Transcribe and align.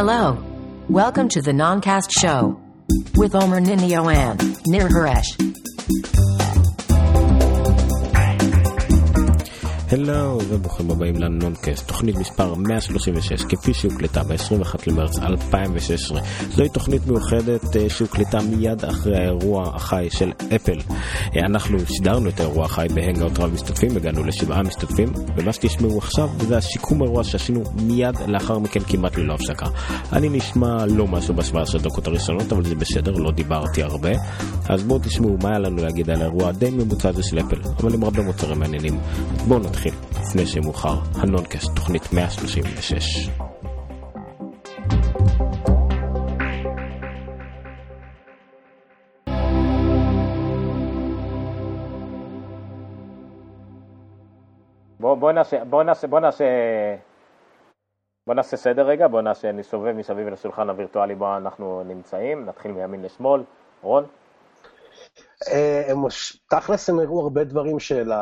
Hello. 0.00 0.38
Welcome 0.88 1.28
to 1.30 1.42
the 1.42 1.50
Noncast 1.50 2.12
Show 2.16 2.60
with 3.16 3.34
Omer 3.34 3.60
Ninio 3.60 4.14
and 4.14 4.40
Nir 4.64 4.86
Haresh. 4.88 6.37
הלו 9.90 10.38
וברוכים 10.48 10.90
הבאים 10.90 11.16
לנונקאסט, 11.16 11.88
תוכנית 11.88 12.16
מספר 12.16 12.54
136 12.54 13.44
כפי 13.48 13.74
שהוקלטה 13.74 14.22
ב-21 14.22 14.76
למרץ 14.86 15.18
2016. 15.18 16.20
זוהי 16.50 16.68
תוכנית 16.68 17.06
מיוחדת 17.06 17.76
אה, 17.76 17.90
שהוקלטה 17.90 18.38
מיד 18.40 18.84
אחרי 18.84 19.16
האירוע 19.16 19.70
החי 19.74 20.08
של 20.10 20.32
אפל. 20.56 20.78
אה, 21.36 21.46
אנחנו 21.46 21.78
שידרנו 21.86 22.28
את 22.28 22.40
האירוע 22.40 22.64
החי 22.64 22.86
בהנגאוט 22.94 23.38
רב 23.38 23.52
משתתפים, 23.54 23.96
הגענו 23.96 24.24
לשבעה 24.24 24.62
משתתפים, 24.62 25.12
ומה 25.36 25.52
שתשמעו 25.52 25.98
עכשיו 25.98 26.28
זה 26.38 26.56
השיקום 26.58 27.02
אירוע 27.02 27.24
שעשינו 27.24 27.62
מיד 27.82 28.14
לאחר 28.26 28.58
מכן 28.58 28.80
כמעט 28.80 29.16
ללא 29.16 29.34
הפסקה. 29.34 29.66
אני 30.12 30.28
נשמע 30.28 30.86
לא 30.86 31.06
משהו 31.06 31.34
ב-17 31.34 31.78
דקות 31.82 32.06
הראשונות, 32.06 32.52
אבל 32.52 32.64
זה 32.64 32.74
בסדר, 32.74 33.12
לא 33.12 33.30
דיברתי 33.30 33.82
הרבה. 33.82 34.10
אז 34.68 34.82
בואו 34.82 34.98
תשמעו 34.98 35.36
מה 35.42 35.48
היה 35.48 35.58
לנו 35.58 35.76
להגיד 35.82 36.10
על 36.10 36.20
האירוע 36.20 36.48
הדי 36.48 36.70
ממוצע 36.70 37.08
הזה 37.08 37.22
של 37.22 37.40
אפל, 37.40 37.60
אבל 37.80 37.94
עם 37.94 38.02
הרבה 38.02 38.22
מוצרים 38.22 38.58
מעניינים. 38.58 39.00
בואו 39.48 39.58
נתחיל. 39.58 39.77
נתחיל, 39.78 39.94
לפני 40.10 40.46
שמאוחר, 40.46 40.94
הנונקאסט, 41.14 41.68
תוכנית 41.76 42.02
136. 42.12 43.28
בוא, 55.00 55.14
בוא 55.14 55.32
נעשה, 55.32 55.64
בוא 55.64 55.82
נעשה, 55.82 56.06
בוא 56.06 56.20
נעשה, 56.20 56.44
בוא 58.26 58.34
נעשה 58.34 58.56
סדר 58.56 58.86
רגע, 58.86 59.08
בוא 59.08 59.20
נעשה, 59.20 59.52
נסובב 59.52 59.92
מסביב 59.92 60.28
לשולחן 60.28 60.70
הווירטואלי 60.70 61.14
בו 61.14 61.36
אנחנו 61.36 61.82
נמצאים, 61.84 62.46
נתחיל 62.46 62.72
מימין 62.72 63.02
לשמאל, 63.02 63.42
רון? 63.82 64.04
אה, 65.52 65.92
תכלס 66.50 66.90
הם 66.90 66.98
הראו 66.98 67.20
הרבה 67.20 67.44
דברים 67.44 67.78
של 67.78 68.12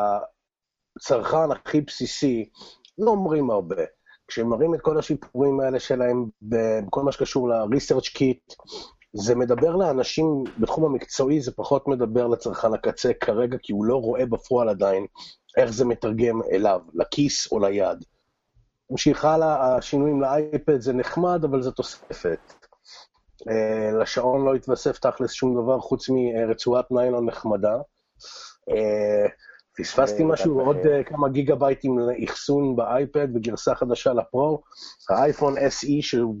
הצרכן 0.97 1.51
הכי 1.51 1.81
בסיסי, 1.81 2.49
לא 2.97 3.11
אומרים 3.11 3.49
הרבה. 3.49 3.83
כשהם 4.27 4.49
מראים 4.49 4.75
את 4.75 4.81
כל 4.81 4.99
השיפורים 4.99 5.59
האלה 5.59 5.79
שלהם 5.79 6.25
בכל 6.41 7.03
מה 7.03 7.11
שקשור 7.11 7.49
ל-research 7.49 8.17
kit, 8.17 8.55
זה 9.13 9.35
מדבר 9.35 9.75
לאנשים 9.75 10.43
בתחום 10.59 10.85
המקצועי, 10.85 11.41
זה 11.41 11.51
פחות 11.51 11.87
מדבר 11.87 12.27
לצרכן 12.27 12.73
הקצה 12.73 13.13
כרגע, 13.13 13.57
כי 13.63 13.73
הוא 13.73 13.85
לא 13.85 13.95
רואה 13.95 14.25
בפועל 14.25 14.69
עדיין 14.69 15.05
איך 15.57 15.71
זה 15.71 15.85
מתרגם 15.85 16.41
אליו, 16.51 16.81
לכיס 16.93 17.51
או 17.51 17.59
ליד. 17.59 18.05
נמשיך 18.89 19.25
הלאה, 19.25 19.75
השינויים 19.75 20.21
לאייפד 20.21 20.81
זה 20.81 20.93
נחמד, 20.93 21.43
אבל 21.43 21.61
זה 21.61 21.71
תוספת. 21.71 22.53
Uh, 23.37 24.01
לשעון 24.01 24.45
לא 24.45 24.55
התווסף 24.55 24.99
תכלס 24.99 25.31
שום 25.31 25.63
דבר 25.63 25.79
חוץ 25.79 26.09
מרצועת 26.09 26.91
ניילון 26.91 27.25
נחמדה. 27.25 27.77
Uh, 29.77 29.83
פספסתי 29.83 30.23
אה, 30.23 30.27
משהו, 30.27 30.59
עוד 30.61 30.77
אה, 30.77 31.03
כמה 31.03 31.29
גיגה 31.29 31.55
בייטים 31.55 31.99
לאחסון 31.99 32.75
באייפד 32.75 33.27
וגרסה 33.35 33.75
חדשה 33.75 34.13
לפרו. 34.13 34.61
האייפון 35.09 35.57
SE, 35.57 36.01
שהוא 36.01 36.35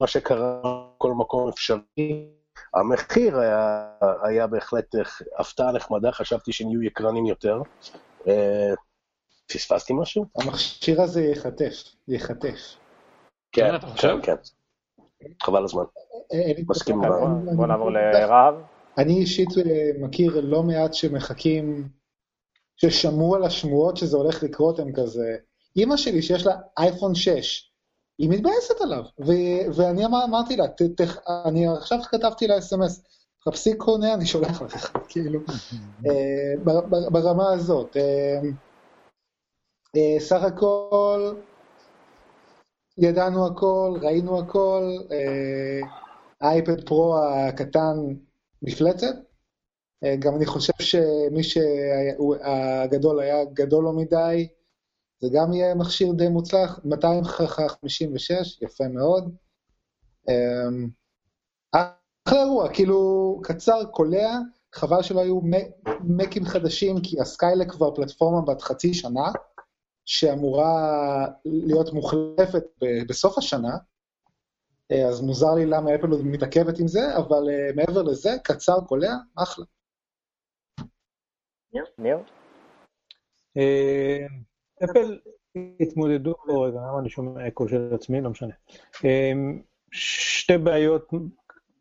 מה 0.00 0.06
שקרה 0.06 0.60
בכל 0.96 1.12
מקום 1.12 1.48
אפשרי. 1.48 2.28
המחיר 2.74 3.38
היה, 3.38 3.90
היה 4.22 4.46
בהחלט 4.46 4.94
הפתעה 5.38 5.72
נחמדה, 5.72 6.12
חשבתי 6.12 6.52
שנהיו 6.52 6.82
יקרנים 6.82 7.26
יותר. 7.26 7.62
אה, 8.28 8.74
פספסתי 9.46 9.92
משהו? 9.92 10.26
המכשיר 10.36 11.02
הזה 11.02 11.22
ייחטף, 11.22 11.74
ייחטף. 12.08 12.58
כן, 13.52 13.74
כן, 13.96 14.16
כן. 14.22 14.34
חבל 15.42 15.64
הזמן. 15.64 15.84
מסכים. 16.68 17.00
בוא 17.56 17.66
נעבור 17.66 17.90
לרהב. 17.90 18.54
אני 18.98 19.12
אישית 19.20 19.48
מכיר 20.00 20.40
לא 20.40 20.62
מעט 20.62 20.94
שמחכים 20.94 21.88
ששמעו 22.82 23.34
על 23.34 23.44
השמועות 23.44 23.96
שזה 23.96 24.16
הולך 24.16 24.42
לקרות, 24.42 24.78
הם 24.78 24.92
כזה... 24.92 25.36
אימא 25.76 25.96
שלי, 25.96 26.22
שיש 26.22 26.46
לה 26.46 26.56
אייפון 26.78 27.14
6, 27.14 27.72
היא 28.18 28.30
מתבאסת 28.30 28.80
עליו. 28.80 29.02
ו- 29.26 29.74
ואני 29.74 30.04
אמר, 30.06 30.24
אמרתי 30.24 30.56
לה, 30.56 30.68
ת- 30.68 30.82
ת- 30.82 31.18
אני 31.46 31.68
עכשיו 31.68 31.98
כתבתי 32.02 32.46
לה 32.46 32.58
אס.אם.אס, 32.58 33.02
חפשי 33.48 33.74
קונה, 33.76 34.14
אני 34.14 34.26
שולח 34.26 34.62
לך, 34.62 34.92
כאילו, 35.08 35.40
אה, 36.06 36.64
בר- 36.64 37.10
ברמה 37.10 37.52
הזאת. 37.52 37.96
אה, 37.96 38.40
אה, 39.96 40.20
סך 40.20 40.42
הכל, 40.42 41.34
ידענו 42.98 43.46
הכל, 43.46 43.98
ראינו 44.02 44.38
הכל, 44.40 44.82
האייפד 46.40 46.86
פרו 46.86 47.16
הקטן 47.18 47.96
מפלצת, 48.62 49.14
גם 50.18 50.36
אני 50.36 50.46
חושב 50.46 50.72
שמי 50.78 51.42
שהגדול 51.42 53.20
היה 53.20 53.44
גדול 53.44 53.84
לא 53.84 53.92
מדי, 53.92 54.48
זה 55.20 55.28
גם 55.32 55.52
יהיה 55.52 55.74
מכשיר 55.74 56.12
די 56.12 56.28
מוצלח, 56.28 56.80
256, 56.84 58.62
יפה 58.62 58.88
מאוד. 58.88 59.34
אמ, 60.28 60.88
אחלה 61.72 62.42
אירוע, 62.42 62.74
כאילו 62.74 63.40
קצר, 63.44 63.84
קולע, 63.84 64.38
חבל 64.72 65.02
שלא 65.02 65.20
היו 65.20 65.40
מקים 66.00 66.44
חדשים, 66.44 67.00
כי 67.02 67.20
הסקיילה 67.20 67.64
כבר 67.64 67.94
פלטפורמה 67.94 68.40
בת 68.40 68.62
חצי 68.62 68.94
שנה, 68.94 69.32
שאמורה 70.04 71.26
להיות 71.44 71.92
מוחלפת 71.92 72.64
בסוף 73.08 73.38
השנה, 73.38 73.76
אה, 74.92 75.08
אז 75.08 75.20
מוזר 75.20 75.54
לי 75.54 75.66
למה 75.66 75.94
אפל 75.94 76.06
מתעכבת 76.06 76.78
עם 76.78 76.88
זה, 76.88 77.16
אבל 77.16 77.48
אה, 77.50 77.72
מעבר 77.76 78.02
לזה, 78.02 78.36
קצר, 78.44 78.80
קולע, 78.80 79.14
אחלה. 79.36 79.64
ניר? 81.98 82.18
אה, 83.56 84.26
אפל 84.84 85.18
התמודדו, 85.80 86.34
רגע, 86.48 86.78
למה 86.78 86.98
אני 87.00 87.10
שומע 87.10 87.48
אקו 87.48 87.68
של 87.68 87.94
עצמי? 87.94 88.20
לא 88.20 88.30
משנה. 88.30 88.54
אה, 89.04 89.32
שתי 89.92 90.58
בעיות 90.58 91.10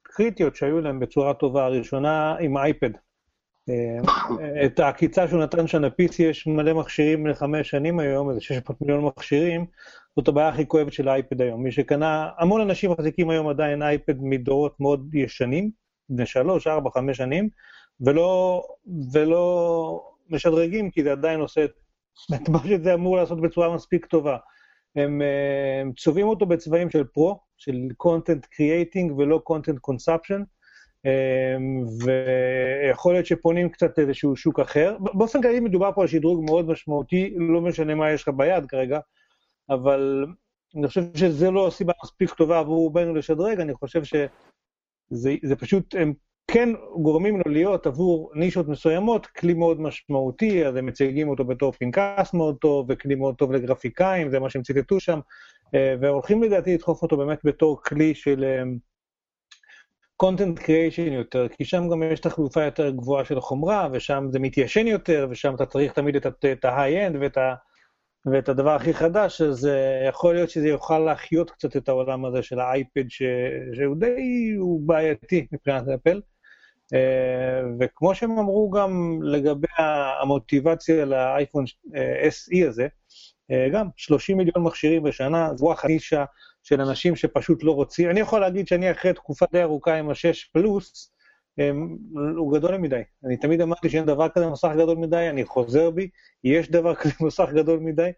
קריטיות 0.04 0.56
שהיו 0.56 0.82
להם 0.82 1.00
בצורה 1.00 1.34
טובה. 1.34 1.66
הראשונה 1.66 2.36
עם 2.40 2.58
אייפד. 2.58 2.92
אה, 3.70 4.66
את 4.66 4.80
העקיצה 4.80 5.28
שהוא 5.28 5.44
נתן 5.44 5.68
שם 5.68 5.82
ל-PC 5.82 6.24
יש 6.24 6.48
מלא 6.48 6.74
מכשירים 6.74 7.28
לחמש 7.28 7.70
שנים 7.70 8.00
היום, 8.00 8.30
איזה 8.30 8.42
600 8.42 8.82
מיליון 8.82 9.06
מכשירים, 9.06 9.66
זאת 10.16 10.28
הבעיה 10.28 10.50
הכי 10.50 10.68
כואבת 10.68 10.94
של 10.94 11.08
האייפד 11.08 11.42
היום. 11.42 11.64
מי 11.64 11.72
שקנה, 11.72 12.30
המון 12.38 12.62
אנשים 12.62 12.92
מחזיקים 12.92 13.30
היום 13.30 13.48
עדיין 13.48 13.82
אייפד 13.82 14.16
מדורות 14.20 14.80
מאוד 14.80 15.16
ישנים, 15.16 15.72
בני 16.10 16.26
שלוש, 16.26 16.68
ארבע, 16.68 16.90
חמש 16.94 17.18
שנים, 17.18 17.50
ולא, 18.02 18.64
ולא 19.14 20.12
משדרגים, 20.30 20.92
כי 20.92 21.04
זה 21.04 21.12
עדיין 21.12 21.40
עושה 21.40 21.66
את 21.66 22.50
מה 22.50 22.60
שזה 22.68 22.94
אמור 22.94 23.18
לעשות 23.18 23.42
בצורה 23.42 23.76
מספיק 23.76 24.06
טובה. 24.06 24.38
הם, 24.96 25.22
אה, 25.22 25.82
הם 25.82 25.94
צובעים 25.94 26.28
אותו 26.28 26.46
בצבעים 26.46 26.90
של 26.90 27.04
פרו, 27.04 27.40
של 27.58 27.76
content 28.04 28.46
creating 28.56 29.14
ולא 29.18 29.42
content 29.50 29.92
consumption, 29.92 30.44
אה, 31.06 31.56
ויכול 32.06 33.14
להיות 33.14 33.26
שפונים 33.26 33.70
קצת 33.70 34.00
איזשהו 34.00 34.36
שוק 34.36 34.60
אחר. 34.60 34.98
באופן 35.00 35.42
כללי 35.42 35.60
מדובר 35.60 35.92
פה 35.96 36.02
על 36.02 36.08
שדרוג 36.08 36.44
מאוד 36.46 36.68
משמעותי, 36.68 37.34
לא 37.38 37.62
משנה 37.62 37.96
מה 37.96 38.12
יש 38.12 38.22
לך 38.22 38.30
ביד 38.38 38.66
כרגע, 38.66 39.00
אבל 39.70 40.26
אני 40.76 40.88
חושב 40.88 41.02
שזה 41.16 41.52
לא 41.52 41.70
סיבה 41.72 41.94
מספיק 42.04 42.34
טובה 42.34 42.60
עבור 42.60 42.78
רובנו 42.78 43.16
לשדרג, 43.16 43.60
אני 43.60 43.74
חושב 43.74 44.04
שזה 44.04 45.56
פשוט, 45.60 45.96
הם 45.96 46.14
כן 46.54 46.70
גורמים 47.02 47.38
לו 47.38 47.52
להיות 47.52 47.88
עבור 47.88 48.32
נישות 48.36 48.68
מסוימות 48.68 49.28
כלי 49.28 49.54
מאוד 49.54 49.82
משמעותי, 49.82 50.66
אז 50.66 50.76
הם 50.76 50.86
מציגים 50.86 51.30
אותו 51.30 51.46
בתור 51.46 51.72
פנקס 51.72 52.34
מאוד 52.34 52.58
טוב, 52.62 52.86
וכלי 52.90 53.16
מאוד 53.16 53.36
טוב 53.36 53.52
לגרפיקאים, 53.52 54.30
זה 54.30 54.40
מה 54.40 54.50
שהם 54.50 54.62
ציטטו 54.62 55.00
שם, 55.00 55.20
אה, 55.76 55.96
והולכים 56.02 56.44
לדעתי 56.44 56.74
לדחוף 56.74 57.02
אותו 57.02 57.18
באמת 57.18 57.40
בתור 57.44 57.82
כלי 57.84 58.16
של 58.16 58.44
אה, 58.44 58.64
content 60.24 60.60
creation 60.60 61.12
יותר, 61.12 61.48
כי 61.48 61.66
שם 61.66 61.90
גם 61.90 62.04
יש 62.04 62.20
תחלופה 62.20 62.64
יותר 62.64 62.90
גבוהה 62.90 63.26
של 63.26 63.40
חומרה, 63.40 63.88
ושם 63.92 64.28
זה 64.32 64.40
מתיישן 64.40 64.88
יותר, 64.88 65.28
ושם 65.30 65.56
אתה 65.56 65.66
צריך 65.66 65.94
תמיד 65.94 66.16
את 66.16 66.66
ה-high-end 66.66 67.18
ואת, 67.22 67.38
ה, 67.38 67.54
ואת 68.26 68.50
הדבר 68.50 68.76
הכי 68.76 68.94
חדש, 68.94 69.42
אז 69.42 69.66
uh, 69.66 70.10
יכול 70.10 70.34
להיות 70.34 70.50
שזה 70.50 70.68
יוכל 70.68 71.00
להחיות 71.00 71.52
קצת 71.52 71.78
את 71.78 71.90
העולם 71.90 72.26
הזה 72.26 72.44
של 72.44 72.60
האייפד, 72.60 73.10
ש, 73.10 73.24
שהוא 73.74 73.96
די 73.96 74.54
הוא 74.58 74.88
בעייתי 74.88 75.48
מבחינת 75.52 75.84
אפל. 75.88 76.22
אה, 76.94 77.62
וכמו 77.80 78.16
שהם 78.16 78.40
אמרו 78.40 78.70
גם 78.70 79.20
לגבי 79.24 79.68
המוטיבציה 80.22 81.06
לאייפון 81.06 81.66
אה, 81.96 82.28
SE 82.30 82.68
הזה, 82.68 82.88
אה, 83.52 83.68
גם 83.74 83.88
30 83.98 84.38
מיליון 84.38 84.64
מכשירים 84.64 85.04
בשנה, 85.04 85.50
זו 85.56 85.72
החנישה 85.72 86.26
של 86.64 86.82
אנשים 86.82 87.16
שפשוט 87.16 87.64
לא 87.64 87.72
רוצים. 87.72 88.10
אני 88.10 88.20
יכול 88.20 88.42
להגיד 88.42 88.68
שאני 88.68 88.92
אחרי 88.92 89.14
תקופה 89.14 89.46
די 89.52 89.62
ארוכה 89.62 89.96
עם 89.96 90.10
ה-6 90.10 90.50
פלוס, 90.54 91.14
הוא 92.38 92.54
גדול 92.58 92.78
מדי. 92.78 93.02
אני 93.26 93.38
תמיד 93.38 93.62
אמרתי 93.62 93.90
שאין 93.90 94.06
דבר 94.06 94.30
כזה 94.30 94.48
מסך 94.48 94.70
גדול 94.78 94.98
מדי, 94.98 95.30
אני 95.30 95.46
חוזר 95.46 95.92
בי, 95.92 96.10
יש 96.44 96.72
דבר 96.72 96.96
כזה 96.96 97.14
מסך 97.28 97.50
גדול 97.54 97.80
מדי. 97.80 98.10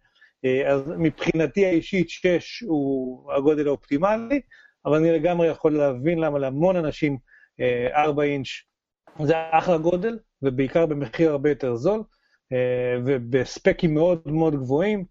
אז 0.68 0.82
מבחינתי 0.98 1.66
האישית 1.66 2.10
6 2.10 2.64
הוא 2.68 3.32
הגודל 3.34 3.68
האופטימלי, 3.68 4.42
אבל 4.86 4.98
אני 4.98 5.12
לגמרי 5.12 5.48
יכול 5.48 5.78
להבין 5.78 6.20
למה 6.20 6.40
להמון 6.40 6.76
אנשים 6.76 7.18
4 7.94 8.24
אינץ' 8.24 8.48
זה 9.24 9.34
אחלה 9.52 9.78
גודל, 9.78 10.20
ובעיקר 10.42 10.86
במחיר 10.86 11.32
הרבה 11.32 11.50
יותר 11.50 11.76
זול, 11.76 12.04
ובספקים 13.06 13.94
מאוד 13.94 14.22
מאוד 14.26 14.56
גבוהים. 14.56 15.06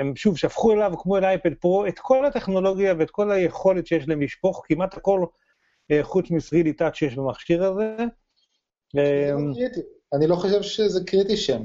הם 0.00 0.16
שוב 0.16 0.38
שפכו 0.38 0.72
אליו, 0.72 0.92
כמו 0.98 1.16
אל 1.16 1.24
אייפד 1.24 1.54
פרו, 1.54 1.86
את 1.86 1.98
כל 1.98 2.26
הטכנולוגיה 2.26 2.94
ואת 2.98 3.10
כל 3.10 3.30
היכולת 3.30 3.86
שיש 3.86 4.08
להם 4.08 4.22
לשפוך, 4.22 4.64
כמעט 4.68 4.96
הכל 4.96 5.24
חוץ 6.02 6.30
מ-3D 6.30 6.80
Touch 6.80 6.94
שיש 6.94 7.14
במכשיר 7.14 7.64
הזה. 7.64 7.96
אני 10.14 10.26
לא 10.26 10.34
חושב 10.34 10.62
שזה 10.62 11.04
קריטי 11.04 11.36
שהם 11.36 11.64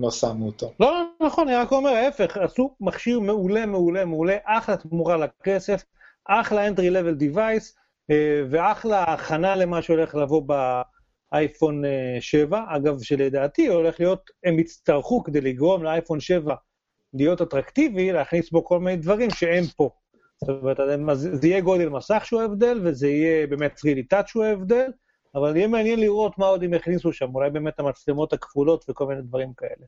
לא 0.00 0.10
שמו 0.10 0.46
אותו. 0.46 0.72
לא, 0.80 0.92
לא, 0.92 1.26
נכון, 1.26 1.48
אני 1.48 1.56
רק 1.56 1.72
אומר, 1.72 1.90
ההפך, 1.90 2.36
עשו 2.36 2.76
מכשיר 2.80 3.20
מעולה, 3.20 3.66
מעולה, 3.66 4.04
מעולה, 4.04 4.36
אחלה 4.44 4.76
תמורה 4.76 5.16
לכסף, 5.16 5.84
אחלה 6.28 6.68
entry 6.68 6.90
level 6.90 7.22
device, 7.22 7.83
ואחלה 8.50 9.02
הכנה 9.02 9.56
למה 9.56 9.82
שהולך 9.82 10.14
לבוא 10.14 10.42
באייפון 11.32 11.82
7, 12.20 12.64
אגב, 12.68 13.02
שלדעתי 13.02 13.66
הולך 13.66 14.00
להיות, 14.00 14.30
הם 14.44 14.58
יצטרכו 14.58 15.22
כדי 15.22 15.40
לגרום 15.40 15.82
לאייפון 15.84 16.20
7 16.20 16.54
להיות 17.14 17.42
אטרקטיבי, 17.42 18.12
להכניס 18.12 18.50
בו 18.50 18.64
כל 18.64 18.80
מיני 18.80 18.96
דברים 18.96 19.30
שאין 19.30 19.64
פה. 19.64 19.90
זאת 20.40 20.62
אומרת, 20.62 20.78
זה 21.16 21.48
יהיה 21.48 21.60
גודל 21.60 21.88
מסך 21.88 22.22
שהוא 22.24 22.40
ההבדל, 22.40 22.80
וזה 22.84 23.08
יהיה 23.08 23.46
באמת 23.46 23.78
3D 23.78 24.14
touch 24.14 24.26
שהוא 24.26 24.44
ההבדל, 24.44 24.90
אבל 25.34 25.56
יהיה 25.56 25.68
מעניין 25.68 26.00
לראות 26.00 26.38
מה 26.38 26.46
עוד 26.46 26.62
הם 26.64 26.74
יכניסו 26.74 27.12
שם, 27.12 27.34
אולי 27.34 27.50
באמת 27.50 27.80
המצלמות 27.80 28.32
הכפולות 28.32 28.84
וכל 28.88 29.06
מיני 29.06 29.22
דברים 29.22 29.52
כאלה. 29.56 29.86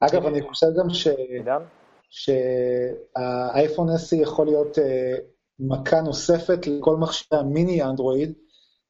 אגב, 0.00 0.26
אני 0.26 0.42
חושב 0.42 0.66
גם 0.78 0.90
ש... 0.90 1.08
שהאייפון 2.10 3.88
10 3.90 4.16
יכול 4.16 4.46
להיות 4.46 4.78
מכה 5.68 6.00
נוספת 6.00 6.66
לכל 6.66 6.96
מכשירי 6.96 7.40
המיני 7.40 7.82
אנדרואיד, 7.82 8.32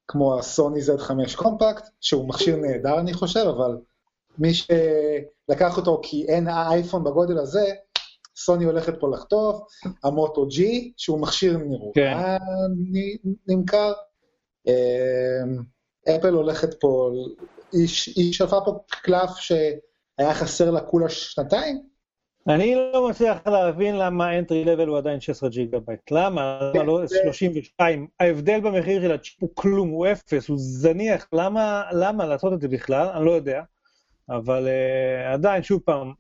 כמו 0.08 0.38
הסוני 0.38 0.80
Z5 0.80 1.36
קומפקט, 1.36 1.88
שהוא 2.00 2.28
מכשיר 2.28 2.56
נהדר 2.56 3.00
אני 3.00 3.12
חושב, 3.12 3.40
אבל 3.40 3.76
מי 4.38 4.50
שלקח 4.54 5.76
אותו 5.76 6.00
כי 6.02 6.26
אין 6.28 6.48
אייפון 6.48 7.04
בגודל 7.04 7.38
הזה, 7.38 7.74
סוני 8.36 8.64
הולכת 8.64 9.00
פה 9.00 9.10
לחטוף, 9.10 9.60
המוטו 10.04 10.42
G, 10.42 10.62
שהוא 10.96 11.20
מכשיר 11.20 11.56
נהדר, 11.56 11.92
כן. 11.94 12.16
נמכר, 13.48 13.92
אפל 16.08 16.34
הולכת 16.34 16.80
פה, 16.80 17.10
היא 18.16 18.32
שלפה 18.32 18.60
פה 18.64 18.78
קלף 18.88 19.30
שהיה 19.36 20.34
חסר 20.34 20.70
לה 20.70 20.80
כולה 20.80 21.08
שנתיים, 21.08 21.91
אני 22.48 22.74
לא 22.74 23.08
מצליח 23.10 23.46
להבין 23.46 23.96
למה 23.96 24.38
entry 24.40 24.66
level 24.66 24.88
הוא 24.88 24.98
עדיין 24.98 25.20
16 25.20 25.48
ג'יגה 25.48 25.78
בייט. 25.80 26.10
למה? 26.10 26.70
למה 26.74 26.84
לא 26.84 27.00
32? 27.22 28.06
ההבדל 28.20 28.60
במחיר 28.60 29.02
של 29.02 29.12
הצ'יפ 29.12 29.36
הוא 29.40 29.50
כלום, 29.54 29.88
הוא 29.88 30.06
אפס, 30.06 30.48
הוא 30.48 30.56
זניח. 30.60 31.28
למה, 31.32 31.84
למה 31.92 32.26
לעשות 32.26 32.52
את 32.52 32.60
זה 32.60 32.68
בכלל? 32.68 33.08
אני 33.14 33.24
לא 33.24 33.30
יודע. 33.30 33.62
אבל 34.30 34.68
uh, 34.68 35.32
עדיין, 35.32 35.62
שוב 35.62 35.80
פעם, 35.84 36.12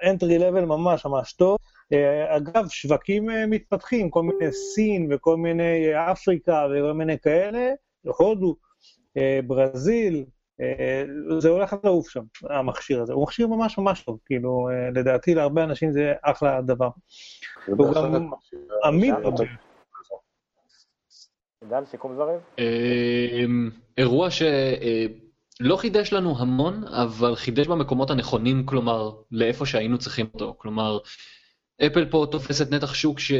entry 0.00 0.40
level 0.40 0.64
ממש 0.64 1.06
ממש 1.06 1.32
טוב. 1.32 1.58
Uh, 1.94 2.36
אגב, 2.36 2.68
שווקים 2.68 3.30
uh, 3.30 3.32
מתפתחים, 3.48 4.10
כל 4.10 4.22
מיני 4.22 4.52
סין 4.52 5.08
וכל 5.12 5.36
מיני 5.36 5.86
אפריקה 6.12 6.66
וכל 6.70 6.92
מיני 6.92 7.18
כאלה, 7.18 7.70
הודו, 8.04 8.56
uh, 9.18 9.20
ברזיל, 9.46 10.24
זה 11.38 11.48
הולך 11.48 11.76
לעוף 11.84 12.08
שם, 12.08 12.22
המכשיר 12.50 13.02
הזה. 13.02 13.12
הוא 13.12 13.22
מכשיר 13.22 13.46
ממש 13.46 13.78
ממש 13.78 14.02
טוב, 14.02 14.18
כאילו, 14.26 14.68
אה, 14.70 14.90
לדעתי 14.90 15.34
להרבה 15.34 15.64
אנשים 15.64 15.92
זה 15.92 16.12
אחלה 16.22 16.60
דבר. 16.62 16.88
הוא 17.66 17.94
גם 17.94 18.30
עמיד. 18.84 19.14
עידן, 21.60 21.84
סיכום 21.84 22.14
דברים? 22.14 22.38
אה, 22.58 23.44
אירוע 23.98 24.28
שלא 24.30 25.76
חידש 25.76 26.12
לנו 26.12 26.38
המון, 26.38 26.84
אבל 26.84 27.34
חידש 27.34 27.66
במקומות 27.66 28.10
הנכונים, 28.10 28.66
כלומר, 28.66 29.10
לאיפה 29.30 29.66
שהיינו 29.66 29.98
צריכים 29.98 30.26
אותו. 30.34 30.54
כלומר, 30.58 30.98
אפל 31.86 32.10
פה 32.10 32.26
תופסת 32.30 32.70
נתח 32.70 32.94
שוק 32.94 33.18
ש... 33.18 33.32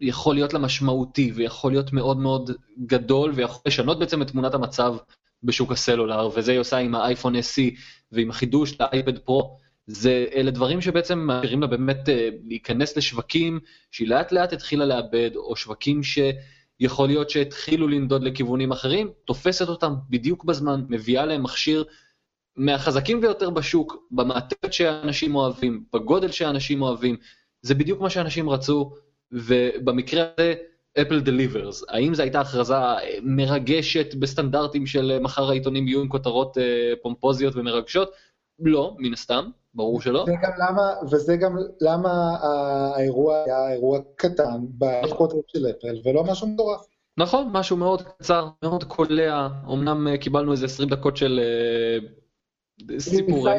יכול 0.00 0.34
להיות 0.34 0.52
לה 0.52 0.58
משמעותי 0.58 1.32
ויכול 1.34 1.72
להיות 1.72 1.92
מאוד 1.92 2.16
מאוד 2.16 2.50
גדול 2.86 3.32
ויכול 3.34 3.62
לשנות 3.66 3.98
בעצם 3.98 4.22
את 4.22 4.30
תמונת 4.30 4.54
המצב 4.54 4.96
בשוק 5.42 5.72
הסלולר, 5.72 6.28
וזה 6.34 6.52
היא 6.52 6.60
עושה 6.60 6.76
עם 6.76 6.94
האייפון 6.94 7.34
SE 7.36 7.78
ועם 8.12 8.30
החידוש 8.30 8.80
לאייפד 8.80 9.18
פרו. 9.18 9.56
זה, 9.86 10.26
אלה 10.34 10.50
דברים 10.50 10.80
שבעצם 10.80 11.18
מאפשרים 11.18 11.60
לה 11.60 11.66
באמת 11.66 12.08
uh, 12.08 12.12
להיכנס 12.48 12.96
לשווקים 12.96 13.60
שהיא 13.90 14.08
לאט 14.08 14.32
לאט 14.32 14.52
התחילה 14.52 14.84
לאבד, 14.84 15.30
או 15.36 15.56
שווקים 15.56 16.00
שיכול 16.02 17.08
להיות 17.08 17.30
שהתחילו 17.30 17.88
לנדוד 17.88 18.22
לכיוונים 18.22 18.72
אחרים, 18.72 19.10
תופסת 19.24 19.68
אותם 19.68 19.94
בדיוק 20.10 20.44
בזמן, 20.44 20.84
מביאה 20.88 21.26
להם 21.26 21.42
מכשיר 21.42 21.84
מהחזקים 22.56 23.20
ביותר 23.20 23.50
בשוק, 23.50 23.96
במעטפת 24.10 24.72
שאנשים 24.72 25.34
אוהבים, 25.34 25.84
בגודל 25.92 26.30
שאנשים 26.30 26.82
אוהבים, 26.82 27.16
זה 27.62 27.74
בדיוק 27.74 28.00
מה 28.00 28.10
שאנשים 28.10 28.50
רצו, 28.50 28.92
ובמקרה 29.32 30.24
הזה 30.38 30.54
אפל 30.98 31.20
דליברס, 31.20 31.84
האם 31.88 32.14
זו 32.14 32.22
הייתה 32.22 32.40
הכרזה 32.40 32.74
מרגשת 33.22 34.14
בסטנדרטים 34.14 34.86
של 34.86 35.18
מחר 35.20 35.50
העיתונים 35.50 35.88
יהיו 35.88 36.00
עם 36.00 36.08
כותרות 36.08 36.58
אה, 36.58 36.92
פומפוזיות 37.02 37.56
ומרגשות? 37.56 38.12
לא, 38.60 38.96
מן 38.98 39.12
הסתם, 39.12 39.50
ברור 39.74 40.00
שלא. 40.00 40.20
וזה 40.22 40.32
גם 40.42 40.52
למה, 40.58 40.82
וזה 41.10 41.36
גם 41.36 41.56
למה 41.80 42.10
האירוע 42.96 43.42
היה 43.46 43.72
אירוע 43.72 43.98
קטן 44.16 44.60
באקוטות 44.60 45.44
של 45.48 45.66
אפל, 45.66 45.96
ולא 46.04 46.24
משהו 46.24 46.46
מטורף. 46.46 46.80
נכון, 47.18 47.48
משהו 47.52 47.76
מאוד 47.76 48.02
קצר, 48.02 48.48
מאוד 48.62 48.84
קולע, 48.84 49.48
אמנם 49.72 50.08
אה, 50.08 50.18
קיבלנו 50.18 50.52
איזה 50.52 50.66
20 50.66 50.88
דקות 50.88 51.16
של 51.16 51.40
אה, 51.42 51.98
סיפורי, 52.98 53.52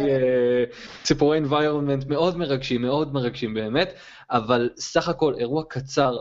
סיפורי 1.05 1.39
environment 1.39 2.07
מאוד 2.07 2.37
מרגשים, 2.37 2.81
מאוד 2.81 3.13
מרגשים 3.13 3.53
באמת, 3.53 3.93
אבל 4.31 4.69
סך 4.77 5.09
הכל 5.09 5.33
אירוע 5.35 5.63
קצר, 5.69 6.17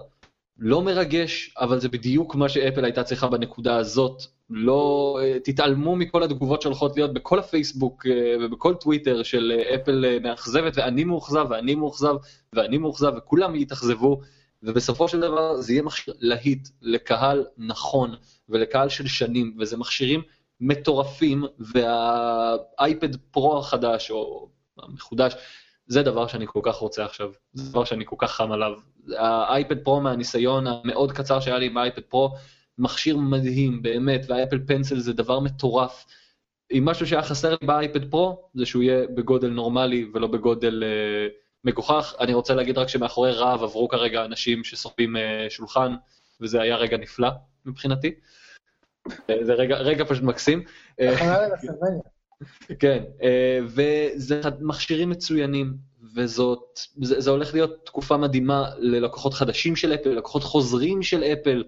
לא 0.60 0.82
מרגש, 0.82 1.54
אבל 1.60 1.80
זה 1.80 1.88
בדיוק 1.88 2.34
מה 2.34 2.48
שאפל 2.48 2.84
הייתה 2.84 3.02
צריכה 3.04 3.28
בנקודה 3.28 3.76
הזאת. 3.76 4.22
לא, 4.50 5.18
אה, 5.22 5.38
תתעלמו 5.44 5.96
מכל 5.96 6.22
התגובות 6.22 6.62
שהולכות 6.62 6.96
להיות 6.96 7.12
בכל 7.12 7.38
הפייסבוק 7.38 8.06
אה, 8.06 8.36
ובכל 8.40 8.74
טוויטר 8.74 9.22
של 9.22 9.52
אה, 9.58 9.74
אפל 9.74 10.18
מאכזבת 10.22 10.72
ואני 10.76 11.04
מאוכזב 11.04 11.46
ואני 11.50 11.74
מאוכזב 11.74 12.14
ואני 12.52 12.78
מאוכזב 12.78 13.12
וכולם 13.16 13.54
יתאכזבו. 13.54 14.20
ובסופו 14.62 15.08
של 15.08 15.20
דבר 15.20 15.56
זה 15.56 15.72
יהיה 15.72 15.82
מכשיר 15.82 16.14
להיט 16.20 16.68
לקהל 16.82 17.44
נכון 17.58 18.14
ולקהל 18.48 18.88
של 18.88 19.06
שנים, 19.06 19.56
וזה 19.58 19.76
מכשירים 19.76 20.22
מטורפים, 20.60 21.44
והאייפד 21.58 23.16
פרו 23.16 23.58
החדש 23.58 24.10
או 24.10 24.48
המחודש, 24.78 25.34
זה 25.90 26.02
דבר 26.02 26.26
שאני 26.26 26.46
כל 26.46 26.60
כך 26.62 26.74
רוצה 26.74 27.04
עכשיו, 27.04 27.30
זה 27.52 27.70
דבר 27.70 27.84
שאני 27.84 28.04
כל 28.06 28.16
כך 28.18 28.32
חם 28.32 28.52
עליו. 28.52 28.72
האייפד 29.18 29.78
פרו 29.84 30.00
מהניסיון 30.00 30.66
המאוד 30.66 31.12
קצר 31.12 31.40
שהיה 31.40 31.58
לי 31.58 31.66
עם 31.66 31.76
האייפד 31.76 32.02
פרו, 32.02 32.34
מכשיר 32.78 33.16
מדהים, 33.16 33.82
באמת, 33.82 34.20
והאפל 34.28 34.58
פנסל 34.66 34.98
זה 34.98 35.12
דבר 35.12 35.40
מטורף. 35.40 36.06
אם 36.72 36.84
משהו 36.84 37.06
שהיה 37.06 37.22
חסר 37.22 37.50
לי 37.50 37.66
באייפד 37.66 38.10
פרו, 38.10 38.48
זה 38.54 38.66
שהוא 38.66 38.82
יהיה 38.82 39.06
בגודל 39.06 39.48
נורמלי 39.48 40.10
ולא 40.14 40.26
בגודל 40.26 40.82
אה, 40.84 41.28
מגוחך. 41.64 42.14
אני 42.20 42.34
רוצה 42.34 42.54
להגיד 42.54 42.78
רק 42.78 42.88
שמאחורי 42.88 43.32
רהב 43.32 43.62
עברו 43.62 43.88
כרגע 43.88 44.24
אנשים 44.24 44.64
שסוחבים 44.64 45.16
אה, 45.16 45.46
שולחן, 45.48 45.94
וזה 46.40 46.60
היה 46.60 46.76
רגע 46.76 46.96
נפלא 46.96 47.30
מבחינתי. 47.64 48.14
אה, 49.30 49.44
זה 49.44 49.52
רגע, 49.52 49.76
רגע 49.76 50.04
פשוט 50.04 50.24
מקסים. 50.24 50.64
כן, 52.78 53.02
אה, 53.22 53.58
וזה 53.64 54.40
מכשירים 54.60 55.10
מצוינים, 55.10 55.74
וזאת, 56.14 56.78
זה, 57.02 57.20
זה 57.20 57.30
הולך 57.30 57.54
להיות 57.54 57.86
תקופה 57.86 58.16
מדהימה 58.16 58.64
ללקוחות 58.78 59.34
חדשים 59.34 59.76
של 59.76 59.94
אפל, 59.94 60.08
ללקוחות 60.08 60.42
חוזרים 60.42 61.02
של 61.02 61.24
אפל. 61.24 61.64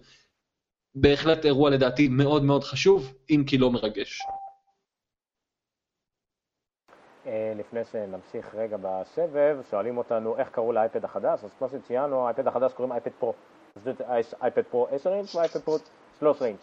בהחלט 0.95 1.45
אירוע 1.45 1.71
לדעתי 1.71 2.09
מאוד 2.09 2.45
מאוד 2.45 2.65
חשוב, 2.65 3.15
אם 3.31 3.45
כי 3.47 3.59
לא 3.59 3.71
מרגש. 3.71 4.21
אה, 7.27 7.53
לפני 7.57 7.85
שנמשיך 7.85 8.55
רגע 8.55 8.77
בסבב, 8.83 9.59
שואלים 9.71 9.99
אותנו 9.99 10.39
איך 10.39 10.49
קראו 10.49 10.73
לאייפד 10.73 11.05
החדש, 11.05 11.45
אז 11.45 11.51
כמו 11.59 11.69
שציינו, 11.69 12.25
האייפד 12.25 12.47
החדש 12.47 12.73
קוראים 12.73 12.93
אייפד 12.93 13.11
פרו. 13.19 13.35
יש 14.19 14.35
אייפד 14.43 14.63
פרו 14.63 14.87
10 14.91 15.13
אינץ' 15.13 15.35
ואייפד 15.35 15.61
פרו 15.61 15.77
13 16.19 16.49
אינץ'. 16.49 16.61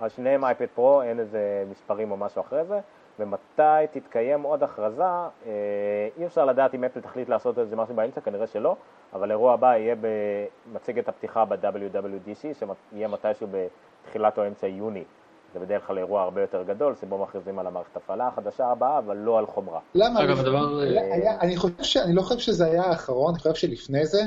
על 0.00 0.08
שניהם 0.08 0.44
אייפד 0.44 0.66
פרו, 0.74 1.02
אין 1.02 1.20
איזה 1.20 1.64
מספרים 1.70 2.10
או 2.10 2.16
משהו 2.16 2.40
אחרי 2.40 2.64
זה. 2.64 2.80
ומתי 3.18 3.86
תתקיים 3.92 4.42
עוד 4.42 4.62
הכרזה, 4.62 5.02
אה, 5.02 6.08
אי 6.18 6.26
אפשר 6.26 6.44
לדעת 6.44 6.74
אם 6.74 6.84
אפל 6.84 7.00
תחליט 7.00 7.28
לעשות 7.28 7.58
איזה 7.58 7.76
משהו 7.76 7.94
באמצע, 7.94 8.20
כנראה 8.20 8.46
שלא, 8.46 8.76
אבל 9.12 9.30
אירוע 9.30 9.52
הבא 9.52 9.76
יהיה 9.76 9.94
במצגת 10.00 11.08
הפתיחה 11.08 11.44
ב-WWDC, 11.44 12.64
שיהיה 12.92 13.08
מתישהו 13.08 13.46
בתחילת 13.50 14.38
או 14.38 14.46
אמצע 14.46 14.66
יוני. 14.66 15.04
זה 15.52 15.60
בדרך 15.60 15.86
כלל 15.86 15.98
אירוע 15.98 16.22
הרבה 16.22 16.40
יותר 16.40 16.62
גדול, 16.62 16.94
שבו 17.00 17.18
מכריזים 17.18 17.58
על 17.58 17.66
המערכת 17.66 17.96
הפעלה 17.96 18.28
החדשה 18.28 18.66
הבאה, 18.66 18.98
אבל 18.98 19.16
לא 19.16 19.38
על 19.38 19.46
חומרה. 19.46 19.80
למה? 19.94 20.24
אגב, 20.24 20.38
הדבר... 20.38 20.82
אה, 20.82 21.40
אני, 21.40 21.56
חושב 21.56 21.82
ש... 21.82 21.96
אני 21.96 22.14
לא 22.14 22.22
חושב 22.22 22.38
שזה 22.38 22.66
היה 22.66 22.82
האחרון, 22.82 23.34
אני 23.34 23.38
חושב 23.38 23.54
שלפני 23.54 24.06
זה 24.06 24.22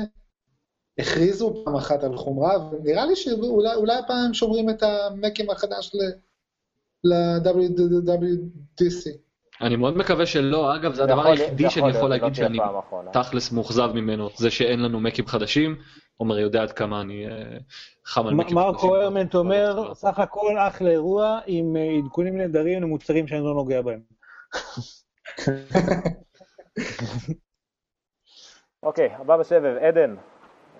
הכריזו 0.98 1.62
פעם 1.64 1.76
אחת 1.76 2.04
על 2.04 2.16
חומרה, 2.16 2.52
ונראה 2.70 3.06
לי 3.06 3.16
שאולי 3.16 3.94
הפעם 4.04 4.26
הם 4.26 4.34
שומרים 4.34 4.70
את 4.70 4.82
המקים 4.82 5.50
החדש 5.50 5.94
ל-WWDC. 7.04 9.10
אני 9.60 9.76
מאוד 9.76 9.96
מקווה 9.96 10.26
שלא, 10.26 10.76
אגב, 10.76 10.94
זה 10.94 11.02
הדבר 11.02 11.26
היחידי 11.26 11.70
שאני 11.70 11.90
יכול 11.90 12.10
להגיד 12.10 12.34
שאני 12.34 12.58
תכלס 13.12 13.52
מאוכזב 13.52 13.90
ממנו, 13.94 14.28
זה 14.36 14.50
שאין 14.50 14.82
לנו 14.82 15.00
מקים 15.00 15.26
חדשים, 15.26 15.76
עומר 16.16 16.38
יודע 16.38 16.62
עד 16.62 16.72
כמה 16.72 17.00
אני 17.00 17.26
אה, 17.26 17.58
חם 18.04 18.26
על 18.26 18.34
מקים 18.34 18.58
חדשים. 18.58 18.66
מרקו 18.72 18.96
הרמנט 18.96 19.34
אומר, 19.34 19.94
סך 19.94 20.18
הכל 20.18 20.58
אחלה 20.58 20.90
אירוע 20.90 21.38
עם 21.46 21.76
אה, 21.76 21.98
עדכונים 22.04 22.38
נהדרים 22.38 22.82
למוצרים 22.82 23.26
שאני 23.26 23.40
לא 23.40 23.54
נוגע 23.54 23.82
בהם. 23.82 24.00
אוקיי, 28.82 29.14
הבא 29.14 29.36
בסבב, 29.36 29.76
עדן. 29.80 30.14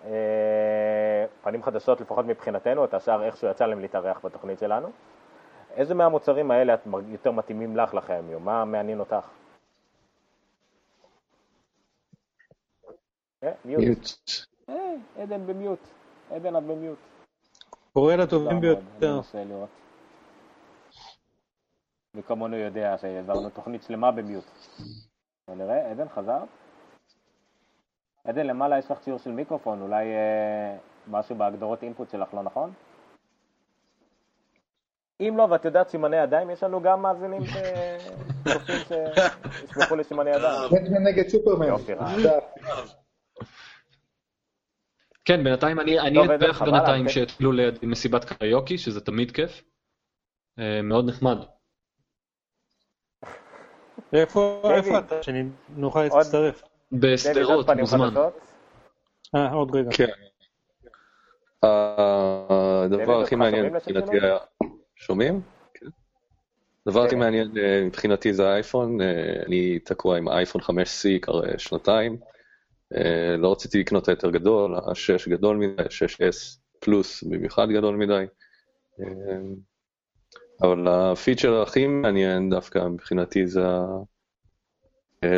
אה, 0.04 1.24
פנים 1.42 1.62
חדשות 1.62 2.00
לפחות 2.00 2.26
מבחינתנו, 2.26 2.84
את 2.84 2.94
השאר 2.94 3.24
איכשהו 3.24 3.48
יצא 3.48 3.66
להם 3.66 3.80
להתארח 3.80 4.20
בתוכנית 4.24 4.58
שלנו. 4.58 4.88
איזה 5.76 5.94
מהמוצרים 5.94 6.50
האלה 6.50 6.74
יותר 7.08 7.30
מתאימים 7.30 7.76
לך 7.76 7.94
לחיים 7.94 8.30
יום? 8.30 8.44
מה 8.44 8.64
מעניין 8.64 9.00
אותך? 9.00 9.28
אה, 13.42 13.52
מיוט. 13.64 13.98
אה, 14.68 14.94
עדן 15.16 15.46
במיוט. 15.46 15.80
עדן 16.30 16.56
את 16.56 16.62
במיוט. 16.62 16.98
קורא 17.92 18.14
לטובים 18.14 18.60
ביותר. 18.60 19.20
מי 22.14 22.22
כמונו 22.22 22.56
יודע 22.56 22.98
שהעברנו 22.98 23.50
תוכנית 23.50 23.82
שלמה 23.82 24.10
במיוט. 24.10 24.44
נראה, 25.48 25.90
עדן 25.90 26.08
חזרת? 26.08 26.48
עדן, 28.24 28.46
למעלה 28.46 28.78
יש 28.78 28.90
לך 28.90 28.98
ציור 28.98 29.18
של 29.18 29.30
מיקרופון, 29.30 29.82
אולי 29.82 30.06
אה, 30.06 30.76
משהו 31.10 31.36
בהגדרות 31.36 31.82
אינפוט 31.82 32.10
שלך 32.10 32.34
לא 32.34 32.42
נכון? 32.42 32.72
אם 35.20 35.34
לא, 35.36 35.42
ואת 35.50 35.64
יודעת 35.64 35.88
סימני 35.88 36.16
ידיים, 36.16 36.50
יש 36.50 36.62
לנו 36.62 36.82
גם 36.82 37.02
מאזינים 37.02 37.42
שצופים 37.44 38.76
שישמחו 38.88 39.96
לסימני 39.96 40.30
ידיים. 40.30 40.70
בטמן 40.70 41.02
נגד 41.08 41.28
סופרמן. 41.28 41.66
כן, 45.24 45.44
בינתיים 45.44 45.80
אני 45.80 46.24
אדבח 46.24 46.62
בינתיים 46.62 47.08
שהתחילו 47.08 47.52
לידי 47.52 47.86
מסיבת 47.86 48.24
קריוקי, 48.24 48.78
שזה 48.78 49.00
תמיד 49.00 49.30
כיף. 49.30 49.62
אה, 50.58 50.82
מאוד 50.82 51.08
נחמד. 51.08 51.38
איפה 54.12 54.62
אתה? 54.98 55.22
שנוכל 55.22 56.02
להצטרף. 56.02 56.62
בשדרות, 56.92 57.70
מוזמן. 57.70 58.14
אה, 59.34 59.52
עוד 59.52 59.76
רגע. 59.76 59.90
כן. 59.96 60.06
הדבר 61.62 63.20
הכי 63.22 63.34
מעניין 63.34 63.66
מבחינתי 63.66 64.20
היה... 64.20 64.36
שומעים? 64.96 65.40
כן. 65.74 65.86
הדבר 66.86 67.04
הכי 67.04 67.14
מעניין 67.14 67.58
אה, 67.58 67.84
מבחינתי 67.84 68.34
זה 68.34 68.48
האייפון, 68.48 69.00
אה, 69.00 69.42
אני 69.46 69.78
תקוע 69.78 70.18
עם 70.18 70.28
אייפון 70.28 70.60
5C 70.60 71.20
כבר 71.22 71.58
שנתיים. 71.58 72.16
אה, 72.96 73.36
לא 73.38 73.52
רציתי 73.52 73.80
לקנות 73.80 74.02
את 74.02 74.08
היותר 74.08 74.30
גדול, 74.30 74.74
ה-6 74.74 75.30
גדול 75.30 75.56
מדי, 75.56 75.82
ה-6S 75.82 76.58
פלוס 76.80 77.22
במיוחד 77.22 77.68
גדול 77.70 77.96
מדי. 77.96 78.24
אבל 80.62 80.88
הפיצ'ר 80.88 81.62
הכי 81.62 81.86
מעניין 81.86 82.50
דווקא 82.50 82.78
מבחינתי 82.78 83.46
זה. 83.46 83.60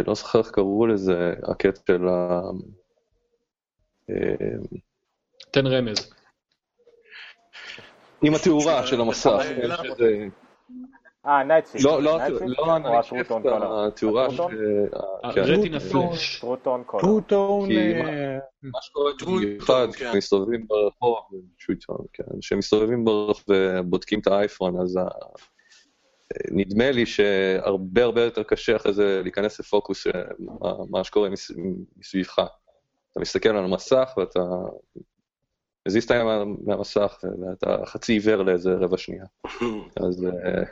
לא 0.06 0.14
זוכר 0.14 0.38
איך 0.38 0.50
קראו 0.50 0.86
לזה, 0.86 1.32
הקטע 1.42 1.80
של 1.86 2.08
ה... 2.08 2.40
תן 5.50 5.66
רמז. 5.66 6.17
עם 8.22 8.34
התאורה 8.34 8.86
של 8.86 9.00
המסך. 9.00 9.40
אה, 11.26 11.44
Night 11.44 11.61
Shift. 11.61 11.80
לא, 11.84 12.02
לא, 12.02 12.18
לא 12.46 13.86
התאורה 13.86 14.30
של... 14.30 14.42
Retina 15.36 15.80
Flash. 15.80 16.40
True 16.40 16.61
Tone 16.61 16.82
color. 16.86 17.02
True 17.02 17.26
Tone... 17.26 17.68
מה 18.62 18.78
שקורה 18.82 19.12
במיוחד, 19.26 19.88
כשמסתובבים 19.92 20.66
ברחוב, 20.66 21.18
כשמסתובבים 22.40 23.04
ברחוב 23.04 23.44
ובודקים 23.48 24.20
את 24.20 24.26
האייפון, 24.26 24.80
אז 24.80 24.98
נדמה 26.50 26.90
לי 26.90 27.06
שהרבה 27.06 28.02
הרבה 28.02 28.22
יותר 28.22 28.42
קשה 28.42 28.76
אחרי 28.76 28.92
זה 28.92 29.20
להיכנס 29.22 29.60
לפוקוס 29.60 30.06
מה 30.90 31.04
שקורה 31.04 31.28
מסביבך. 31.96 32.38
אתה 33.12 33.20
מסתכל 33.20 33.48
על 33.48 33.64
המסך 33.64 34.14
ואתה 34.16 34.40
מזיז 35.88 36.04
את 36.04 36.10
היד 36.10 36.22
מהמסך 36.66 37.24
ואתה 37.42 37.86
חצי 37.86 38.12
עיוור 38.12 38.42
לאיזה 38.42 38.74
רבע 38.74 38.96
שנייה. 38.98 39.24
אז 39.96 40.24
אני 40.24 40.64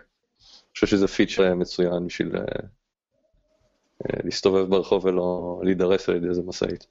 חושב 0.72 0.86
שזה 0.86 1.08
פיצ'ר 1.08 1.54
מצוין 1.54 2.06
בשביל 2.06 2.32
להסתובב 4.24 4.70
ברחוב 4.70 5.04
ולא 5.04 5.60
להידרס 5.62 6.08
על 6.08 6.16
ידי 6.16 6.28
איזה 6.28 6.42
משאית. 6.46 6.86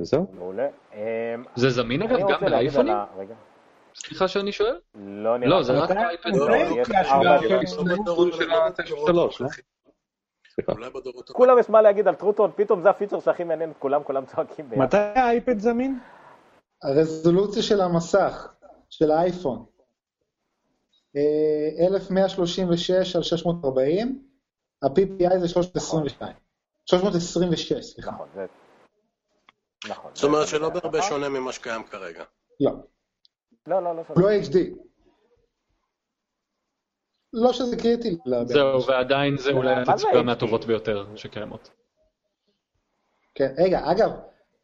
זהו. 0.00 0.26
מעולה. 0.32 0.68
זה 1.56 1.70
זמין 1.70 2.02
אגב 2.02 2.18
גם 2.28 2.40
באייפונים? 2.40 2.94
סליחה 3.94 4.28
שאני 4.28 4.52
שואל? 4.52 4.78
לא. 4.94 5.40
לא, 5.40 5.62
זה 5.62 5.72
רק 5.72 5.90
באייפד. 5.90 6.30
כולם 11.32 11.58
יש 11.58 11.70
מה 11.70 11.82
להגיד 11.82 12.08
על 12.08 12.14
טרוטון, 12.14 12.50
פתאום 12.56 12.82
זה 12.82 12.90
הפיצ'ר 12.90 13.20
שהכי 13.20 13.44
מעניין 13.44 13.70
את 13.70 13.76
כולם, 13.78 14.02
כולם 14.02 14.26
צועקים 14.26 14.70
ביחד. 14.70 14.84
מתי 14.84 14.96
האייפד 14.96 15.58
זמין? 15.58 15.98
הרזולוציה 16.82 17.62
של 17.62 17.80
המסך, 17.80 18.48
של 18.90 19.10
האייפון. 19.10 19.64
1136 21.16 23.16
על 23.16 23.22
640, 23.22 24.22
ה-PPI 24.82 25.38
זה 25.38 25.48
322. 25.48 26.32
326, 26.86 27.84
סליחה. 27.84 28.10
נכון, 28.10 28.28
זה... 28.34 28.46
נכון. 29.88 30.10
זאת 30.14 30.24
אומרת 30.24 30.48
שלא 30.48 30.68
בהרבה 30.68 31.02
שונה 31.02 31.28
ממה 31.28 31.52
שקיים 31.52 31.82
כרגע. 31.82 32.24
לא. 32.60 32.70
לא, 33.66 33.82
לא, 33.82 33.96
לא. 33.96 34.02
לא 34.16 34.30
HD. 34.30 34.56
לא 37.32 37.52
שזה 37.52 37.76
קריטי. 37.76 38.16
זהו, 38.44 38.86
ועדיין 38.86 39.36
זה 39.36 39.50
אולי 39.50 39.74
התצוגה 39.74 40.22
מהטובות 40.22 40.64
ביותר 40.64 41.06
שקיימות. 41.16 41.70
כן, 43.34 43.54
רגע, 43.58 43.80
אגב, 43.84 44.10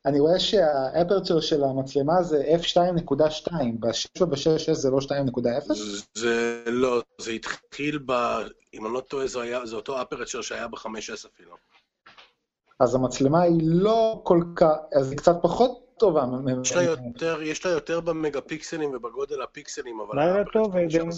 אני 0.07 0.21
רואה 0.21 0.39
שהאפרצ'ר 0.39 1.41
של 1.41 1.65
המצלמה 1.65 2.23
זה 2.23 2.45
f2.2, 2.63 3.53
ב-6 3.81 4.23
וב-6 4.23 4.73
זה 4.73 4.91
לא 4.91 4.99
2.0? 4.99 5.75
זה 6.15 6.65
לא, 6.67 7.03
זה 7.21 7.31
התחיל 7.31 7.99
ב... 8.07 8.13
אם 8.75 8.87
אני 8.87 8.95
לא 8.95 9.01
טועה, 9.01 9.27
זה 9.65 9.77
אותו 9.77 10.03
אפרצ'ר 10.03 10.41
שהיה 10.41 10.69
ב-5S 10.69 11.29
אפילו. 11.35 11.57
אז 12.81 12.95
המצלמה 12.95 13.43
היא 13.43 13.61
לא 13.63 14.21
כל 14.25 14.43
כך, 14.57 14.75
אז 15.01 15.11
היא 15.11 15.19
קצת 15.19 15.37
פחות 15.43 15.95
טובה. 15.99 16.25
יש 17.43 17.67
לה 17.67 17.73
יותר 17.73 18.01
במגה 18.01 18.41
פיקסלים 18.41 18.95
ובגודל 18.95 19.43
הפיקסלים, 19.43 20.01
אבל 20.01 20.21
לילה 20.21 20.45
טוב, 20.53 20.77
עדן. 20.77 21.09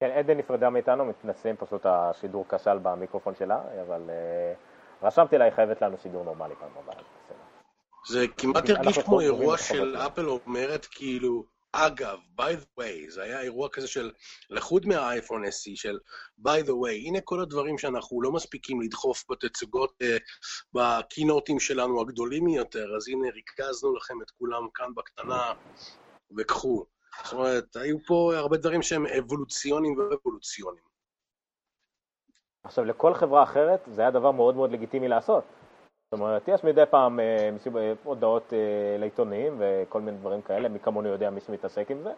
כן, 0.00 0.10
עדן 0.10 0.38
נפרדה 0.38 0.70
מאיתנו, 0.70 1.04
מתנצלים, 1.04 1.56
פשוט 1.56 1.86
השידור 1.86 2.44
כשל 2.48 2.78
במיקרופון 2.82 3.34
שלה, 3.34 3.60
אבל 3.82 4.10
uh, 4.10 5.06
רשמתי 5.06 5.38
לה, 5.38 5.44
היא 5.44 5.52
חייבת 5.52 5.82
לנו 5.82 5.98
שידור 5.98 6.24
נורמלי 6.24 6.54
פעם 6.54 6.70
הבאה. 6.76 7.02
זה 8.08 8.26
כמעט 8.38 8.70
הרגיש 8.70 8.98
כמו 8.98 9.20
אירוע 9.20 9.58
של 9.58 9.96
אפל 9.96 10.28
אומרת, 10.28 10.86
כאילו, 10.90 11.44
אגב, 11.72 12.18
by 12.40 12.42
the 12.42 12.80
way, 12.80 13.10
זה 13.10 13.22
היה 13.22 13.40
אירוע 13.40 13.68
כזה 13.68 13.88
של 13.88 14.12
לחוד 14.50 14.86
מהאייפון 14.86 15.44
SE, 15.44 15.70
של 15.74 15.98
by 16.40 16.60
the 16.66 16.70
way, 16.70 16.94
הנה 17.06 17.20
כל 17.20 17.40
הדברים 17.40 17.78
שאנחנו 17.78 18.22
לא 18.22 18.32
מספיקים 18.32 18.80
לדחוף 18.80 19.24
בתצוגות, 19.30 19.92
uh, 20.02 20.06
בקינוטים 20.72 21.60
שלנו 21.60 22.00
הגדולים 22.00 22.48
יותר, 22.48 22.96
אז 22.96 23.08
הנה 23.08 23.28
ריכזנו 23.30 23.96
לכם 23.96 24.22
את 24.22 24.30
כולם 24.30 24.68
כאן 24.74 24.94
בקטנה, 24.94 25.52
וקחו. 26.36 26.86
זאת 27.24 27.32
אומרת, 27.32 27.76
היו 27.76 27.96
פה 28.06 28.32
הרבה 28.36 28.56
דברים 28.56 28.82
שהם 28.82 29.06
אבולוציונים 29.06 29.98
ואבולוציונים. 29.98 30.82
עכשיו, 32.64 32.84
לכל 32.84 33.14
חברה 33.14 33.42
אחרת 33.42 33.80
זה 33.86 34.02
היה 34.02 34.10
דבר 34.10 34.30
מאוד 34.30 34.56
מאוד 34.56 34.72
לגיטימי 34.72 35.08
לעשות. 35.08 35.44
זאת 36.10 36.20
אומרת, 36.20 36.48
יש 36.48 36.64
מדי 36.64 36.84
פעם 36.90 37.20
אה, 37.20 37.50
הודעות 38.04 38.52
אה, 38.52 38.96
לעיתונאים 38.98 39.56
וכל 39.58 40.00
מיני 40.00 40.18
דברים 40.18 40.42
כאלה, 40.42 40.68
מי 40.68 40.78
כמוני 40.80 41.08
יודע 41.08 41.30
מי 41.30 41.40
שמתעסק 41.40 41.90
עם 41.90 42.02
זה. 42.02 42.12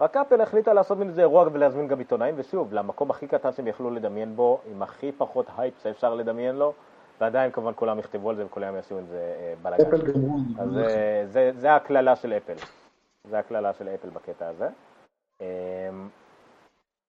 רק 0.00 0.16
אפל 0.16 0.40
החליטה 0.40 0.72
לעשות 0.72 0.98
מזה 0.98 1.20
אירוע 1.20 1.48
ולהזמין 1.52 1.88
גם 1.88 1.98
עיתונאים, 1.98 2.34
ושוב, 2.38 2.72
למקום 2.72 3.10
הכי 3.10 3.26
קטן 3.26 3.52
שהם 3.52 3.66
יכלו 3.66 3.90
לדמיין 3.90 4.36
בו, 4.36 4.60
עם 4.70 4.82
הכי 4.82 5.12
פחות 5.12 5.46
הייפ 5.56 5.74
שאפשר 5.82 6.14
לדמיין 6.14 6.56
לו, 6.56 6.72
ועדיין 7.20 7.50
כמובן 7.50 7.72
כולם 7.76 7.98
יכתבו 7.98 8.30
על 8.30 8.36
זה 8.36 8.46
וכולם 8.46 8.76
יעשו 8.76 8.98
עם 8.98 9.06
זה 9.06 9.34
אה, 9.38 9.54
בלאגן. 9.62 9.90
אז 10.58 10.70
זה, 10.70 11.22
זה, 11.26 11.50
זה 11.54 11.74
הקללה 11.74 12.16
של 12.16 12.32
אפל. 12.32 12.54
זה 13.24 13.38
הקללה 13.38 13.72
של 13.72 13.88
אפל 13.88 14.08
בקטע 14.10 14.48
הזה. 14.48 14.68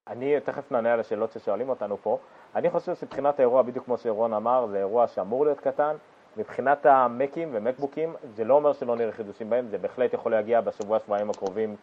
אני 0.08 0.39
תכף 0.39 0.72
נענה 0.72 0.94
על 0.94 1.00
השאלות 1.00 1.32
ששואלים 1.32 1.70
אותנו 1.70 1.98
פה, 1.98 2.18
אני 2.56 2.70
חושב 2.70 2.96
שמבחינת 2.96 3.39
האירוע, 3.39 3.62
בדיוק 3.62 3.86
כמו 3.86 3.98
שרון 3.98 4.34
אמר, 4.34 4.68
זה 4.68 4.78
אירוע 4.78 5.08
שאמור 5.08 5.46
להיות 5.46 5.60
קטן. 5.60 5.96
מבחינת 6.38 6.86
המקים 6.86 7.50
ומקבוקים, 7.51 8.16
זה 8.36 8.44
לא 8.44 8.54
אומר 8.54 8.74
שלא 8.74 8.96
נראה 8.96 9.12
חידושים 9.12 9.50
בהם, 9.50 9.68
זה 9.68 9.78
בהחלט 9.78 10.13
יכול 10.13 10.32
להגיע 10.32 10.62
בשבוע-שבועיים 10.62 11.30
הקרובים 11.30 11.75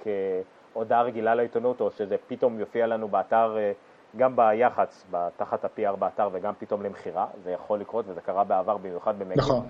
כהודעה 0.73 1.03
רגילה 1.03 1.35
לעיתונות, 1.35 1.81
או 1.81 1.91
שזה 1.91 2.17
פתאום 2.29 2.61
יופיע 2.61 2.87
לנו 2.87 3.09
באתר, 3.09 3.57
אה, 3.59 3.73
גם 4.17 4.37
ביח"צ, 4.37 5.05
תחת 5.37 5.65
ה-PR 5.65 5.97
באתר, 5.97 6.29
וגם 6.33 6.55
פתאום 6.59 6.83
למכירה. 6.83 7.27
זה 7.45 7.51
יכול 7.51 7.79
לקרות, 7.79 8.05
וזה 8.09 8.21
קרה 8.21 8.45
בעבר, 8.45 8.77
במיוחד 8.77 9.19
במקים. 9.19 9.39
נכון. 9.39 9.69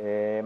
אה, 0.00 0.40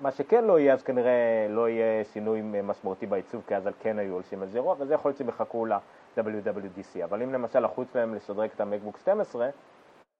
מה, 0.00 0.12
שכן 0.12 0.44
לא 0.44 0.58
יהיה, 0.58 0.74
אז 0.74 0.82
כנראה 0.82 1.46
לא 1.48 1.68
יהיה 1.68 2.04
שינוי 2.12 2.40
משמעותי 2.42 3.06
בעיצוב, 3.06 3.42
כי 3.46 3.56
אז 3.56 3.66
על 3.66 3.72
כן 3.80 3.98
היו 3.98 4.12
הולשים 4.12 4.42
על 4.42 4.48
זה 4.48 4.58
אירוע, 4.58 4.76
וזה 4.78 4.94
יכול 4.94 5.08
להיות 5.08 5.18
שהם 5.18 5.28
יחכו 5.28 5.66
ל-WWDC. 5.66 7.04
אבל 7.04 7.22
אם 7.22 7.32
למשל 7.32 7.60
לחוץ 7.60 7.88
להם 7.94 8.14
לשדרג 8.14 8.50
את 8.54 8.60
המקבוק 8.60 8.98
12, 8.98 9.48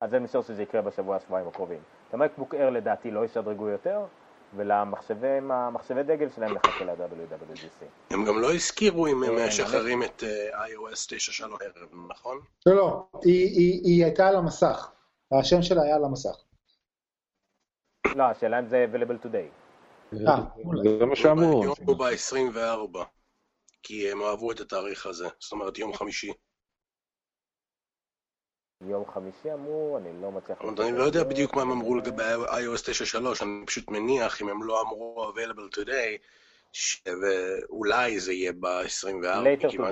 אז 0.01 0.13
אני 0.13 0.23
משער 0.23 0.41
שזה 0.41 0.63
יקרה 0.63 0.81
בשבוע, 0.81 1.19
שבועיים 1.19 1.47
הקרובים. 1.47 1.79
את 2.09 2.13
המקבוק 2.13 2.55
Air 2.55 2.57
לדעתי 2.57 3.11
לא 3.11 3.25
ישדרגו 3.25 3.69
יותר, 3.69 4.05
ולמחשבי 4.55 6.03
דגל 6.03 6.29
שלהם 6.29 6.53
נחכה 6.53 6.85
ל-WWDC. 6.85 7.85
הם 8.09 8.25
גם 8.25 8.41
לא 8.41 8.53
הזכירו 8.53 9.07
אם 9.07 9.23
הם 9.23 9.47
משחררים 9.47 10.03
את 10.03 10.23
אה, 10.23 10.65
iOS 10.67 11.07
9.3 11.41 11.45
ערב, 11.45 11.89
נכון? 12.09 12.39
לא, 12.65 12.75
לא, 12.75 13.07
היא 13.23 14.03
הייתה 14.03 14.27
על 14.27 14.35
המסך. 14.35 14.91
השם 15.39 15.61
שלה 15.61 15.81
היה 15.83 15.95
על 15.95 16.03
המסך. 16.03 16.43
לא, 18.15 18.23
השאלה 18.23 18.59
אם 18.59 18.67
זה 18.67 18.85
available 18.91 19.25
today. 19.25 19.60
אה, 20.13 20.43
זה 20.99 21.05
מה 21.05 21.15
שאמרו. 21.15 21.63
הוא 21.85 21.97
ב-24, 21.97 22.99
כי 23.83 24.11
הם 24.11 24.21
אהבו 24.21 24.51
את 24.51 24.59
התאריך 24.59 25.05
הזה, 25.05 25.27
זאת 25.39 25.51
אומרת 25.51 25.77
יום 25.77 25.93
חמישי. 25.93 26.31
יום 28.89 29.03
חמישי 29.13 29.53
אמרו, 29.53 29.97
אני 29.97 30.21
לא 30.21 30.31
מצליח... 30.31 30.57
אני 30.61 30.97
לא 30.97 31.03
יודע 31.03 31.23
בדיוק 31.23 31.55
מה 31.55 31.61
הם 31.61 31.71
אמרו 31.71 31.95
לגבי 31.95 32.23
iOS 32.47 33.13
9.3, 33.13 33.43
אני 33.43 33.65
פשוט 33.65 33.89
מניח, 33.89 34.41
אם 34.41 34.49
הם 34.49 34.63
לא 34.63 34.81
אמרו 34.81 35.31
available 35.35 35.77
today, 35.77 36.17
שאולי 36.73 38.19
זה 38.19 38.33
יהיה 38.33 38.51
ב-24. 38.59 39.27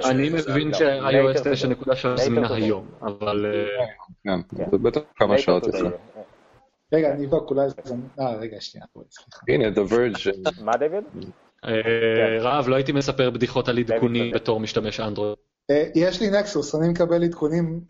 אני 0.10 0.30
מבין 0.30 0.74
ש-iOS 0.74 1.44
9.3 1.86 2.16
זמינה 2.16 2.56
היום, 2.56 2.92
אבל... 3.02 3.46
כן, 4.24 4.40
זה 4.72 4.78
בטח 4.78 5.02
כמה 5.16 5.38
שעות 5.38 5.68
יצא. 5.68 5.90
רגע, 6.93 7.12
אני 7.12 7.25
אבדוק, 7.25 7.50
אולי 7.50 7.69
זה... 7.69 7.93
אה, 8.19 8.36
רגע, 8.36 8.62
שנייה. 8.62 8.86
הנה, 9.48 9.67
The 9.67 9.91
Verge. 9.91 10.62
מה 10.63 10.77
דיוויד? 10.77 11.03
רב, 12.41 12.67
לא 12.67 12.75
הייתי 12.75 12.91
מספר 12.91 13.29
בדיחות 13.29 13.69
על 13.69 13.77
עדכונים 13.77 14.31
בתור 14.31 14.60
משתמש 14.60 15.00
אנדרואיד. 15.00 15.36
אה, 15.72 15.84
יש 15.96 16.22
לי 16.22 16.29
נקסוס, 16.29 16.75
אני 16.75 16.89
מקבל 16.89 17.24
עדכונים 17.24 17.81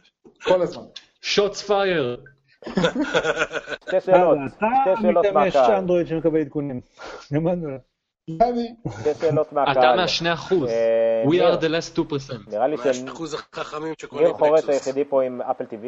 כל 0.44 0.62
הזמן. 0.62 0.84
שוטס 1.22 1.62
פייר. 1.62 2.24
שתי 3.88 4.02
שאלות, 4.06 4.38
אתה 4.58 4.66
שתי 4.84 5.02
שאלות 5.02 5.26
מהקהל. 5.34 5.72
אנדרואיד 5.72 6.08
שמקבל 6.08 6.40
עדכונים. 6.40 6.82
אני, 8.42 8.76
שתי 9.02 9.10
שאלות 9.22 9.54
מהקהל. 9.54 9.80
אתה 9.80 9.96
מהשני 9.96 10.34
אחוז. 10.34 10.70
אה, 10.70 11.24
We 11.26 11.30
ניר, 11.30 11.54
are 11.54 11.60
the 11.62 11.64
last 11.64 12.00
2%. 12.00 12.52
נראה 12.52 12.68
לי 12.68 12.76
מה 12.76 13.12
אחוז 13.12 13.34
החכמים 13.34 13.94
שקונים 13.98 14.26
שניר 14.26 14.36
את 14.36 14.40
חורץ 14.40 14.64
נקסוס? 14.64 14.88
היחידי 14.88 15.10
פה 15.10 15.24
עם 15.24 15.42
אפל 15.42 15.64
TV. 15.64 15.86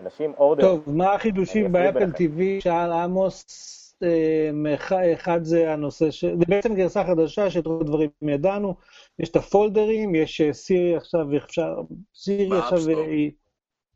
אנשים 0.00 0.32
אורדר. 0.38 0.62
טוב, 0.62 0.96
מה 0.96 1.12
החידושים 1.14 1.72
באפל. 1.72 2.10
TV? 2.10 2.60
שאל 2.60 2.92
עמוס, 2.92 3.96
אה, 4.02 5.12
אחד 5.14 5.44
זה 5.44 5.72
הנושא 5.72 6.10
ש... 6.10 6.24
זה 6.24 6.44
בעצם 6.48 6.74
גרסה 6.74 7.04
חדשה 7.04 7.50
שאת 7.50 7.66
רוב 7.66 7.80
הדברים 7.80 8.10
ידענו. 8.22 8.74
יש 9.18 9.28
את 9.28 9.36
הפולדרים, 9.36 10.14
יש 10.14 10.40
אה, 10.40 10.52
סירי 10.52 10.96
עכשיו, 10.96 11.36
אפשר... 11.36 11.74
סירי 12.14 12.58
עכשיו. 12.58 12.88
היא... 12.88 13.30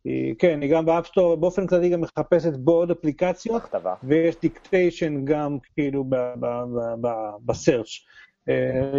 היא... 0.04 0.34
כן, 0.38 0.62
היא 0.62 0.72
גם 0.72 0.86
ב 0.86 0.91
App 0.91 1.05
Store, 1.05 1.34
באופן 1.34 1.66
כללי 1.66 1.88
גם 1.88 2.00
מחפשת 2.00 2.56
בו 2.56 2.72
עוד 2.72 2.90
אפליקציות. 2.90 3.62
הכתבה. 3.62 3.94
ויש 4.02 4.36
dictation 4.42 5.24
גם 5.24 5.58
כאילו 5.74 6.04
ב- 6.04 6.14
ב- 6.14 6.64
ב- 6.76 7.06
ב- 7.06 7.46
ב 7.46 7.53
search. 7.53 8.04
אה, 8.48 8.92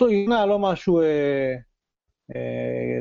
הנה 0.00 0.46
לא 0.46 0.58
משהו 0.58 1.00
אה, 1.00 1.04
אה, 1.06 1.54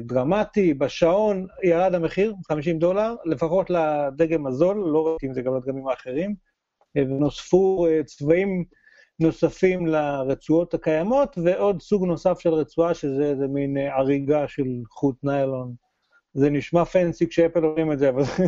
דרמטי, 0.02 0.74
בשעון 0.74 1.48
ירד 1.64 1.96
המחיר, 1.96 2.34
50 2.48 2.80
דולר, 2.80 3.16
לפחות 3.26 3.70
לדגם 3.70 4.48
הזול, 4.48 4.78
לא 4.78 5.08
ראיתי 5.08 5.28
אם 5.28 5.34
זה 5.34 5.42
גם 5.42 5.56
לדגמים 5.56 5.88
האחרים, 5.88 6.36
אה, 6.98 7.04
ונוספו 7.04 7.88
אה, 7.88 8.04
צבעים 8.04 8.64
נוספים 9.20 9.88
לרצועות 9.88 10.74
הקיימות, 10.74 11.38
ועוד 11.44 11.82
סוג 11.82 12.06
נוסף 12.06 12.40
של 12.40 12.54
רצועה, 12.54 12.94
שזה 12.94 13.24
איזה 13.24 13.48
מין 13.48 13.78
אה, 13.78 13.98
הריגה 13.98 14.48
של 14.48 14.68
חוט 14.90 15.16
ניילון. 15.24 15.74
זה 16.34 16.50
נשמע 16.50 16.86
פנסי 16.86 17.30
כשאפל 17.30 17.66
אומרים 17.66 17.92
את 17.92 18.00
זה, 18.00 18.10
אבל 18.10 18.24
זה 18.24 18.44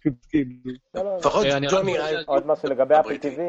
פשוט 0.00 0.14
כאילו... 0.28 0.50
לפחות 1.18 1.46
ג'וני 1.70 1.96
עוד 2.26 2.46
משהו 2.46 2.68
לגבי 2.68 2.94
אפל. 3.00 3.14
TV, 3.14 3.40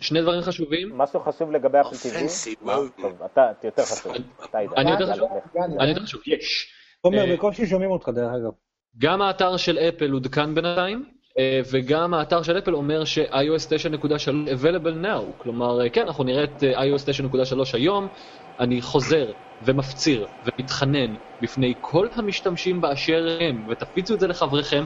שני 0.00 0.22
דברים 0.22 0.42
חשובים. 0.42 0.98
משהו 0.98 1.20
חשוב 1.20 1.50
לגבי 1.50 1.80
אפל 1.80 1.96
TV. 1.96 2.18
פנסי? 2.18 2.54
וואו. 2.62 2.88
טוב, 2.88 3.22
אתה 3.22 3.52
יותר 3.64 3.82
חשוב. 3.82 4.12
אתה 4.44 4.62
יודע. 4.62 4.76
אני 4.76 4.90
יותר 4.90 5.12
חשוב? 5.12 5.28
אני 5.80 5.88
יותר 5.88 6.02
חשוב, 6.02 6.20
יש. 6.26 6.72
עומר, 7.00 7.30
אה, 7.30 7.36
בקושי 7.36 7.66
שומעים 7.66 7.90
אותך 7.90 8.08
דרך 8.08 8.30
אגב. 8.32 8.52
גם 8.98 9.22
האתר 9.22 9.56
של 9.56 9.78
אפל 9.78 10.10
עודכן 10.10 10.54
בינתיים, 10.54 11.04
אה, 11.38 11.60
וגם 11.70 12.14
האתר 12.14 12.42
של 12.42 12.58
אפל 12.58 12.74
אומר 12.74 13.04
ש-iOS 13.04 13.68
9.3 13.68 14.28
available 14.48 15.04
now. 15.04 15.42
כלומר, 15.42 15.80
אה, 15.80 15.88
כן, 15.90 16.06
אנחנו 16.06 16.24
נראה 16.24 16.44
את 16.44 16.62
iOS 16.62 17.06
9.3 17.06 17.74
היום. 17.74 18.08
אני 18.60 18.82
חוזר 18.82 19.32
ומפציר 19.64 20.26
ומתחנן 20.42 21.14
בפני 21.40 21.74
כל 21.80 22.08
המשתמשים 22.14 22.80
באשר 22.80 23.38
הם, 23.40 23.64
ותפיצו 23.68 24.14
את 24.14 24.20
זה 24.20 24.26
לחבריכם. 24.26 24.84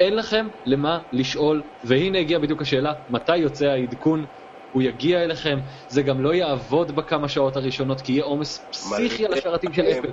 אין 0.00 0.16
לכם 0.16 0.48
למה 0.66 0.98
לשאול, 1.12 1.62
והנה 1.84 2.18
הגיעה 2.18 2.40
בדיוק 2.40 2.62
השאלה, 2.62 2.92
מתי 3.08 3.36
יוצא 3.36 3.66
העדכון? 3.66 4.26
הוא 4.70 4.82
יגיע 4.82 5.24
אליכם, 5.24 5.58
זה 5.88 6.02
גם 6.02 6.20
לא 6.20 6.34
יעבוד 6.34 6.96
בכמה 6.96 7.28
שעות 7.28 7.56
הראשונות, 7.56 8.00
כי 8.00 8.12
יהיה 8.12 8.24
עומס 8.24 8.68
פסיכי 8.70 9.26
על 9.26 9.32
השרתים 9.32 9.72
של 9.72 9.82
אפל. 9.82 10.12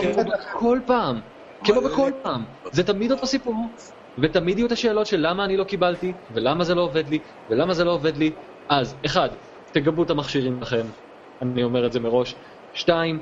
כמו. 0.00 0.24
בכל 0.24 0.80
פעם, 0.86 1.20
כמו. 1.64 1.80
בכל 1.80 2.10
פעם. 2.22 2.44
זה 2.72 2.84
תמיד 2.84 3.12
אותו 3.12 3.26
סיפור, 3.26 3.74
ותמיד 4.22 4.58
יהיו 4.58 4.66
את 4.66 4.72
השאלות 4.72 5.06
של 5.06 5.16
למה 5.20 5.44
אני 5.44 5.56
לא 5.56 5.64
קיבלתי, 5.64 6.12
ולמה 6.30 6.64
זה 6.64 6.74
לא 6.74 6.82
עובד 6.82 7.08
לי, 7.08 7.18
ולמה 7.48 7.74
זה 7.74 7.84
לא 7.84 7.92
עובד 7.92 8.16
לי. 8.16 8.34
אז, 8.68 8.96
אחד, 9.06 9.28
תגבו 9.72 10.02
את 10.02 10.10
המכשירים 10.10 10.62
לכם, 10.62 10.86
אני 11.42 11.62
אומר 11.64 11.86
את 11.86 11.92
זה 11.92 12.00
מראש. 12.00 12.34
שתיים, 12.78 13.20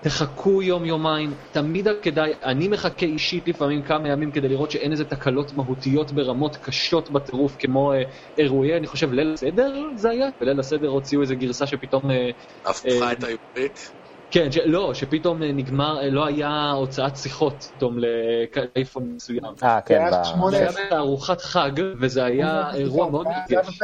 תחכו 0.00 0.62
יום-יומיים, 0.62 1.34
תמיד 1.50 1.88
כדאי, 2.02 2.32
אני 2.42 2.68
מחכה 2.68 3.06
אישית 3.06 3.48
לפעמים 3.48 3.82
כמה 3.82 4.08
ימים 4.08 4.32
כדי 4.32 4.48
לראות 4.48 4.70
שאין 4.70 4.92
איזה 4.92 5.04
תקלות 5.04 5.52
מהותיות 5.52 6.12
ברמות 6.12 6.56
קשות 6.56 7.10
בטירוף, 7.10 7.56
כמו 7.58 7.92
אה, 7.92 8.02
אירועי, 8.38 8.76
אני 8.76 8.86
חושב, 8.86 9.12
ליל 9.12 9.32
הסדר 9.34 9.72
זה 9.94 10.10
היה? 10.10 10.26
בליל 10.40 10.60
הסדר 10.60 10.88
הוציאו 10.88 11.22
איזה 11.22 11.34
גרסה 11.34 11.66
שפתאום... 11.66 12.10
אה, 12.10 12.30
הפכה 12.66 12.88
אה, 12.88 13.12
את 13.12 13.24
העברית. 13.24 13.78
כן, 14.30 14.52
ש... 14.52 14.56
לא, 14.64 14.94
שפתאום 14.94 15.42
אה, 15.42 15.52
נגמר, 15.52 15.98
אה, 16.02 16.10
לא 16.10 16.26
היה 16.26 16.70
הוצאת 16.70 17.16
שיחות 17.16 17.64
פתאום 17.76 17.96
לאייפון 17.98 19.12
מסוים. 19.16 19.44
אה, 19.62 19.80
כן, 19.80 19.94
זה 19.94 20.16
היה 20.16 20.22
ב- 20.22 20.24
שמונה- 20.24 20.58
זה 20.58 20.78
היה 20.80 20.90
בארוחת 20.90 21.40
חג, 21.40 21.70
וזה 22.00 22.24
היה 22.24 22.74
אירוע 22.74 23.10
מאוד 23.10 23.26
מרגש. 23.28 23.78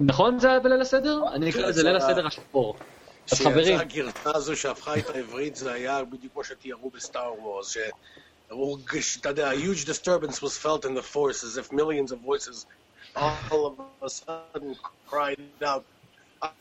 נכון 0.00 0.38
זה 0.38 0.50
היה 0.50 0.60
בליל 0.60 0.80
הסדר? 0.80 1.20
אני 1.34 1.50
אקרא 1.50 1.66
לזה 1.66 1.82
ליל 1.82 1.96
הסדר 1.96 2.26
השחור. 2.26 2.76
אז 3.32 3.38
חברים, 3.40 3.78
כשיצאה 3.78 3.80
הגרסה 3.80 4.30
הזו 4.34 4.56
שהפכה 4.56 4.96
את 4.98 5.10
העברית, 5.10 5.56
זה 5.56 5.72
היה 5.72 6.04
בדיוק 6.04 6.32
כמו 6.32 6.44
שתיארו 6.44 6.90
בסטאר 6.90 7.32
וורס, 7.40 7.76
שראו, 8.48 8.78
אתה 9.20 9.28
יודע, 9.28 9.50
a 9.50 9.54
huge 9.54 9.84
disturbance 9.84 10.42
was 10.42 10.56
felt 10.64 10.84
in 10.84 10.94
the 10.94 11.14
force, 11.14 11.42
as 11.42 11.58
if 11.58 11.72
millions 11.72 12.12
of 12.12 12.18
voices 12.18 12.66
all 13.16 13.66
of 13.66 13.74
a 14.02 14.10
sudden 14.10 14.74
cried 15.10 15.64
out, 15.64 15.82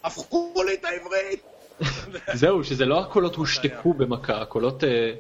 הפכו 0.04 0.54
לי 0.65 0.73
את 0.73 0.86
העברית! 0.86 1.43
זהו, 2.41 2.63
שזה 2.63 2.86
לא 2.86 2.99
הקולות 2.99 3.36
הושתקו 3.36 3.93
במכה, 3.93 4.41
הקולות 4.41 4.84
אה, 4.84 5.13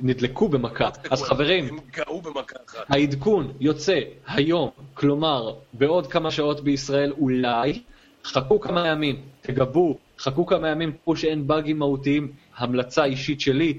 נדלקו 0.00 0.48
במכה. 0.48 0.88
אז 1.10 1.22
חברים, 1.22 1.68
הם 1.68 1.78
גאו 1.90 2.20
במכה 2.20 2.56
אחת. 2.66 2.86
העדכון 2.88 3.52
יוצא 3.60 4.00
היום, 4.26 4.70
כלומר, 4.94 5.54
בעוד 5.72 6.06
כמה 6.06 6.30
שעות 6.30 6.60
בישראל 6.60 7.12
אולי, 7.12 7.82
חכו 8.24 8.60
כמה 8.60 8.88
ימים, 8.88 9.22
תגבו, 9.40 9.98
חכו 10.18 10.46
כמה 10.46 10.68
ימים, 10.68 10.92
תראו 11.04 11.16
שאין 11.16 11.46
באגים 11.46 11.78
מהותיים, 11.78 12.32
המלצה 12.56 13.04
אישית 13.04 13.40
שלי, 13.40 13.78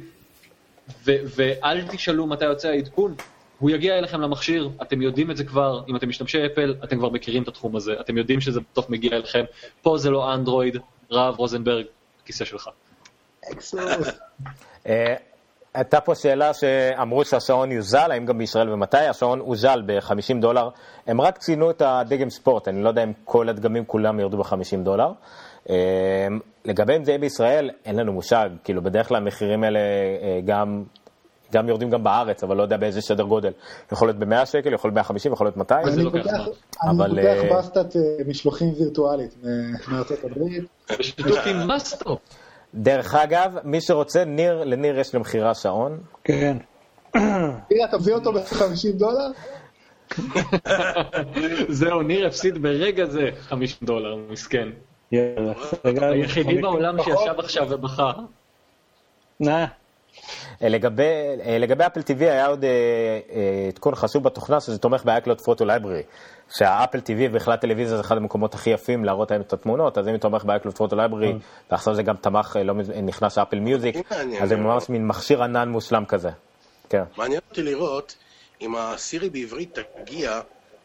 ו- 1.05 1.21
ואל 1.35 1.87
תשאלו 1.87 2.27
מתי 2.27 2.45
יוצא 2.45 2.67
העדכון, 2.67 3.15
הוא 3.59 3.69
יגיע 3.69 3.97
אליכם 3.97 4.21
למכשיר, 4.21 4.69
אתם 4.81 5.01
יודעים 5.01 5.31
את 5.31 5.37
זה 5.37 5.43
כבר, 5.43 5.83
אם 5.87 5.95
אתם 5.95 6.09
משתמשי 6.09 6.45
אפל, 6.45 6.75
אתם 6.83 6.97
כבר 6.97 7.09
מכירים 7.09 7.43
את 7.43 7.47
התחום 7.47 7.75
הזה, 7.75 7.93
אתם 7.99 8.17
יודעים 8.17 8.41
שזה 8.41 8.59
בסוף 8.71 8.89
מגיע 8.89 9.11
אליכם, 9.11 9.43
פה 9.81 9.97
זה 9.97 10.09
לא 10.09 10.33
אנדרואיד, 10.33 10.77
רב 11.11 11.35
רוזנברג, 11.37 11.85
כיסא 12.25 12.45
שלך. 12.45 12.69
אה, 14.87 15.15
הייתה 15.73 16.01
פה 16.01 16.15
שאלה 16.15 16.53
שאמרו 16.53 17.25
שהשעון 17.25 17.71
יוזל, 17.71 18.11
האם 18.11 18.25
גם 18.25 18.37
בישראל 18.37 18.69
ומתי? 18.69 18.97
השעון 18.97 19.39
הוזל 19.39 19.81
ב-50 19.85 20.41
דולר. 20.41 20.69
הם 21.07 21.21
רק 21.21 21.37
ציינו 21.37 21.71
את 21.71 21.81
הדגם 21.81 22.29
ספורט, 22.29 22.67
אני 22.67 22.83
לא 22.83 22.89
יודע 22.89 23.03
אם 23.03 23.11
כל 23.23 23.49
הדגמים 23.49 23.85
כולם 23.85 24.19
ירדו 24.19 24.37
ב-50 24.37 24.77
דולר. 24.83 25.11
אה, 25.69 25.75
לגבי 26.65 26.95
אם 26.95 27.03
זה 27.03 27.11
יהיה 27.11 27.19
בישראל, 27.19 27.69
אין 27.85 27.95
לנו 27.95 28.13
מושג. 28.13 28.49
כאילו, 28.63 28.81
בדרך 28.83 29.07
כלל 29.07 29.17
המחירים 29.17 29.63
האלה 29.63 29.79
אה, 29.79 30.39
גם 30.45 30.83
גם 31.53 31.69
יורדים 31.69 31.89
גם 31.89 32.03
בארץ, 32.03 32.43
אבל 32.43 32.57
לא 32.57 32.63
יודע 32.63 32.77
באיזה 32.77 33.01
סדר 33.01 33.23
גודל. 33.23 33.51
יכול 33.91 34.07
להיות 34.07 34.17
ב-100 34.19 34.45
שקל, 34.45 34.73
יכול 34.73 34.87
להיות 34.89 34.95
150, 34.95 35.33
יכול 35.33 35.47
להיות 35.47 35.57
200. 35.57 35.87
אני 35.87 36.03
לוקח 36.03 36.17
פותח- 36.21 36.31
זמן. 36.31 36.43
אני 36.83 36.97
אבל, 36.97 37.09
פותח 37.09 37.51
אה, 37.53 37.57
בסטת 37.59 37.95
אה, 37.95 38.01
משלוחים 38.27 38.73
וירטואלית 38.79 39.35
מארצות 39.87 40.17
הברית. 40.23 40.63
בשיתוף 40.99 41.37
עם 41.47 41.67
מאסטו. 41.67 42.17
דרך 42.75 43.15
אגב, 43.15 43.51
מי 43.63 43.81
שרוצה, 43.81 44.25
ניר, 44.25 44.63
לניר 44.63 44.99
יש 44.99 45.15
למכירה 45.15 45.53
שעון. 45.55 45.99
כן. 46.23 46.57
תראה, 47.11 47.87
תביא 47.91 48.13
אותו 48.13 48.33
ב-50 48.33 48.91
דולר? 48.93 49.31
זהו, 51.69 52.01
ניר 52.01 52.27
הפסיד 52.27 52.61
ברגע 52.61 53.05
זה 53.05 53.21
50 53.41 53.77
דולר, 53.87 54.15
מסכן. 54.29 54.67
היחידי 55.11 56.61
בעולם 56.61 57.03
שישב 57.03 57.39
עכשיו 57.39 57.67
ובכה. 57.69 58.11
נא. 59.39 59.65
אה, 60.61 60.69
לגבי, 60.69 61.03
אה, 61.45 61.57
לגבי 61.57 61.85
אפל 61.85 61.99
TV 61.99 62.19
היה 62.19 62.47
עוד 62.47 62.63
אה, 62.63 62.69
אה, 63.31 63.67
עדכון 63.67 63.95
חשוב 63.95 64.23
בתוכנה 64.23 64.59
שזה 64.59 64.77
תומך 64.77 65.03
ב-iCloud 65.05 65.41
Photo 65.41 65.61
Library. 65.61 66.03
שהאפל 66.57 66.99
TV 66.99 67.11
ובכלל 67.19 67.55
טלוויזיה 67.55 67.95
זה 67.97 68.01
אחד 68.01 68.17
המקומות 68.17 68.53
הכי 68.53 68.69
יפים 68.69 69.05
להראות 69.05 69.31
להם 69.31 69.41
את 69.41 69.53
התמונות, 69.53 69.97
אז 69.97 70.07
אם 70.07 70.11
היא 70.13 70.19
תומך 70.21 70.43
ב-iCloud 70.43 70.77
Photo 70.77 70.93
Library, 70.93 71.33
ועכשיו 71.71 71.95
זה 71.95 72.03
גם 72.03 72.15
תמך, 72.15 72.57
לא 72.65 72.73
נכנס 73.03 73.37
אפל 73.37 73.59
מיוזיק. 73.59 73.95
אז 74.41 74.49
זה 74.49 74.55
ממש 74.55 74.89
מין 74.89 75.07
מכשיר 75.07 75.43
ענן 75.43 75.69
מושלם 75.69 76.05
כזה. 76.05 76.29
כן. 76.89 77.03
מעניין 77.17 77.41
אותי 77.49 77.63
לראות 77.63 78.15
אם 78.61 78.75
הסירי 78.75 79.29
בעברית 79.29 79.79
תגיע 80.03 80.39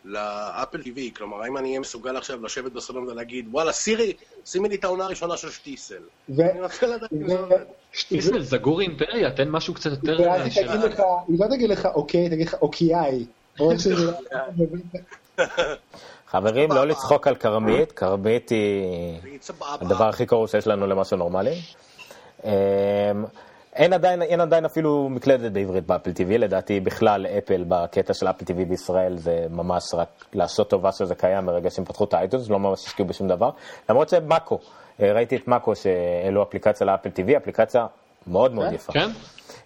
לאפל 0.04 0.80
TV, 0.80 1.16
כלומר, 1.16 1.42
האם 1.42 1.56
אני 1.56 1.68
אהיה 1.68 1.80
מסוגל 1.80 2.16
עכשיו 2.16 2.44
לשבת 2.44 2.72
בסלון 2.72 3.08
ולהגיד, 3.08 3.48
וואלה, 3.50 3.72
סירי, 3.72 4.12
שימי 4.44 4.68
לי 4.68 4.74
את 4.74 4.84
העונה 4.84 5.04
הראשונה 5.04 5.36
של 5.36 5.50
שטיסל. 5.50 6.02
ו- 6.28 6.50
אני 6.50 6.60
רוצה 6.60 6.86
לדעת 6.86 7.12
אם 7.12 7.28
זה 7.28 7.38
עובד. 7.38 7.56
שטיסל, 7.92 8.42
זגור 8.42 8.80
אימפריה, 8.80 9.30
תן 9.30 9.48
משהו 9.48 9.74
קצת 9.74 9.90
יותר 9.90 10.16
ואז 10.20 10.40
אה, 10.40 10.44
היא 10.44 10.52
של... 10.52 10.68
תגיד 10.68 10.80
לך, 10.80 11.02
היא 11.28 11.38
לא 11.40 11.46
תגיד 11.46 11.70
לך 11.70 11.88
אוקיי, 11.94 12.30
תגיד 12.30 12.46
לך 12.46 12.54
אוקיי. 12.62 13.26
חברים, 16.30 16.72
לא 16.72 16.86
לצחוק 16.86 17.26
על 17.26 17.34
כרמית, 17.34 17.92
כרמית 17.92 18.48
היא. 18.48 19.18
הדבר 19.58 20.08
הכי 20.08 20.26
קרוב 20.26 20.48
שיש 20.48 20.66
לנו 20.66 20.86
למשהו 20.86 21.16
נורמלי. 21.16 21.60
אין 23.74 23.92
עדיין, 23.92 24.22
אין 24.22 24.40
עדיין 24.40 24.64
אפילו 24.64 25.08
מקלדת 25.08 25.52
בעברית 25.52 25.86
באפל 25.86 26.10
TV, 26.10 26.38
לדעתי 26.38 26.80
בכלל 26.80 27.26
אפל 27.26 27.64
בקטע 27.68 28.14
של 28.14 28.26
אפל 28.26 28.44
TV 28.44 28.64
בישראל 28.68 29.16
זה 29.16 29.46
ממש 29.50 29.82
רק 29.94 30.08
לעשות 30.32 30.70
טובה 30.70 30.92
שזה 30.92 31.14
קיים 31.14 31.46
ברגע 31.46 31.70
שהם 31.70 31.84
פתחו 31.84 32.04
את 32.04 32.14
האייטונס, 32.14 32.50
לא 32.50 32.58
ממש 32.58 32.86
השקיעו 32.86 33.08
בשום 33.08 33.28
דבר. 33.28 33.50
למרות 33.88 34.08
שמאקו, 34.08 34.58
אה, 35.02 35.12
ראיתי 35.12 35.36
את 35.36 35.48
מאקו 35.48 35.72
שהעלו 35.76 36.42
אפליקציה 36.42 36.86
לאפל 36.86 37.08
TV, 37.08 37.36
אפליקציה 37.36 37.86
מאוד 38.26 38.54
מאוד 38.54 38.72
יפה. 38.72 38.92
כן? 38.92 39.08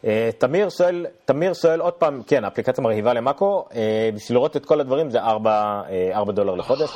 אה, 0.05 0.31
תמיר 0.39 0.69
שואל, 0.69 1.07
תמיר 1.25 1.55
שואל 1.55 1.81
עוד 1.81 1.93
פעם, 1.93 2.23
כן, 2.27 2.45
האפליקציה 2.45 2.85
מרהיבה 2.85 3.13
למאקו, 3.13 3.65
אה, 3.75 4.11
בשביל 4.15 4.39
לראות 4.39 4.57
את 4.57 4.67
כל 4.67 4.81
הדברים 4.81 5.11
זה 5.11 5.21
4, 5.21 5.83
4 6.13 6.33
דולר 6.33 6.55
לחודש. 6.55 6.91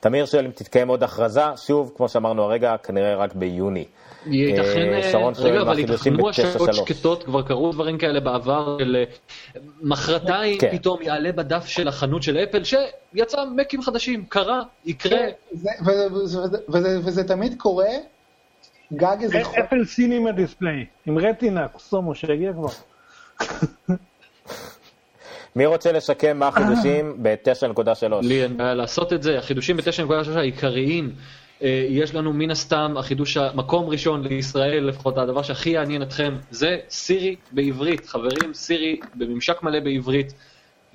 תמיר 0.00 0.26
שואל 0.26 0.44
אם 0.44 0.50
תתקיים 0.50 0.88
עוד 0.88 1.02
הכרזה, 1.02 1.44
שוב, 1.66 1.92
כמו 1.96 2.08
שאמרנו 2.08 2.42
הרגע, 2.42 2.76
כנראה 2.82 3.16
רק 3.16 3.34
ביוני. 3.34 3.84
ייתכן, 4.30 4.92
אה, 4.92 4.96
אה, 5.02 5.12
שרון 5.12 5.34
שואל 5.34 5.46
רגע, 5.50 5.60
אבל 5.62 5.82
ב-9.3. 5.86 6.28
השקעות 6.28 6.74
שקטות, 6.74 7.22
כבר 7.24 7.42
קרו 7.42 7.72
דברים 7.72 7.98
כאלה 7.98 8.20
בעבר, 8.20 8.78
של 8.78 8.96
אה, 8.96 9.04
מחרתיים 9.82 10.58
כן. 10.58 10.76
פתאום 10.76 11.02
יעלה 11.02 11.32
בדף 11.32 11.66
של 11.66 11.88
החנות 11.88 12.22
של 12.22 12.38
אפל, 12.38 12.62
שיצא 12.64 13.44
מקים 13.56 13.82
חדשים, 13.82 14.24
קרה, 14.28 14.62
יקרה. 14.84 15.18
זה- 15.52 15.70
וזה- 15.86 16.06
וזה- 16.14 16.38
וזה- 16.68 16.98
וזה 17.04 17.24
תמיד 17.24 17.54
קורה, 17.58 17.88
גג 18.92 19.16
איזה 19.22 19.44
חודש. 19.44 19.58
אפל 19.58 19.84
סינימה 19.84 20.32
דיספליי, 20.32 20.84
עם 21.06 21.18
רטינה, 21.18 21.68
קוסומו 21.68 22.14
שהגיע 22.14 22.52
כבר. 22.52 22.68
מי 25.56 25.66
רוצה 25.66 25.92
לשקם 25.92 26.38
מה 26.38 26.48
החידושים 26.48 27.16
ב-9.3? 27.22 27.82
לי 28.22 28.42
אין 28.42 28.56
בעיה 28.56 28.74
לעשות 28.74 29.12
את 29.12 29.22
זה. 29.22 29.38
החידושים 29.38 29.76
ב-9.3 29.76 30.10
העיקריים, 30.38 31.12
יש 31.88 32.14
לנו 32.14 32.32
מן 32.32 32.50
הסתם, 32.50 32.94
החידוש 32.98 33.36
המקום 33.36 33.88
ראשון 33.88 34.22
לישראל, 34.24 34.84
לפחות 34.84 35.18
הדבר 35.18 35.42
שהכי 35.42 35.70
יעניין 35.70 36.02
אתכם, 36.02 36.34
זה 36.50 36.78
סירי 36.90 37.36
בעברית. 37.52 38.06
חברים, 38.06 38.54
סירי 38.54 39.00
בממשק 39.14 39.62
מלא 39.62 39.80
בעברית, 39.80 40.32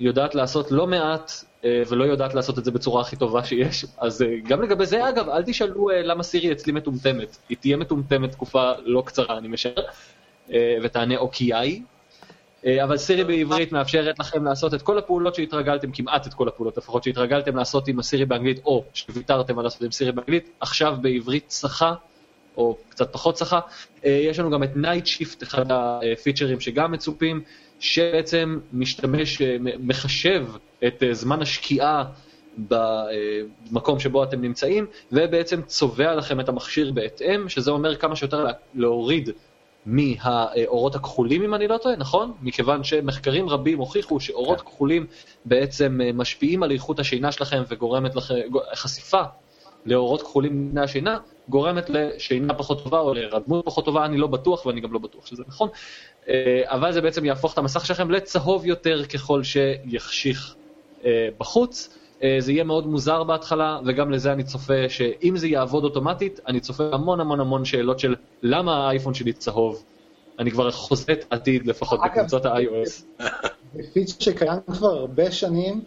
יודעת 0.00 0.34
לעשות 0.34 0.72
לא 0.72 0.86
מעט, 0.86 1.32
אה, 1.64 1.82
ולא 1.88 2.04
יודעת 2.04 2.34
לעשות 2.34 2.58
את 2.58 2.64
זה 2.64 2.70
בצורה 2.70 3.00
הכי 3.00 3.16
טובה 3.16 3.44
שיש. 3.44 3.84
אז 3.98 4.22
אה, 4.22 4.28
גם 4.48 4.62
לגבי 4.62 4.86
זה, 4.86 5.08
אגב, 5.08 5.28
אל 5.28 5.42
תשאלו 5.42 5.90
אה, 5.90 6.02
למה 6.02 6.22
סירי 6.22 6.52
אצלי 6.52 6.72
מטומטמת. 6.72 7.36
היא 7.48 7.56
תהיה 7.60 7.76
מטומטמת 7.76 8.32
תקופה 8.32 8.72
לא 8.84 9.02
קצרה, 9.06 9.38
אני 9.38 9.48
משער, 9.48 9.84
אה, 10.52 10.76
ותענה 10.82 11.16
אוקיי. 11.16 11.82
אה, 12.66 12.84
אבל 12.84 12.96
סירי 12.96 13.24
בעברית 13.24 13.72
מאפשרת 13.72 14.18
לכם 14.18 14.44
לעשות 14.44 14.74
את 14.74 14.82
כל 14.82 14.98
הפעולות 14.98 15.34
שהתרגלתם, 15.34 15.92
כמעט 15.92 16.26
את 16.26 16.34
כל 16.34 16.48
הפעולות 16.48 16.76
לפחות 16.76 17.04
שהתרגלתם 17.04 17.56
לעשות 17.56 17.88
עם 17.88 17.98
הסירי 17.98 18.24
באנגלית, 18.24 18.60
או 18.64 18.84
שוויתרתם 18.94 19.58
על 19.58 19.64
לעשות 19.64 19.82
עם 19.82 19.90
סירי 19.90 20.12
באנגלית, 20.12 20.50
עכשיו 20.60 20.96
בעברית 21.00 21.44
צחה, 21.46 21.94
או 22.56 22.76
קצת 22.88 23.12
פחות 23.12 23.34
צחה. 23.34 23.60
אה, 24.04 24.10
יש 24.10 24.38
לנו 24.38 24.50
גם 24.50 24.62
את 24.62 24.76
Night 24.76 25.06
Shift, 25.06 25.42
אחד 25.42 25.64
הפיצ'רים 25.70 26.60
שגם 26.60 26.92
מצופים, 26.92 27.42
שבעצם 27.80 28.58
משתמש, 28.72 29.42
אה, 29.42 29.56
מחשב 29.78 30.46
את 30.86 31.02
זמן 31.12 31.42
השקיעה 31.42 32.04
במקום 33.70 34.00
שבו 34.00 34.24
אתם 34.24 34.40
נמצאים, 34.40 34.86
ובעצם 35.12 35.62
צובע 35.62 36.14
לכם 36.14 36.40
את 36.40 36.48
המכשיר 36.48 36.92
בהתאם, 36.92 37.48
שזה 37.48 37.70
אומר 37.70 37.96
כמה 37.96 38.16
שיותר 38.16 38.44
לה- 38.44 38.52
להוריד 38.74 39.30
מהאורות 39.86 40.94
הכחולים, 40.94 41.42
אם 41.42 41.54
אני 41.54 41.68
לא 41.68 41.78
טועה, 41.78 41.96
נכון? 41.96 42.32
מכיוון 42.42 42.84
שמחקרים 42.84 43.48
רבים 43.48 43.78
הוכיחו 43.78 44.20
שאורות 44.20 44.60
כן. 44.60 44.66
כחולים 44.66 45.06
בעצם 45.44 46.00
אה, 46.04 46.10
משפיעים 46.12 46.62
על 46.62 46.70
איכות 46.70 46.98
השינה 46.98 47.32
שלכם 47.32 47.62
וגורמת 47.68 48.14
לכם, 48.16 48.34
חשיפה 48.74 49.22
לאורות 49.86 50.22
כחולים 50.22 50.68
לפני 50.68 50.80
השינה, 50.80 51.18
גורמת 51.48 51.90
לשינה 51.90 52.54
פחות 52.54 52.82
טובה 52.82 52.98
או 52.98 53.14
להירדמות 53.14 53.64
פחות 53.64 53.84
טובה, 53.84 54.04
אני 54.04 54.18
לא 54.18 54.26
בטוח 54.26 54.66
ואני 54.66 54.80
גם 54.80 54.92
לא 54.92 54.98
בטוח 54.98 55.26
שזה 55.26 55.42
נכון, 55.48 55.68
אה, 56.28 56.62
אבל 56.64 56.92
זה 56.92 57.00
בעצם 57.00 57.24
יהפוך 57.24 57.52
את 57.52 57.58
המסך 57.58 57.86
שלכם 57.86 58.10
לצהוב 58.10 58.66
יותר 58.66 59.04
ככל 59.04 59.42
שיחשיך 59.42 60.54
אה, 61.04 61.28
בחוץ. 61.38 61.98
אה, 62.22 62.36
זה 62.38 62.52
יהיה 62.52 62.64
מאוד 62.64 62.86
מוזר 62.86 63.24
בהתחלה, 63.24 63.80
וגם 63.86 64.10
לזה 64.10 64.32
אני 64.32 64.44
צופה 64.44 64.88
שאם 64.88 65.36
זה 65.36 65.46
יעבוד 65.46 65.84
אוטומטית, 65.84 66.40
אני 66.46 66.60
צופה 66.60 66.84
המון 66.92 67.20
המון 67.20 67.40
המון 67.40 67.64
שאלות 67.64 67.98
של 67.98 68.14
למה 68.42 68.86
האייפון 68.86 69.14
שלי 69.14 69.32
צהוב. 69.32 69.84
אני 70.38 70.50
כבר 70.50 70.70
חוזה 70.70 71.12
את 71.12 71.24
העתיד 71.30 71.66
לפחות 71.66 72.00
בקבוצות 72.04 72.46
ה-iOS. 72.46 73.22
זה 73.74 73.82
פיץ' 73.92 74.16
שקיים 74.20 74.60
כבר 74.72 74.98
הרבה 74.98 75.30
שנים, 75.30 75.84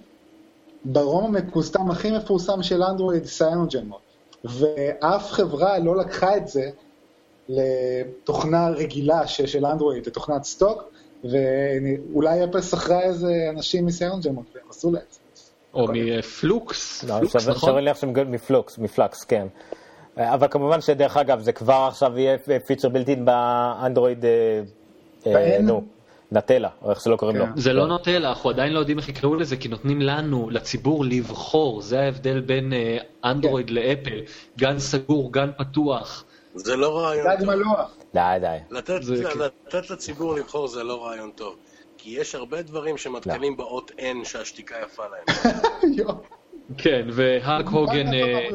ברום 0.86 1.36
המקוסטם 1.36 1.91
הכי 1.91 2.12
מפורסם 2.12 2.63
של 2.63 2.84
אנדרואיד, 2.84 3.26
סיינוג'ן 3.26 3.86
מוד. 3.86 4.00
ואף 4.43 5.32
חברה 5.32 5.80
לא 5.80 5.95
לקחה 5.95 6.38
את 6.38 6.48
זה 6.48 6.69
לתוכנה 7.50 8.69
רגילה 8.69 9.28
של 9.28 9.65
אנדרואיד, 9.65 10.08
לתוכנת 10.08 10.43
stock, 10.43 10.84
ואולי 11.24 12.43
אפל 12.43 12.62
שכרה 12.62 13.02
איזה 13.02 13.48
אנשים 13.50 13.86
מ 13.86 14.32
CyanogenMod, 14.32 14.45
והם 14.56 14.65
עשו 14.69 14.91
להם. 14.91 15.24
או 15.75 15.88
מ 15.93 16.09
f.lux, 16.09 17.04
לא, 17.03 17.19
f.lux, 17.19 17.32
שווה- 17.43 17.55
נכון? 17.55 17.69
שווה 17.69 17.81
לי 17.81 17.89
עכשיו 17.89 18.09
מ 18.28 18.35
f.lux, 18.35 18.78
מ 18.78 18.84
f.lux, 18.84 19.23
כן. 19.23 19.47
אה, 20.17 20.33
אבל 20.33 20.47
כמובן 20.51 20.81
שדרך 20.81 21.17
אגב, 21.17 21.39
זה 21.39 21.51
כבר 21.51 21.85
עכשיו 21.88 22.19
יהיה 22.19 22.38
פיצ'ר 22.65 22.89
בלתי 22.89 23.15
באנדרואיד, 23.15 24.25
אה, 24.25 24.61
אה? 25.35 25.57
נו, 25.61 25.83
נטלה, 26.31 26.69
או 26.81 26.89
איך 26.89 27.01
שלא 27.01 27.15
קוראים 27.15 27.38
לו. 27.38 27.45
זה 27.55 27.73
לא 27.73 27.88
נוטלה, 27.88 28.29
אנחנו 28.29 28.49
עדיין 28.49 28.73
לא 28.73 28.79
יודעים 28.79 28.97
איך 28.97 29.09
יקראו 29.09 29.35
לזה, 29.35 29.57
כי 29.57 29.67
נותנים 29.67 30.01
לנו, 30.01 30.49
לציבור, 30.49 31.05
לבחור. 31.05 31.81
זה 31.81 31.99
ההבדל 32.01 32.39
בין 32.39 32.73
אה, 32.73 32.97
אנדרואיד 33.31 33.69
לאפל. 33.69 34.21
גן 34.57 34.79
סגור, 34.79 35.31
גן 35.33 35.49
פתוח. 35.57 36.23
זה 36.55 36.75
לא 36.75 36.97
רעיון 36.99 37.27
טוב. 37.39 37.47
מלוח. 37.47 37.91
די, 38.13 38.38
די. 38.41 38.57
לתת, 38.71 39.03
זה 39.03 39.23
כן. 39.23 39.39
לתת 39.39 39.89
לציבור 39.89 40.35
לבחור 40.35 40.67
זה 40.67 40.83
לא 40.83 41.05
רעיון 41.05 41.31
טוב. 41.35 41.55
כי 42.06 42.12
יש 42.12 42.36
הרבה 42.36 42.62
דברים 42.62 42.98
שמתחילים 42.98 43.52
לא. 43.52 43.58
באות 43.58 43.91
N 43.98 44.26
שהשתיקה 44.26 44.76
יפה 44.86 45.04
להם. 45.08 45.54
כן, 46.78 47.08
והאלק 47.12 47.68
הוגן... 47.68 48.13
אה, 48.13 48.50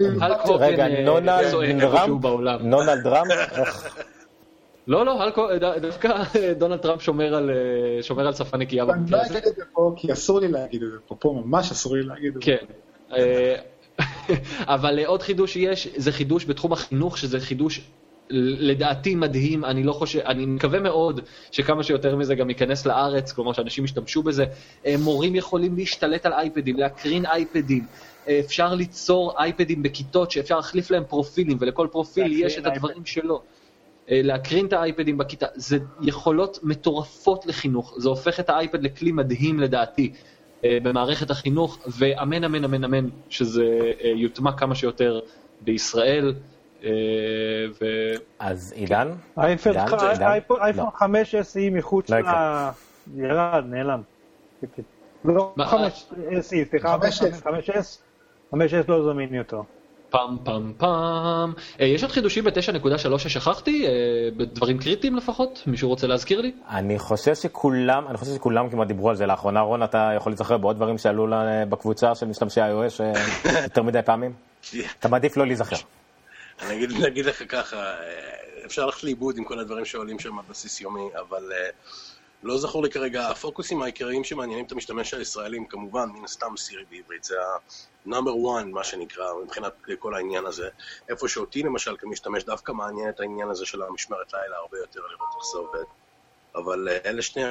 הוגן 0.00 0.64
רגע, 0.64 0.86
אה, 0.86 1.04
נונלד 1.04 1.50
צועק 1.50 1.68
דראם? 1.76 1.96
איפשהו 1.96 2.18
בעולם. 2.18 2.68
נונלד? 2.68 3.02
איך? 3.06 3.98
לא, 4.86 5.06
לא, 5.06 5.12
הוגן- 5.12 5.78
דווקא 5.78 6.08
אה, 6.36 6.54
דונלד 6.54 6.78
טראמפ 6.78 7.02
שומר 7.02 7.34
על, 7.34 7.50
שומר 8.02 8.26
על 8.26 8.32
שפה 8.34 8.56
נקייה 8.56 8.84
אני 8.84 9.10
לא. 9.10 9.22
אגיד 9.22 9.36
את 9.36 9.56
זה 9.56 9.64
פה, 9.72 9.94
כי 9.96 10.12
אסור 10.12 10.40
לי 10.40 10.48
להגיד 10.48 10.82
את 10.82 10.90
זה 10.90 10.98
פה, 11.06 11.14
פה 11.14 11.42
ממש 11.44 11.72
אסור 11.72 11.96
לי 11.96 12.02
להגיד 12.02 12.36
את 12.36 12.42
זה. 12.42 12.50
כן. 12.50 12.66
אבל 14.74 15.04
עוד 15.04 15.22
חידוש 15.22 15.52
שיש, 15.52 15.88
זה 15.96 16.12
חידוש 16.12 16.46
בתחום 16.46 16.72
החינוך, 16.72 17.18
שזה 17.18 17.40
חידוש 17.40 17.80
לדעתי 18.32 19.14
מדהים, 19.14 19.64
אני 19.64 19.82
לא 19.82 19.92
חושב, 19.92 20.18
אני 20.18 20.46
מקווה 20.46 20.80
מאוד 20.80 21.20
שכמה 21.50 21.82
שיותר 21.82 22.16
מזה 22.16 22.34
גם 22.34 22.48
ייכנס 22.48 22.86
לארץ, 22.86 23.32
כלומר 23.32 23.52
שאנשים 23.52 23.84
ישתמשו 23.84 24.22
בזה. 24.22 24.44
אה, 24.86 24.94
מורים 24.98 25.34
יכולים 25.34 25.76
להשתלט 25.76 26.26
על 26.26 26.32
אייפדים, 26.32 26.76
להקרין 26.76 27.26
אייפדים. 27.26 27.86
אה, 28.28 28.40
אפשר 28.44 28.74
ליצור 28.74 29.38
אייפדים 29.38 29.82
בכיתות 29.82 30.30
שאפשר 30.30 30.56
להחליף 30.56 30.90
להם 30.90 31.04
פרופילים, 31.08 31.56
ולכל 31.60 31.88
פרופיל 31.92 32.32
יש 32.32 32.58
את 32.58 32.66
הדברים 32.66 33.04
שלו. 33.04 33.42
אה, 34.10 34.20
להקרין 34.24 34.66
את 34.66 34.72
האייפדים 34.72 35.18
בכיתה, 35.18 35.46
זה 35.54 35.78
יכולות 36.02 36.58
מטורפות 36.62 37.46
לחינוך, 37.46 37.94
זה 37.98 38.08
הופך 38.08 38.40
את 38.40 38.50
האייפד 38.50 38.82
לכלי 38.82 39.12
מדהים 39.12 39.60
לדעתי 39.60 40.12
במערכת 40.64 41.30
החינוך, 41.30 41.78
ואמן 41.98 42.44
אמן 42.44 42.64
אמן 42.64 42.84
אמן 42.84 43.08
שזה 43.28 43.64
יוטמע 44.16 44.52
כמה 44.52 44.74
שיותר 44.74 45.20
בישראל. 45.60 46.34
אה, 46.84 46.90
ו... 47.80 47.84
אז 48.38 48.72
עידן? 48.76 49.10
אייפון- 49.38 49.76
לא. 49.76 50.64
אייפון 50.64 50.86
5 50.94 51.34
SE 51.34 51.38
מחוץ 51.72 52.10
לא 52.10 52.16
ל... 52.16 52.20
יקרה. 52.20 52.70
ירד, 53.16 53.64
נעלם. 53.68 54.02
לא 55.24 55.52
מה, 55.56 55.66
5 55.66 56.04
SE, 56.30 56.70
סליחה, 56.70 56.96
5S. 56.96 57.46
5S. 57.46 57.98
5S 58.54 58.58
לא 58.88 59.12
זמין 59.12 59.34
יותר. 59.34 59.60
פעם 60.10 60.36
פעם 60.44 60.72
פעם. 60.76 61.52
אה, 61.80 61.86
יש 61.86 62.02
עוד 62.02 62.12
חידושים 62.12 62.44
ב-9.3 62.44 63.18
ששכחתי? 63.18 63.86
אה, 63.86 63.90
בדברים 64.36 64.78
קריטיים 64.78 65.16
לפחות? 65.16 65.62
מישהו 65.66 65.88
רוצה 65.88 66.06
להזכיר 66.06 66.40
לי? 66.40 66.52
אני 66.70 66.98
חושב 66.98 67.34
שכולם, 67.34 68.04
אני 68.08 68.16
חושב 68.16 68.34
שכולם 68.34 68.70
כמעט 68.70 68.88
דיברו 68.88 69.10
על 69.10 69.16
זה 69.16 69.26
לאחרונה. 69.26 69.60
רון, 69.60 69.82
אתה 69.82 70.10
יכול 70.16 70.32
להיזכר 70.32 70.56
בעוד 70.58 70.76
דברים 70.76 70.98
שעלו 70.98 71.26
בקבוצה 71.68 72.14
של 72.14 72.26
משתמשי 72.26 72.60
iOS 72.60 73.02
אה, 73.02 73.12
יותר 73.64 73.82
מדי 73.82 74.02
פעמים? 74.02 74.32
אתה 75.00 75.08
מעדיף 75.08 75.36
לא 75.36 75.46
להיזכר. 75.46 75.76
אני 76.62 76.74
אגיד, 76.76 76.90
אני 76.90 77.06
אגיד 77.06 77.26
לך 77.26 77.42
ככה, 77.48 77.76
אה, 77.76 78.64
אפשר 78.66 78.86
ללכת 78.86 79.04
לאיבוד 79.04 79.38
עם 79.38 79.44
כל 79.44 79.58
הדברים 79.58 79.84
שעולים 79.84 80.18
שם 80.18 80.38
על 80.38 80.44
בסיס 80.48 80.80
יומי, 80.80 81.08
אבל 81.20 81.52
אה, 81.52 81.70
לא 82.42 82.58
זכור 82.58 82.82
לי 82.82 82.90
כרגע, 82.90 83.28
הפוקוסים 83.28 83.82
העיקריים 83.82 84.24
שמעניינים 84.24 84.64
את 84.66 84.72
המשתמש 84.72 85.14
הישראלים, 85.14 85.66
כמובן, 85.66 86.08
מן 86.14 86.24
הסתם 86.24 86.56
סירי 86.56 86.84
בעברית, 86.90 87.24
זה 87.24 87.34
ה-number 87.42 88.60
one, 88.60 88.64
מה 88.64 88.84
שנקרא, 88.84 89.24
מבחינת 89.44 89.72
כל 89.98 90.14
העניין 90.14 90.46
הזה. 90.46 90.68
איפה 91.08 91.28
שאותי 91.28 91.62
למשל 91.62 91.96
כמשתמש 91.98 92.44
דווקא 92.44 92.72
מעניין 92.72 93.08
את 93.08 93.20
העניין 93.20 93.48
הזה 93.48 93.66
של 93.66 93.82
המשמרת 93.82 94.32
לילה 94.32 94.56
הרבה 94.56 94.78
יותר, 94.78 95.00
לראות 95.00 95.28
איך 95.36 95.44
זה 95.52 95.58
עובד. 95.58 95.84
אבל 96.54 96.88
אה, 96.88 96.98
אלה 97.10 97.22
שני 97.22 97.42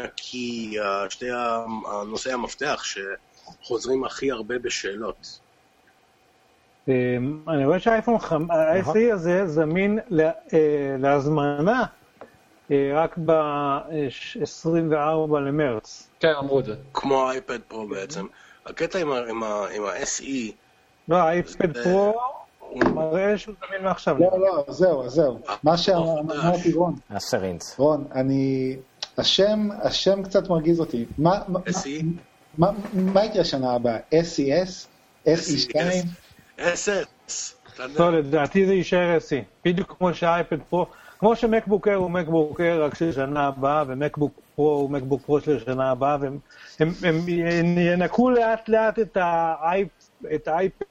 שתי 1.09 1.29
ה- 1.31 1.65
הנושאי 1.91 2.31
המפתח 2.31 2.83
שחוזרים 2.83 4.03
הכי 4.03 4.31
הרבה 4.31 4.59
בשאלות. 4.59 5.40
אמ, 6.87 6.93
אני 7.47 7.65
רואה 7.65 7.79
שהאייפון 7.79 8.17
חמ- 8.19 8.51
ה-SE 8.53 9.13
הזה 9.13 9.47
זמין 9.47 9.99
ל- 10.09 10.21
אה, 10.21 10.31
להזמנה 10.99 11.83
אה, 12.71 12.91
רק 12.95 13.17
ב-24 13.25 14.93
למרץ. 15.39 16.09
כן, 16.19 16.33
אמרו 16.39 16.59
את 16.59 16.65
זה. 16.65 16.73
כמו 16.93 17.29
האייפד 17.29 17.59
פרו 17.67 17.87
בעצם. 17.87 18.25
הקטע 18.65 18.99
עם 18.99 19.43
ה-SE, 19.43 20.23
לא, 21.07 21.15
האייפד 21.15 21.83
פרו 21.83 22.13
הוא 22.59 22.83
מראה 22.83 23.37
שהוא 23.37 23.55
זמין 23.67 23.83
מעכשיו. 23.83 24.17
לא, 24.19 24.39
לא, 24.39 24.63
זהו, 24.67 25.09
זהו. 25.09 25.39
מה 25.63 25.77
שאמרתי 25.77 26.73
רון, 26.73 26.95
10 27.09 27.43
אינץ. 27.43 27.75
רון, 27.79 28.05
אני... 28.15 28.75
השם, 29.17 29.69
השם 29.81 30.23
קצת 30.23 30.49
מרגיז 30.49 30.79
אותי. 30.79 31.05
מה, 31.17 31.39
מה, 31.47 31.59
SE? 31.59 32.03
מה, 32.57 32.71
מה 32.93 33.25
יקרה 33.25 33.43
שנה 33.43 33.73
הבאה? 33.73 33.97
SES? 34.13 34.87
SE2? 35.27 35.75
יודע. 37.83 37.99
לא, 37.99 38.17
לדעתי 38.17 38.65
זה 38.65 38.73
יישאר 38.73 39.17
SE. 39.17 39.43
בדיוק 39.65 39.95
כמו 39.97 40.13
שהאייפד 40.13 40.57
פרו, 40.69 40.85
כמו 41.19 41.35
שמקבוק 41.35 41.87
אר 41.87 41.95
הוא 41.95 42.11
מקבוק 42.11 42.61
אר 42.61 42.83
רק 42.83 42.95
של 42.95 43.11
שנה 43.11 43.47
הבאה, 43.47 43.83
ומקבוק 43.87 44.39
פרו 44.55 44.69
הוא 44.69 44.89
מקבוק 44.89 45.21
פרו 45.21 45.41
של 45.41 45.59
שנה 45.59 45.91
הבאה, 45.91 46.17
והם 46.21 46.39
הם, 46.79 46.91
הם 47.03 47.77
ינקו 47.77 48.29
לאט 48.29 48.69
לאט 48.69 48.99
את 48.99 49.17
האייפ, 49.21 49.87
את 50.35 50.47
האייפד 50.47 50.85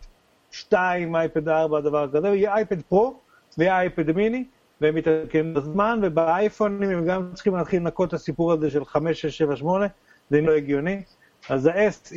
2, 0.51 1.17
אייפד 1.17 1.49
4, 1.49 1.81
דבר 1.81 2.09
כזה, 2.13 2.29
יהיה 2.29 2.55
אייפד 2.55 2.83
פרו 2.83 3.15
ויהיה 3.59 3.79
אייפד 3.81 4.11
מיני, 4.11 4.45
והם 4.81 4.95
מתעדכנים 4.95 5.55
בזמן, 5.55 6.01
ובאייפונים 6.03 6.91
הם 6.91 7.07
גם 7.07 7.31
צריכים 7.35 7.57
להתחיל 7.57 7.81
לנקות 7.81 8.09
את 8.09 8.15
הסיפור 8.15 8.53
הזה 8.53 8.71
של 8.71 8.85
5, 8.85 9.21
6, 9.21 9.39
7, 9.39 9.57
8, 9.57 9.87
זה 10.31 10.41
לא 10.41 10.53
הגיוני. 10.53 11.03
אז 11.49 11.67
ה-SE 11.67 12.17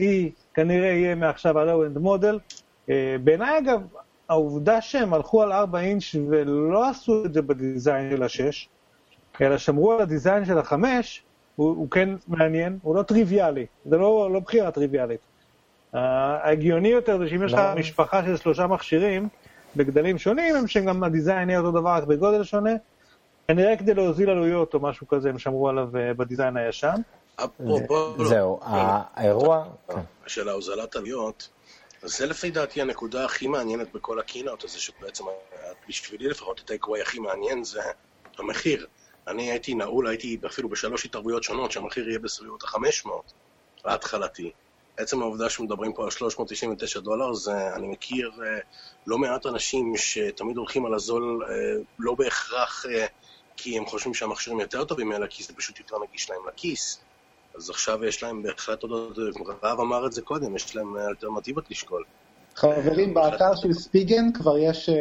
כנראה 0.54 0.88
יהיה 0.88 1.16
מעכשיו 1.16 1.60
ה-Low-End 1.60 2.00
מודל. 2.00 2.40
אה, 2.90 3.16
בעיניי 3.24 3.58
אגב, 3.58 3.82
העובדה 4.30 4.82
שהם 4.82 5.14
הלכו 5.14 5.42
על 5.42 5.52
4 5.52 5.80
אינץ' 5.80 6.16
ולא 6.30 6.90
עשו 6.90 7.26
את 7.26 7.34
זה 7.34 7.42
בדיזיין 7.42 8.12
של 8.12 8.24
ה-6, 8.24 8.68
אלא 9.42 9.58
שמרו 9.58 9.94
על 9.94 10.02
הדיזיין 10.02 10.46
של 10.46 10.58
ה-5, 10.58 10.74
הוא, 11.56 11.70
הוא 11.70 11.92
כן 11.92 12.10
מעניין, 12.28 12.80
הוא 12.82 12.96
לא 12.96 13.04
טריוויאלי, 13.04 13.66
זה 13.86 13.98
לא, 13.98 14.30
לא 14.34 14.40
בחירה 14.40 14.72
טריוויאלית. 14.72 15.20
Uh, 15.94 15.98
ההגיוני 15.98 16.88
יותר 16.88 17.18
זה 17.18 17.30
שאם 17.30 17.44
יש 17.44 17.54
לך. 17.54 17.60
משפחה 17.76 18.24
של 18.26 18.38
שלושה 18.38 18.68
מכשירים 18.68 19.28
בגדלים 19.76 20.18
שונים, 20.18 20.56
הם 20.56 20.68
שגם 20.68 21.04
הדיזיין 21.04 21.50
יהיה 21.50 21.60
אותו 21.60 21.72
דבר 21.72 21.90
רק 21.90 22.04
בגודל 22.04 22.44
שונה, 22.44 22.72
כנראה 23.48 23.78
כדי 23.78 23.94
להוזיל 23.94 24.30
עלויות 24.30 24.74
או 24.74 24.80
משהו 24.80 25.08
כזה 25.08 25.30
הם 25.30 25.40
שמרו 25.40 25.70
עליו 25.70 25.90
uh, 25.94 26.18
בדיזיין 26.18 26.58
הישן. 26.58 27.02
אפרופו, 27.36 28.26
זהו, 28.26 28.60
האירוע... 28.64 29.66
כן. 29.88 30.00
של 30.28 30.50
ההוזלת 30.50 30.96
עלויות, 30.96 31.50
אז 32.04 32.18
זה 32.18 32.26
לפי 32.26 32.52
דעתי 32.52 32.82
הנקודה 32.82 33.26
הכי 33.26 33.48
מעניינת 33.48 33.92
בכל 33.92 34.20
הקינאוט 34.20 34.64
הזה, 34.64 34.80
שבעצם 34.80 35.24
בשבילי 35.90 36.28
לפחות 36.28 36.60
הטייקווי 36.60 37.02
הכי 37.02 37.20
מעניין 37.20 37.64
זה 37.64 37.82
המחיר. 38.38 38.88
אני 39.28 39.52
הייתי 39.52 39.76
נעול, 39.76 40.08
הייתי 40.08 40.38
אפילו 40.46 40.70
בשלוש 40.70 41.06
התערבויות 41.06 41.44
שונות, 41.44 41.72
שהמחיר 41.72 42.08
יהיה 42.10 42.20
בסביבות 42.20 42.64
ה-500 42.64 43.10
ההתחלתי. 43.86 44.52
עצם 44.98 45.22
העובדה 45.22 45.50
שמדברים 45.50 45.94
פה 45.94 46.04
על 46.04 46.12
399 46.12 47.00
דולר, 47.00 47.34
זה, 47.34 47.76
אני 47.76 47.88
מכיר 47.88 48.32
אה, 48.46 48.60
לא 49.08 49.18
מעט 49.18 49.46
אנשים 49.46 49.94
שתמיד 49.98 50.58
הולכים 50.58 50.86
על 50.86 50.94
הזול, 50.94 51.46
אה, 51.50 51.82
לא 52.00 52.16
בהכרח 52.16 52.86
אה, 52.86 53.06
כי 53.58 53.78
הם 53.78 53.86
חושבים 53.86 54.14
שהמכשירים 54.14 54.60
יותר 54.60 54.86
טובים, 54.86 55.12
אלא 55.12 55.28
כי 55.28 55.44
זה 55.44 55.54
פשוט 55.54 55.80
יותר 55.80 55.96
נגיש 56.10 56.30
להם 56.30 56.42
לכיס. 56.48 57.00
אז 57.58 57.70
עכשיו 57.70 58.06
יש 58.06 58.24
להם 58.24 58.44
בהחלט 58.44 58.84
עוד, 58.84 59.18
רב 59.64 59.80
אמר 59.80 60.06
את 60.06 60.12
זה 60.14 60.22
קודם, 60.22 60.56
יש 60.56 60.76
להם 60.76 60.98
אלטרנטיבות 60.98 61.72
לשקול. 61.72 62.04
חברים, 62.56 63.14
באתר 63.14 63.56
של 63.56 63.74
ספיגן 63.74 64.32
כבר 64.34 64.58
יש 64.58 64.90
אה, 64.90 64.96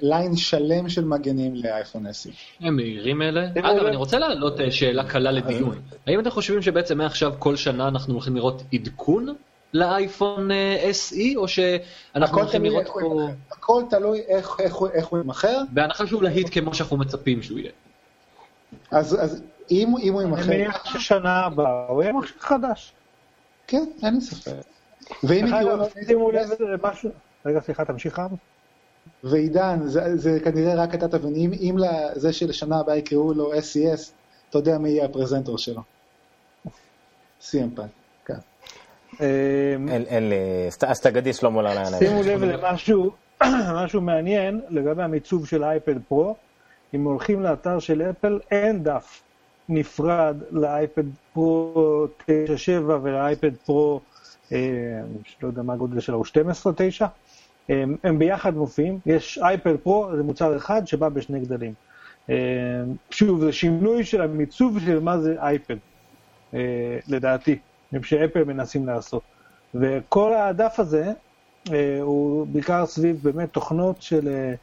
ליין 0.00 0.36
שלם 0.36 0.88
של 0.88 1.04
מגנים 1.04 1.54
לאייפון 1.54 2.06
SE. 2.06 2.30
הם 2.60 2.76
מהירים 2.76 3.22
אלה. 3.22 3.48
אגב, 3.58 3.84
אני 3.86 3.96
רוצה 3.96 4.18
להעלות 4.18 4.60
אה, 4.60 4.70
שאלה 4.70 5.04
קלה 5.08 5.32
לדיון. 5.32 5.80
האם 6.06 6.20
אתם 6.20 6.30
חושבים 6.30 6.62
שבעצם 6.62 6.98
מעכשיו 6.98 7.32
כל 7.38 7.56
שנה 7.56 7.88
אנחנו 7.88 8.14
הולכים 8.14 8.36
לראות 8.36 8.62
עדכון 8.72 9.34
לאייפון 9.74 10.50
אה, 10.50 10.90
SE, 10.90 11.36
או 11.36 11.48
שאנחנו 11.48 12.38
הולכים 12.38 12.64
לראות 12.64 12.86
פה... 12.86 13.28
הכל 13.52 13.82
תלוי 13.90 14.20
איך- 14.28 14.60
איך 14.92 15.06
הוא- 15.06 15.18
יימכר, 15.18 15.58
בהנחה 15.70 16.06
שהוא 16.06 16.22
להיט 16.22 16.48
כמו 16.52 16.74
שאנחנו 16.74 16.96
מצפים 16.96 17.42
שהוא 17.42 17.58
יהיה. 17.58 17.70
אז 18.90 19.16
אז 19.24 19.42
אם 19.70 19.94
אם 20.02 20.12
הוא 20.12 20.22
אני 20.22 20.30
יימכר, 20.30 20.50
מניח 20.50 20.84
ששנה 20.84 21.44
הבאה 21.44 21.86
הוא 21.88 22.02
יהיה 22.02 22.12
מכשיר 22.12 22.36
חדש. 22.40 22.92
כן, 23.66 23.84
אין 24.02 24.14
לי 24.14 24.20
ספק. 24.20 24.52
ואם 25.22 25.46
יקראו 25.46 25.86
שימו 26.06 26.30
לב 26.30 26.48
למשהו, 26.60 27.10
רגע 27.46 27.60
סליחה 27.60 27.84
תמשיך 27.84 28.18
רם. 28.18 28.30
ועידן, 29.24 29.78
זה, 29.84 30.16
זה 30.16 30.38
כנראה 30.44 30.74
רק 30.74 30.94
אתה 30.94 31.08
תבין, 31.08 31.34
אם, 31.34 31.50
אם 31.52 31.76
לזה 31.78 32.32
שלשנה 32.32 32.80
הבאה 32.80 32.96
יקראו 32.96 33.34
לו 33.34 33.52
SES, 33.54 34.10
אתה 34.50 34.58
יודע 34.58 34.78
מי 34.78 34.88
יהיה 34.88 35.04
הפרזנטור 35.04 35.58
שלו. 35.58 35.82
סי.אם.פאק, 37.40 37.86
כן. 38.24 38.34
אמ, 39.20 39.88
אין 39.88 40.28
לי... 40.28 40.36
אז 40.86 41.00
תגדי 41.00 41.32
שלמה 41.32 41.62
לא 41.62 41.74
לעניין. 41.74 41.98
שימו 41.98 42.22
לב 42.22 42.44
למשהו 42.44 43.10
משהו 43.84 44.00
מעניין 44.00 44.60
לגבי 44.68 45.02
המיצוב 45.02 45.46
של 45.46 45.64
האייפד 45.64 45.94
פרו. 46.08 46.36
אם 46.94 47.04
הולכים 47.04 47.42
לאתר 47.42 47.78
של 47.78 48.02
אפל, 48.02 48.40
אין 48.50 48.82
דף 48.82 49.22
נפרד 49.70 50.36
לאייפד 50.50 51.02
פרו 51.32 52.06
9.7 52.20 52.26
ולאייפד 53.02 53.56
פרו, 53.56 54.00
אה, 54.52 54.58
לא 55.42 55.48
יודע 55.48 55.62
מה 55.62 55.72
הגודל 55.72 56.00
שלו, 56.00 56.22
12.9. 56.24 57.06
הם, 57.68 57.96
הם 58.04 58.18
ביחד 58.18 58.54
מופיעים, 58.54 58.98
יש 59.06 59.38
אייפד 59.38 59.76
פרו, 59.76 60.08
זה 60.16 60.22
מוצר 60.22 60.56
אחד 60.56 60.86
שבא 60.86 61.08
בשני 61.08 61.40
גדלים. 61.40 61.72
אה, 62.30 62.34
שוב, 63.10 63.40
זה 63.40 63.52
שינוי 63.52 64.04
של 64.04 64.20
המיצוב 64.20 64.80
של 64.80 65.00
מה 65.00 65.18
זה 65.18 65.36
אייפד, 65.40 65.76
אה, 66.54 66.98
לדעתי, 67.08 67.58
שאפל 68.02 68.44
מנסים 68.44 68.86
לעשות. 68.86 69.22
וכל 69.74 70.34
הדף 70.34 70.74
הזה, 70.78 71.12
אה, 71.72 71.98
הוא 72.00 72.46
בעיקר 72.46 72.86
סביב 72.86 73.20
באמת 73.22 73.52
תוכנות 73.52 74.02
של 74.02 74.28
אה, 74.28 74.54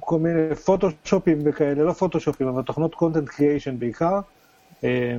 כל 0.00 0.18
מיני 0.18 0.54
פוטושופים 0.54 1.38
וכאלה, 1.44 1.84
לא 1.84 1.92
פוטושופים, 1.92 2.48
אבל 2.48 2.62
תוכנות 2.62 2.94
קונטנט 2.94 3.28
קריאיישן 3.28 3.78
בעיקר. 3.78 4.20
אה, 4.84 5.16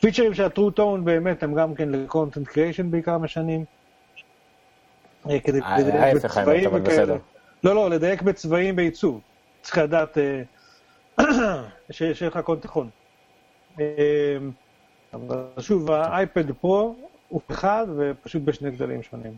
פיצ'רים 0.00 0.34
של 0.34 0.44
ה-True 0.44 0.78
Tone 0.78 1.00
באמת 1.04 1.42
הם 1.42 1.54
גם 1.54 1.74
כן 1.74 1.88
לקונטנט 1.88 2.48
קריאיישן 2.48 2.90
בעיקר 2.90 3.18
משנים. 3.18 3.64
אה, 5.30 5.40
כדי 5.40 5.60
אה, 5.60 5.78
לדייק 5.78 6.14
בצבעים 6.24 6.70
וכאלה. 6.72 7.14
לא, 7.64 7.74
לא, 7.74 7.90
לדייק 7.90 8.22
בצבעים 8.22 8.76
בעיצוב. 8.76 9.20
צריך 9.62 9.78
לדעת 9.78 10.18
אה, 10.18 10.42
ש- 11.90 12.02
שיהיה 12.02 12.30
לך 12.30 12.40
תיכון. 12.60 12.90
אה, 13.80 13.84
אבל 15.14 15.46
שוב, 15.58 15.90
האייפד 15.90 16.52
פרו 16.52 16.96
הוא 17.28 17.40
אחד 17.50 17.86
ופשוט 17.96 18.42
בשני 18.42 18.70
גדלים 18.70 19.02
שונים. 19.02 19.32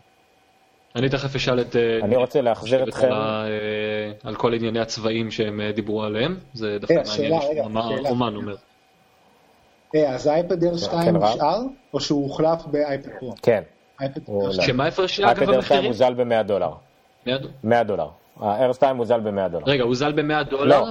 אני 0.97 1.09
תכף 1.09 1.37
אשאל 1.37 1.61
את... 1.61 1.77
אה, 1.77 1.99
אני 2.03 2.17
רוצה 2.17 2.41
להחזיר 2.41 2.83
את 2.83 2.89
אתכם. 2.89 3.13
אה, 3.13 3.49
על 4.25 4.35
כל 4.35 4.55
ענייני 4.55 4.81
הצבעים 4.81 5.31
שהם 5.31 5.61
אה, 5.61 5.73
דיברו 5.73 6.05
עליהם, 6.05 6.37
זה 6.53 6.79
דווקא 6.81 6.95
מעניין 7.07 7.39
לשמוע 7.39 7.69
מה. 7.69 7.89
אומן 8.09 8.37
אומר. 8.37 8.55
אז 10.09 10.27
האייפד 10.27 10.65
אר 10.65 10.77
2 10.77 11.03
כן. 11.03 11.17
נשאר, 11.17 11.59
או 11.95 12.01
שהוא 12.01 12.23
הוחלף 12.23 12.67
באייפד 12.67 13.09
פרו? 13.19 13.35
כן, 13.43 13.63
אייפד 14.01 14.21
הוא 14.25 14.37
אר 14.37 14.43
עולה. 14.43 14.53
2. 14.55 14.69
שמה 14.69 14.85
ההפרש 14.85 15.21
אייפד 15.21 15.43
אגב 15.43 15.51
אר 15.55 15.61
2 15.61 15.81
במחירים? 15.81 15.85
מוזל 15.91 16.15
ב-100 16.15 16.43
דולר. 16.43 16.71
מיד- 17.27 17.47
100 17.65 17.83
דולר. 17.85 18.09
ה-R 18.41 18.73
2 18.73 18.97
מוזל 18.97 19.21
ב-100 19.21 19.49
דולר. 19.49 19.65
רגע, 19.67 19.83
הוא 19.85 19.95
זל 19.95 20.13
ב-100 20.13 20.43
דולר, 20.51 20.83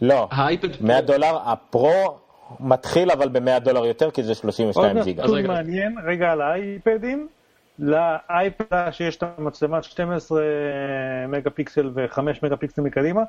לא, 0.00 0.16
והאייפד 0.30 0.68
100 0.80 1.00
דולר, 1.00 1.36
הפרו 1.44 2.16
מתחיל 2.60 3.10
אבל 3.10 3.28
ב-100 3.28 3.58
דולר 3.58 3.84
יותר, 3.86 4.10
כי 4.10 4.22
זה 4.22 4.34
32 4.34 4.96
עוד 4.96 5.04
ג'יגה. 5.04 5.22
אז 5.22 5.28
נתון 5.30 5.38
רגע. 5.38 5.48
מעניין, 5.48 5.96
רגע 6.06 6.32
על 6.32 6.40
האייפדים, 6.40 7.28
לאייפד 7.78 8.90
שיש 8.90 9.16
את 9.16 9.22
המצלמת 9.38 9.84
12 9.84 10.42
מגה 11.28 11.50
פיקסל 11.50 11.90
ו-5 11.94 12.18
מגה 12.42 12.56
פיקסל 12.56 12.82
מקדימה, 12.82 13.22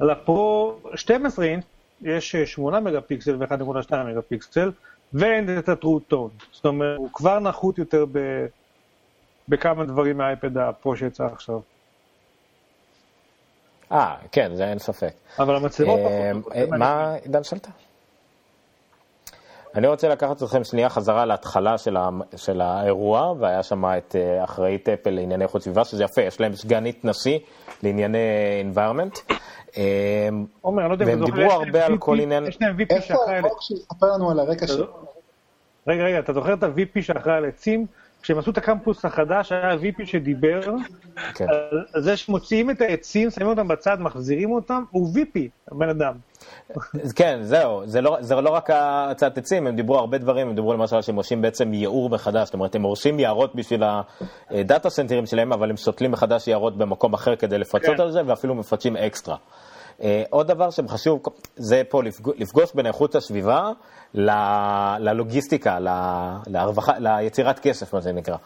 לפרו 0.00 0.76
12 0.94 1.44
אינץ' 1.44 1.64
יש 2.02 2.36
8 2.36 2.80
מגה 2.80 3.00
פיקסל 3.00 3.36
ו-1.2 3.38 3.96
מגה 3.96 4.22
פיקסל, 4.22 4.70
ואין 5.12 5.58
את 5.58 5.68
ה-true 5.68 6.12
tone. 6.12 6.44
זאת 6.52 6.64
אומרת, 6.64 6.98
הוא 6.98 7.08
כבר 7.12 7.38
נחות 7.38 7.78
יותר 7.78 8.04
ב... 8.12 8.46
בכמה 9.48 9.84
דברים 9.84 10.18
מהאייפד 10.18 10.58
הפרו 10.58 10.96
שיצא 10.96 11.24
עכשיו. 11.24 11.60
אה, 13.92 14.16
כן, 14.32 14.54
זה 14.54 14.68
אין 14.68 14.78
ספק. 14.78 15.12
אבל 15.38 15.56
המצלמות 15.56 16.00
אה. 16.00 16.32
אה, 16.54 16.64
מה, 16.78 17.14
עידן 17.14 17.44
שאלת? 17.44 17.68
אני 19.74 19.86
רוצה 19.86 20.08
לקחת 20.08 20.42
אתכם 20.42 20.64
שנייה 20.64 20.88
חזרה 20.88 21.24
להתחלה 21.24 21.78
של, 21.78 21.96
ה, 21.96 22.08
של 22.36 22.60
האירוע, 22.60 23.32
והיה 23.38 23.62
שם 23.62 23.84
את 23.84 24.16
אה, 24.16 24.44
אחראית 24.44 24.88
אפל 24.88 25.10
לענייני 25.10 25.44
איכות 25.44 25.62
סביבה, 25.62 25.84
שזה 25.84 26.04
יפה, 26.04 26.22
יש 26.22 26.40
להם 26.40 26.54
סגנית 26.56 27.04
נשיא 27.04 27.38
לענייני 27.82 28.18
environment. 28.74 29.32
אה, 29.76 30.28
עומר, 30.60 30.82
אני 30.82 30.88
לא 30.88 30.94
יודע 30.94 31.04
אם 31.04 31.10
והם 31.10 31.18
אתה 31.18 31.26
זוכר, 31.26 31.36
דיברו 31.40 31.46
יש 31.46 31.52
להם 31.52 31.62
הרבה 31.66 31.86
על 31.86 31.92
VP 31.94 31.98
כל 31.98 32.20
עניין- 32.20 32.46
יש 32.46 32.58
להם 32.60 32.76
VP 32.76 32.84
איפה 32.90 33.06
שאחראי... 33.06 33.38
החוק 33.38 33.62
שיספר 33.62 34.06
לנו 34.14 34.30
על 34.30 34.40
הרקע 34.40 34.66
שלו? 34.66 34.86
רגע, 35.86 36.02
רגע, 36.04 36.18
אתה 36.18 36.32
זוכר 36.32 36.54
את 36.54 36.62
ה-VP 36.62 37.02
שאחראי 37.02 37.36
על 37.36 37.44
עצים? 37.44 37.86
כשהם 38.22 38.38
עשו 38.38 38.50
את 38.50 38.58
הקמפוס 38.58 39.04
החדש, 39.04 39.52
היה 39.52 39.74
VP 39.74 40.06
שדיבר 40.06 40.60
כן. 41.34 41.46
על 41.94 42.02
זה 42.02 42.16
שמוציאים 42.16 42.70
את 42.70 42.80
העצים, 42.80 43.30
שמים 43.30 43.48
אותם 43.48 43.68
בצד, 43.68 44.00
מחזירים 44.00 44.50
אותם, 44.50 44.82
הוא 44.90 45.14
VP, 45.14 45.38
הבן 45.72 45.88
אדם. 45.88 46.14
כן, 47.16 47.38
זהו, 47.42 47.86
זה 47.86 48.00
לא, 48.00 48.16
זה 48.20 48.34
לא 48.34 48.50
רק 48.50 48.70
הצעת 48.72 49.38
עצים, 49.38 49.66
הם 49.66 49.76
דיברו 49.76 49.98
הרבה 49.98 50.18
דברים, 50.18 50.48
הם 50.48 50.54
דיברו 50.54 50.72
למשל 50.72 51.02
שהם 51.02 51.16
עושים 51.16 51.42
בעצם 51.42 51.74
ייעור 51.74 52.10
מחדש, 52.10 52.44
זאת 52.44 52.54
אומרת, 52.54 52.74
הם 52.74 52.82
הורסים 52.82 53.20
יערות 53.20 53.54
בשביל 53.54 53.82
הדאטה 54.50 54.90
סנטרים 54.90 55.26
שלהם, 55.26 55.52
אבל 55.52 55.70
הם 55.70 55.76
סותלים 55.76 56.10
מחדש 56.10 56.48
יערות 56.48 56.78
במקום 56.78 57.14
אחר 57.14 57.36
כדי 57.36 57.58
לפצות 57.58 57.96
כן. 57.96 58.02
על 58.02 58.10
זה, 58.10 58.20
ואפילו 58.26 58.54
מפצים 58.54 58.96
אקסטרה. 58.96 59.36
אה, 60.02 60.22
עוד 60.30 60.46
דבר 60.48 60.70
שחשוב, 60.70 61.20
זה 61.56 61.82
פה 61.88 62.02
לפג- 62.02 62.32
לפגוש 62.36 62.72
בין 62.74 62.86
איכות 62.86 63.14
הסביבה 63.14 63.72
ללוגיסטיקה, 64.98 65.78
ל- 65.80 65.88
להרווחה, 66.46 66.92
ליצירת 66.98 67.58
כסף, 67.58 67.94
מה 67.94 68.00
נקרא. 68.12 68.36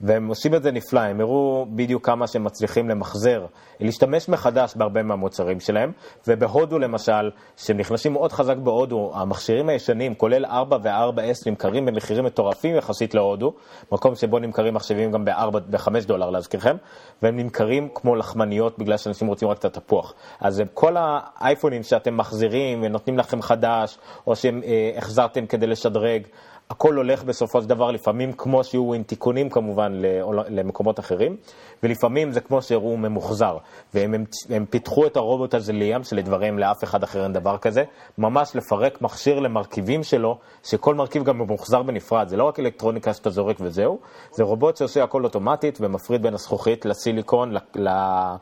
והם 0.00 0.28
עושים 0.28 0.54
את 0.54 0.62
זה 0.62 0.70
נפלא, 0.70 1.00
הם 1.00 1.20
הראו 1.20 1.66
בדיוק 1.70 2.06
כמה 2.06 2.26
שהם 2.26 2.44
מצליחים 2.44 2.88
למחזר, 2.88 3.46
להשתמש 3.80 4.28
מחדש 4.28 4.76
בהרבה 4.76 5.02
מהמוצרים 5.02 5.60
שלהם, 5.60 5.92
ובהודו 6.28 6.78
למשל, 6.78 7.30
שהם 7.56 7.76
נכנסים 7.76 8.12
מאוד 8.12 8.32
חזק 8.32 8.56
בהודו, 8.56 9.12
המכשירים 9.14 9.68
הישנים, 9.68 10.14
כולל 10.14 10.44
4 10.44 10.76
ו-4S, 10.82 11.42
נמכרים 11.46 11.86
במחירים 11.86 12.24
מטורפים 12.24 12.76
יחסית 12.76 13.14
להודו, 13.14 13.52
מקום 13.92 14.14
שבו 14.14 14.38
נמכרים 14.38 14.74
מחשבים 14.74 15.12
גם 15.12 15.24
ב-5 15.24 15.88
דולר 16.06 16.30
להזכירכם, 16.30 16.76
והם 17.22 17.36
נמכרים 17.36 17.88
כמו 17.94 18.16
לחמניות 18.16 18.78
בגלל 18.78 18.96
שאנשים 18.96 19.28
רוצים 19.28 19.48
רק 19.48 19.58
את 19.58 19.64
התפוח. 19.64 20.14
אז 20.40 20.62
כל 20.74 20.96
האייפונים 20.98 21.82
שאתם 21.82 22.16
מחזירים 22.16 22.82
ונותנים 22.82 23.18
לכם 23.18 23.42
חדש, 23.42 23.98
או 24.26 24.36
שהחזרתם 24.36 25.46
כדי 25.46 25.66
לשדרג, 25.66 26.22
הכל 26.70 26.94
הולך 26.94 27.24
בסופו 27.24 27.62
של 27.62 27.68
דבר 27.68 27.90
לפעמים 27.90 28.32
כמו 28.32 28.64
שהוא 28.64 28.94
עם 28.94 29.02
תיקונים 29.02 29.50
כמובן 29.50 29.92
למקומות 30.48 31.00
אחרים, 31.00 31.36
ולפעמים 31.82 32.32
זה 32.32 32.40
כמו 32.40 32.62
שהראו 32.62 32.96
ממוחזר. 32.96 33.56
והם 33.94 34.14
הם, 34.14 34.24
הם 34.50 34.66
פיתחו 34.66 35.06
את 35.06 35.16
הרובוט 35.16 35.54
הזה 35.54 35.72
לים, 35.72 36.04
שלדבריהם 36.04 36.58
לאף 36.58 36.84
אחד 36.84 37.02
אחר 37.02 37.24
אין 37.24 37.32
דבר 37.32 37.58
כזה, 37.58 37.84
ממש 38.18 38.56
לפרק 38.56 39.02
מכשיר 39.02 39.40
למרכיבים 39.40 40.02
שלו, 40.02 40.38
שכל 40.64 40.94
מרכיב 40.94 41.24
גם 41.24 41.38
ממוחזר 41.38 41.82
בנפרד, 41.82 42.28
זה 42.28 42.36
לא 42.36 42.44
רק 42.44 42.60
אלקטרוניקה 42.60 43.14
שאתה 43.14 43.30
זורק 43.30 43.56
וזהו, 43.60 43.98
זה 44.30 44.44
רובוט 44.44 44.76
שעושה 44.76 45.04
הכל 45.04 45.24
אוטומטית 45.24 45.78
ומפריד 45.80 46.22
בין 46.22 46.34
הזכוכית 46.34 46.84
לסיליקון, 46.86 47.52
ל- 47.52 47.88
ל- 47.88 48.34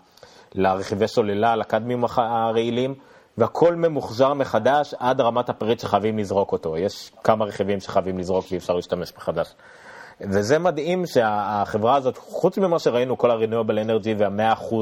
לרכיבי 0.55 1.09
סוללה, 1.09 1.57
לקדמים 1.57 2.05
הרעילים. 2.17 2.95
והכל 3.39 3.75
ממוחזר 3.75 4.35
מחדש 4.35 4.95
עד 4.99 5.21
רמת 5.21 5.49
הפריט 5.49 5.81
שחייבים 5.81 6.19
לזרוק 6.19 6.53
אותו. 6.53 6.77
יש 6.77 7.13
כמה 7.25 7.45
רכיבים 7.45 7.81
שחייבים 7.81 8.19
לזרוק 8.19 8.47
ואי 8.51 8.59
אפשר 8.59 8.75
להשתמש 8.75 9.13
מחדש. 9.17 9.55
וזה 10.21 10.59
מדהים 10.59 11.07
שהחברה 11.07 11.95
הזאת, 11.97 12.17
חוץ 12.19 12.59
ממה 12.59 12.79
שראינו, 12.79 13.19
כל 13.19 13.31
ה-renewable 13.31 13.87
energy 13.87 14.09
וה-100% 14.19 14.75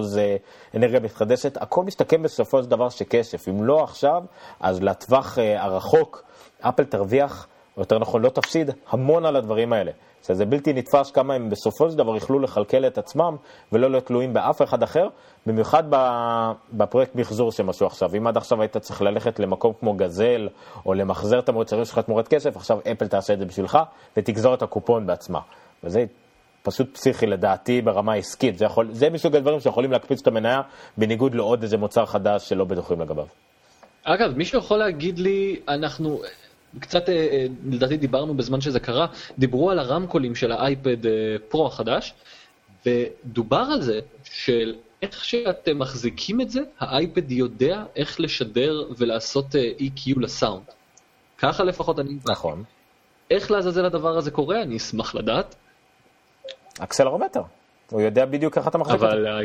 אנרגיה 0.77 1.01
מתחדשת, 1.01 1.62
הכל 1.62 1.85
מסתכם 1.85 2.23
בסופו 2.23 2.62
של 2.62 2.71
דבר 2.71 2.88
שכסף. 2.88 3.49
אם 3.49 3.64
לא 3.64 3.85
עכשיו, 3.85 4.23
אז 4.61 4.83
לטווח 4.83 5.38
אה, 5.38 5.62
הרחוק, 5.62 6.23
אפל 6.61 6.85
תרוויח, 6.85 7.47
או 7.77 7.83
יותר 7.83 7.99
נכון, 7.99 8.23
לא 8.23 8.29
תפסיד 8.29 8.71
המון 8.91 9.27
על 9.27 9.37
הדברים 9.37 9.73
האלה. 9.73 9.91
שזה 10.27 10.45
בלתי 10.45 10.73
נתפס 10.73 11.11
כמה 11.11 11.35
הם 11.35 11.51
בסופו 11.51 11.91
של 11.91 11.97
דבר 11.97 12.15
יוכלו 12.15 12.39
לכלכל 12.39 12.87
את 12.87 12.99
עצמם 12.99 13.37
ולא 13.73 13.91
להיות 13.91 14.07
תלויים 14.07 14.33
באף 14.33 14.63
אחד 14.63 14.83
אחר, 14.83 15.09
במיוחד 15.47 15.83
בפרויקט 16.73 17.15
מחזור 17.15 17.53
שהם 17.53 17.69
עשו 17.69 17.87
עכשיו. 17.87 18.11
אם 18.19 18.27
עד 18.27 18.37
עכשיו 18.37 18.61
היית 18.61 18.77
צריך 18.77 19.03
ללכת 19.03 19.39
למקום 19.39 19.73
כמו 19.81 19.95
גזל, 19.95 20.49
או 20.87 20.95
למחזר 20.95 21.39
את 21.39 21.49
המוצרים 21.49 21.85
שלך 21.85 21.99
תמורת 21.99 22.29
כסף, 22.29 22.57
עכשיו 22.57 22.79
אפל 22.93 23.09
תעשה 23.09 23.33
את 23.33 23.39
זה 23.39 23.45
בשבילך, 23.45 23.79
ותגזור 24.17 24.55
את 24.55 24.63
הקופון 24.63 25.07
בעצמה. 25.07 25.41
וזה 25.85 26.05
פשוט 26.63 26.95
פסיכי 26.95 27.27
לדעתי 27.27 27.83
ברמה 27.83 28.15
עסקית. 28.15 28.59
זה, 28.59 28.65
יכול, 28.65 28.89
זה 28.93 29.11
מסוג 29.11 29.37
הדברים 29.37 29.61
שיכולים 29.61 29.93
להקפיץ 29.93 30.21
את 30.21 30.27
המניה, 30.27 30.61
בניגוד 30.99 31.35
לעוד 31.35 31.63
איזה 31.63 31.77
מוצר 31.77 32.07
חדש 32.07 32.49
שלא 32.49 32.65
בטוחים 32.65 33.01
לגביו. 33.01 33.27
אגב, 34.05 34.37
מישהו 34.37 34.59
יכול 34.59 34.79
להגיד 34.79 35.19
לי, 35.19 35.61
אנחנו 35.69 36.21
קצת, 36.81 37.09
אה, 37.09 37.15
אה, 37.15 37.47
לדעתי 37.71 37.97
דיברנו 37.97 38.35
בזמן 38.35 38.61
שזה 38.61 38.81
קרה, 38.81 39.07
דיברו 39.39 39.71
על 39.71 39.79
הרמקולים 39.79 40.35
של 40.35 40.53
האייפד 40.53 41.07
אה, 41.07 41.13
פרו 41.49 41.67
החדש, 41.67 42.15
ודובר 42.87 43.67
על 43.73 43.83
זה 43.83 44.01
של 44.25 44.75
איך 45.03 45.25
שאתם 45.25 45.79
מחזיקים 45.79 46.41
את 46.41 46.51
זה, 46.51 46.61
האייפד 46.79 47.31
יודע 47.31 47.85
איך 47.97 48.21
לשדר 48.21 48.85
ולעשות 48.99 49.55
EQ 49.79 50.21
לסאונד. 50.21 50.63
ככה 51.39 51.65
לפחות 51.65 51.99
אני... 51.99 52.17
נכון. 52.29 52.65
איך 53.31 53.51
לעזאזל 53.51 53.85
הדבר 53.85 54.19
הזה 54.19 54.31
קורה? 54.31 54.63
אני 54.63 54.77
אשמח 54.77 55.15
לדעת, 55.15 55.55
אקסלרומטר. 56.79 57.43
הוא 57.91 58.01
יודע 58.01 58.25
בדיוק 58.27 58.59
איך 58.59 58.69
אתה 58.69 58.79
מחזיק 58.79 58.95
אותו. 58.95 59.07
אבל 59.07 59.27
אה, 59.27 59.43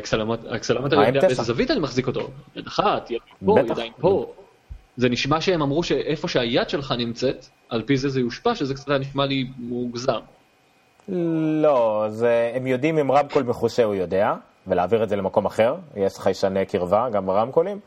יודע 1.07 1.21
באיזה. 1.21 1.43
זווית 1.43 1.71
אני 1.71 1.79
מחזיק 1.79 2.07
אותו. 2.07 2.29
יד 2.55 2.67
אחת, 2.67 3.11
יד 3.11 3.21
פה. 3.45 3.59
ידיים 3.59 3.93
פה. 3.99 4.33
זה 4.99 5.09
נשמע 5.09 5.41
שהם 5.41 5.61
אמרו 5.61 5.83
שאיפה 5.83 6.27
שהיד 6.27 6.69
שלך 6.69 6.93
נמצאת, 6.97 7.45
על 7.69 7.81
פי 7.81 7.97
זה 7.97 8.09
זה 8.09 8.19
יושפע, 8.19 8.55
שזה 8.55 8.73
קצת 8.73 8.89
נשמע 8.89 9.25
לי 9.25 9.47
מוגזם. 9.57 10.19
לא, 11.61 12.05
זה, 12.09 12.51
הם 12.55 12.67
יודעים 12.67 12.97
אם 12.97 13.11
רמקול 13.11 13.43
מחושה 13.43 13.83
הוא 13.83 13.95
יודע, 13.95 14.33
ולהעביר 14.67 15.03
את 15.03 15.09
זה 15.09 15.15
למקום 15.15 15.45
אחר, 15.45 15.75
יש 15.95 16.17
חיישני 16.17 16.65
קרבה 16.65 17.09
גם 17.09 17.25
ברמקולים, 17.25 17.79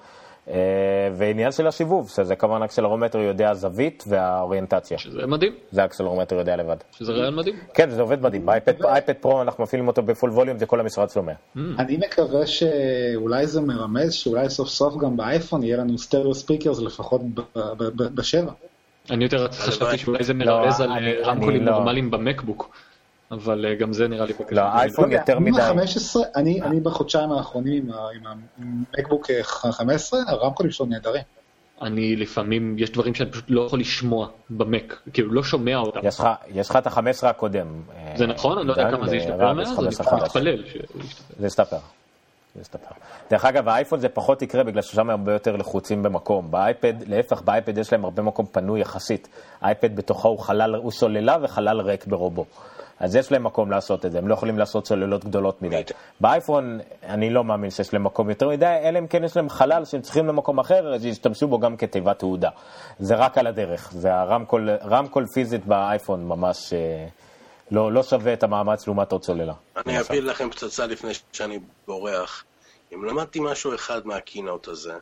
ועניין 1.14 1.52
של 1.52 1.66
הסיבוב, 1.66 2.08
שזה 2.08 2.36
כמובן 2.36 2.62
accelerometer 2.62 3.18
יודע 3.18 3.54
זווית 3.54 4.04
והאוריינטציה. 4.06 4.98
שזה 4.98 5.26
מדהים, 5.26 5.52
זה 5.70 5.82
ה 5.82 5.86
accelerometer 5.86 6.36
יודע 6.36 6.56
לבד. 6.56 6.76
שזה 6.92 7.12
רעיון 7.12 7.34
מדהים. 7.34 7.56
כן, 7.74 7.90
זה 7.90 8.02
עובד 8.02 8.22
מדהים, 8.22 8.46
באייפד 8.46 9.12
פרו 9.20 9.42
אנחנו 9.42 9.64
מפעילים 9.64 9.88
אותו 9.88 10.02
ב 10.02 10.08
full 10.08 10.30
volume, 10.30 10.58
זה 10.58 10.66
כל 10.66 10.80
המשרד 10.80 11.10
שומע. 11.10 11.32
אני 11.56 11.96
מקווה 11.96 12.46
שאולי 12.46 13.46
זה 13.46 13.60
מרמז 13.60 14.12
שאולי 14.12 14.50
סוף 14.50 14.68
סוף 14.68 14.96
גם 14.96 15.16
באייפון 15.16 15.62
יהיה 15.62 15.76
לנו 15.76 15.98
stereo 15.98 16.34
speakers 16.34 16.80
לפחות 16.80 17.20
בשבע. 17.96 18.52
אני 19.10 19.24
יותר 19.24 19.48
חשבתי 19.52 19.98
שאולי 19.98 20.24
זה 20.24 20.32
לא, 20.32 20.60
מרמז 20.60 20.80
על 20.80 20.90
אה, 20.90 21.14
רמקולים 21.24 21.64
לא. 21.64 21.72
נורמליים 21.72 22.10
במקבוק, 22.10 22.70
אבל 23.32 23.66
אה, 23.66 23.74
גם 23.74 23.92
זה 23.92 24.08
נראה 24.08 24.26
לי 24.26 24.32
בקשה. 24.32 24.54
לא, 24.54 24.60
האייפון 24.60 25.12
יותר 25.12 25.36
עם 25.36 25.44
מדי. 25.44 25.62
ה-15, 25.62 26.16
אני 26.36 26.62
אני 26.62 26.80
בחודשיים 26.80 27.32
האחרונים 27.32 27.84
עם 27.88 28.24
ה- 28.24 28.32
עם 28.58 28.66
המקבוק 28.98 29.30
15, 29.42 30.20
הרמקולים 30.28 30.72
שלו 30.72 30.86
נהדרים. 30.86 31.22
אני 31.82 32.16
לפעמים, 32.16 32.76
יש 32.78 32.90
דברים 32.92 33.14
שאני 33.14 33.30
פשוט 33.30 33.44
לא 33.48 33.62
יכול 33.66 33.80
לשמוע 33.80 34.28
במק, 34.50 35.00
כאילו 35.12 35.32
לא 35.32 35.42
שומע 35.42 35.76
אותם. 35.76 36.00
יש 36.54 36.70
לך- 36.70 36.76
את 36.76 36.86
ה-15 36.86 37.00
הקודם. 37.26 37.66
אה, 37.96 38.12
זה 38.16 38.26
נכון? 38.26 38.58
אני 38.58 38.66
לא 38.66 38.72
יודע 38.72 38.90
כמה 38.90 39.08
זה 39.08 39.16
השתפר 39.16 39.52
מאז, 39.52 39.76
15 39.76 40.12
אני. 40.18 40.22
מתפלל. 40.24 40.64
זה 41.38 41.46
יסתפר. 41.46 41.76
דרך 43.30 43.44
אגב, 43.44 43.68
האייפון 43.68 44.00
זה 44.00 44.08
פחות 44.08 44.42
יקרה 44.42 44.62
בגלל 44.64 44.82
ששם 44.82 45.00
הם 45.00 45.10
הרבה 45.10 45.32
יותר 45.32 45.56
לחוצים 45.56 46.02
במקום. 46.02 46.50
באייפד, 46.50 46.94
להפך, 47.06 47.42
באייפד 47.42 47.78
יש 47.78 47.92
להם 47.92 48.04
הרבה 48.04 48.22
מקום 48.22 48.46
פנוי 48.46 48.80
יחסית. 48.80 49.28
האייפד 49.60 49.96
בתוכו 49.96 50.28
הוא 50.28 50.38
חלל, 50.38 50.74
הוא 50.74 50.90
סוללה 50.90 51.36
וחלל 51.42 51.80
ריק 51.80 52.06
ברובו. 52.06 52.44
אז 53.02 53.16
יש 53.16 53.32
להם 53.32 53.44
מקום 53.44 53.70
לעשות 53.70 54.06
את 54.06 54.12
זה, 54.12 54.18
הם 54.18 54.28
לא 54.28 54.34
יכולים 54.34 54.58
לעשות 54.58 54.86
סוללות 54.86 55.24
גדולות 55.24 55.62
מדי. 55.62 55.82
באייפון, 56.20 56.80
אני 57.02 57.30
לא 57.30 57.44
מאמין 57.44 57.70
שיש 57.70 57.92
להם 57.92 58.04
מקום 58.04 58.30
יותר 58.30 58.48
מדי, 58.48 58.78
אלא 58.82 58.98
אם 58.98 59.06
כן 59.06 59.24
יש 59.24 59.36
להם 59.36 59.48
חלל 59.48 59.84
שהם 59.84 60.02
צריכים 60.02 60.26
למקום 60.26 60.58
אחר, 60.58 60.94
אז 60.94 61.04
ישתמשו 61.04 61.48
בו 61.48 61.58
גם 61.58 61.76
כתיבת 61.76 62.18
תעודה. 62.18 62.50
זה 62.98 63.14
רק 63.14 63.38
על 63.38 63.46
הדרך, 63.46 63.92
זה 63.92 64.14
הרמקול, 64.14 64.70
רמקול 64.70 65.26
פיזית 65.34 65.66
באייפון 65.66 66.28
ממש 66.28 66.72
אה, 66.72 67.06
לא, 67.70 67.92
לא 67.92 68.02
שווה 68.02 68.32
את 68.32 68.42
המאמץ 68.42 68.86
לעומת 68.86 69.12
עוד 69.12 69.24
סוללה. 69.24 69.54
אני 69.76 70.00
אפיל 70.00 70.30
לכם 70.30 70.50
פצצה 70.50 70.86
לפני 70.86 71.12
שאני 71.32 71.58
בורח. 71.86 72.44
אם 72.94 73.04
למדתי 73.04 73.40
משהו 73.42 73.74
אחד 73.74 74.06
מהקינוט 74.06 74.68
הזה, 74.68 74.94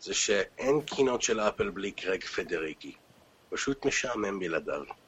זה 0.00 0.14
שאין 0.14 0.80
קינוט 0.80 1.22
של 1.22 1.40
אפל 1.40 1.70
בלי 1.70 1.90
קרג 1.90 2.24
פדריקי. 2.24 2.92
פשוט 3.50 3.86
משעמם 3.86 4.38
בלעדיו. 4.38 4.99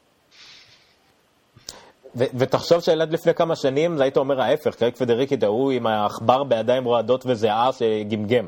ו- 2.16 2.24
ותחשוב 2.34 2.80
שעד 2.80 3.12
לפני 3.12 3.34
כמה 3.34 3.56
שנים, 3.56 3.96
זה 3.96 4.02
היית 4.02 4.16
אומר 4.16 4.40
ההפך, 4.40 4.74
קרק 4.74 4.96
פדריקי, 4.96 5.36
הוא 5.46 5.70
עם 5.72 5.86
העכבר 5.86 6.44
בידיים 6.44 6.84
רועדות 6.84 7.24
וזיעה 7.26 7.70
שגמגם. 7.72 8.46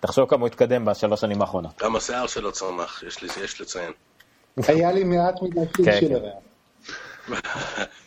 תחשוב 0.00 0.28
כמה 0.28 0.40
הוא 0.40 0.46
התקדם 0.46 0.84
בשלוש 0.84 1.20
שנים 1.20 1.40
האחרונות. 1.40 1.82
גם 1.82 1.96
השיער 1.96 2.26
שלו 2.26 2.52
צמח, 2.52 3.02
יש, 3.06 3.22
לי, 3.22 3.28
יש 3.44 3.60
לציין. 3.60 3.92
היה 4.68 4.92
לי 4.92 5.04
מעט 5.04 5.42
מדי 5.42 5.60
פיל 5.72 5.84
כן, 5.84 5.98
שילר. 6.00 6.22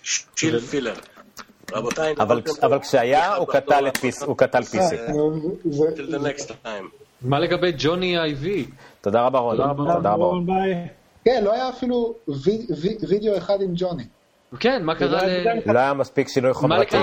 שיל 0.04 0.60
פילר. 0.60 0.94
רבותיי, 1.72 2.14
אבל, 2.62 2.80
כשהיה, 2.82 3.36
הוא 3.36 3.48
קטל 3.48 4.62
the 6.10 6.20
next 6.28 6.46
time. 6.66 6.84
מה 7.22 7.40
לגבי 7.40 7.72
ג'וני 7.78 8.20
איי-וי? 8.20 8.66
תודה 9.02 9.22
רבה 9.26 9.40
רון. 9.40 9.58
תודה 9.58 10.12
רבה. 10.14 10.26
רון. 10.26 10.46
כן, 11.26 11.42
לא 11.44 11.54
היה 11.54 11.70
אפילו 11.70 12.16
וי- 12.28 12.68
וי- 12.82 12.98
וידאו 13.08 13.38
אחד 13.38 13.62
עם 13.62 13.72
ג'וני. 13.76 14.04
כן, 14.60 14.84
מה 14.84 14.96
קרה 14.96 15.22
ל... 15.28 15.72
לא 15.74 15.80
היה 15.80 15.94
מספיק 15.94 16.28
שינוי 16.28 16.54
חומרתי. 16.54 16.98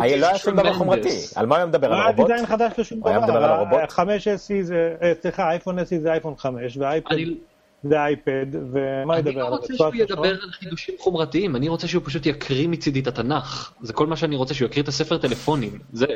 היה- 0.00 0.16
לא 0.16 0.26
היה 0.26 0.38
שום 0.38 0.56
דבר? 0.56 0.72
חומרתי. 0.72 1.08
על 1.36 1.46
מה 1.46 1.54
הוא 1.54 1.58
היה 1.58 1.66
מדבר? 1.66 1.88
לא 1.88 1.94
על 1.94 2.00
היה 2.00 2.08
הרובוט? 2.08 2.26
דיזיין 2.26 2.46
חדש 2.46 2.72
לשום 2.78 2.98
הוא 3.00 3.08
היה 3.08 3.18
מדבר 3.18 3.30
דבר. 3.30 3.44
על 3.44 3.50
הרובוט? 3.50 3.90
5SE 3.90 4.62
זה, 4.62 4.94
אה, 5.02 5.12
סליחה, 5.22 5.50
אייפון 5.50 5.78
SE 5.78 5.98
זה 6.02 6.12
אייפון 6.12 6.34
5, 6.36 6.76
והאייפד 6.76 7.12
אני- 7.12 7.34
זה 7.82 7.96
אייפד, 8.00 8.46
ומה 8.72 9.14
אני 9.14 9.18
ידבר 9.30 9.40
לא 9.40 9.46
עליו? 9.46 9.58
רוצה 9.58 9.74
שהוא 9.76 9.94
ידבר? 9.94 10.28
על 10.28 10.50
חידושים 10.52 10.94
חומרתיים, 10.98 11.56
אני 11.56 11.68
רוצה 11.68 11.88
שהוא 11.88 12.02
פשוט 12.06 12.26
יקריא 12.26 12.68
מצידי 12.68 13.00
את 13.00 13.06
התנ"ך. 13.06 13.72
זה 13.82 13.92
כל 13.92 14.06
מה 14.06 14.16
שאני 14.16 14.36
רוצה, 14.36 14.54
שהוא 14.54 14.66
יקריא 14.66 14.82
את 14.82 14.88
הספר 14.88 15.18
טלפונים. 15.18 15.78
זה, 15.92 16.06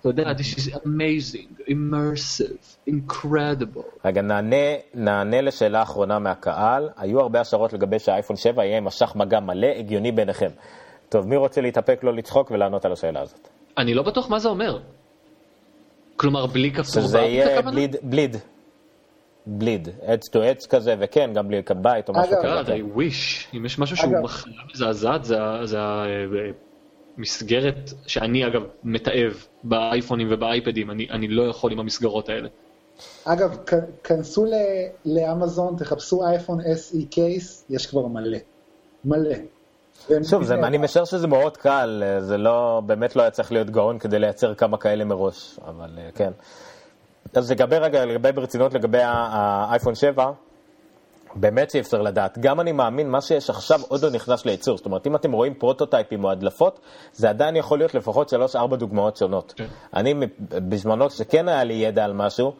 אתה 0.00 0.08
יודע, 0.08 0.32
this 0.32 0.58
is 0.58 0.74
amazing, 0.74 1.60
immersive, 1.68 2.90
incredible. 2.90 3.82
רגע, 4.04 4.22
נענה, 4.22 4.56
נענה 4.94 5.40
לשאלה 5.40 5.82
אחרונה 5.82 6.18
מהקהל. 6.18 6.88
היו 6.96 7.20
הרבה 7.20 7.40
השערות 7.40 7.72
לגבי 7.72 7.98
שהאייפון 7.98 8.36
7 8.36 8.64
יהיה 8.64 8.78
עם 8.78 8.84
משך 8.84 9.12
מגע 9.16 9.40
מלא, 9.40 9.66
הגיוני 9.66 10.12
בעיניכם. 10.12 10.50
טוב, 11.08 11.26
מי 11.28 11.36
רוצה 11.36 11.60
להתאפק, 11.60 12.00
לא 12.04 12.14
לצחוק 12.14 12.50
ולענות 12.50 12.84
על 12.84 12.92
השאלה 12.92 13.20
הזאת? 13.20 13.48
אני 13.78 13.94
לא 13.94 14.02
בטוח 14.02 14.30
מה 14.30 14.38
זה 14.38 14.48
אומר. 14.48 14.78
כלומר, 16.16 16.46
בלי 16.46 16.70
כפתור 16.72 17.02
שזה 17.02 17.18
יהיה? 17.18 17.62
בליד, 17.62 17.96
בליד. 18.02 18.36
בליד, 19.46 19.88
אדס 20.06 20.28
טו 20.28 20.50
אדס 20.50 20.66
כזה, 20.66 20.94
וכן, 20.98 21.30
גם 21.34 21.48
בלי 21.48 21.62
בית 21.82 22.08
או 22.08 22.14
משהו 22.14 22.32
אגב, 22.32 22.62
כזה. 22.62 22.72
God, 22.74 22.76
I 22.76 22.98
wish. 22.98 23.56
אם 23.56 23.66
יש 23.66 23.78
משהו 23.78 23.96
שהוא 23.96 24.10
אגב. 24.12 24.22
מחלה 24.22 24.52
מזעזעת, 24.74 25.24
זה 25.24 25.42
ה- 25.42 25.66
זה 25.66 25.78
המסגרת 27.18 27.90
שאני 28.06 28.46
אגב 28.46 28.62
מתעב 28.84 29.44
באייפונים 29.64 30.28
ובאייפדים, 30.30 30.90
אני 30.90 31.06
אני 31.10 31.28
לא 31.28 31.42
יכול 31.42 31.72
עם 31.72 31.78
המסגרות 31.80 32.28
האלה. 32.28 32.48
אגב, 33.24 33.56
כנסו 34.04 34.44
ל- 34.44 34.50
לאמזון, 35.04 35.76
תחפשו 35.78 36.26
אייפון 36.26 36.60
SE 36.60 37.06
קייס, 37.10 37.64
יש 37.70 37.86
כבר 37.86 38.06
מלא. 38.06 38.38
מלא. 39.04 39.34
שוב, 40.22 40.42
זה. 40.42 40.54
אני 40.54 40.78
משער 40.78 41.04
שזה 41.04 41.26
מאוד 41.26 41.56
קל, 41.56 42.02
אה, 42.06 42.20
זה 42.20 42.38
לא, 42.38 42.82
באמת 42.86 43.16
לא 43.16 43.22
היה 43.22 43.30
צריך 43.30 43.52
להיות 43.52 43.70
גאון 43.70 43.98
כדי 43.98 44.18
לייצר 44.18 44.54
כמה 44.54 44.76
כאלה 44.76 45.04
מראש, 45.04 45.58
אבל 45.66 45.90
אה, 45.98 46.08
כן. 46.14 46.30
אז 47.34 47.50
לגבי 47.50 47.76
רגע, 47.78 48.04
לגבי 48.04 48.32
ברצינות, 48.32 48.74
לגבי 48.74 48.98
האייפון 49.02 49.94
7, 49.94 50.30
באמת 51.34 51.70
שאי 51.70 51.80
אפשר 51.80 52.02
לדעת. 52.02 52.38
גם 52.38 52.60
אני 52.60 52.72
מאמין, 52.72 53.10
מה 53.10 53.20
שיש 53.20 53.50
עכשיו 53.50 53.80
עוד 53.88 54.02
לא 54.02 54.10
נכנס 54.10 54.46
לייצור. 54.46 54.76
זאת 54.76 54.86
אומרת, 54.86 55.06
אם 55.06 55.16
אתם 55.16 55.32
רואים 55.32 55.54
פרוטוטייפים 55.54 56.24
או 56.24 56.30
הדלפות, 56.30 56.80
זה 57.12 57.30
עדיין 57.30 57.56
יכול 57.56 57.78
להיות 57.78 57.94
לפחות 57.94 58.32
3-4 58.54 58.76
דוגמאות 58.76 59.16
שונות. 59.16 59.54
כן. 59.56 59.66
אני, 59.94 60.14
בזמנו, 60.50 61.08
כשכן 61.08 61.48
היה 61.48 61.64
לי 61.64 61.74
ידע 61.74 62.04
על 62.04 62.12
משהו, 62.12 62.52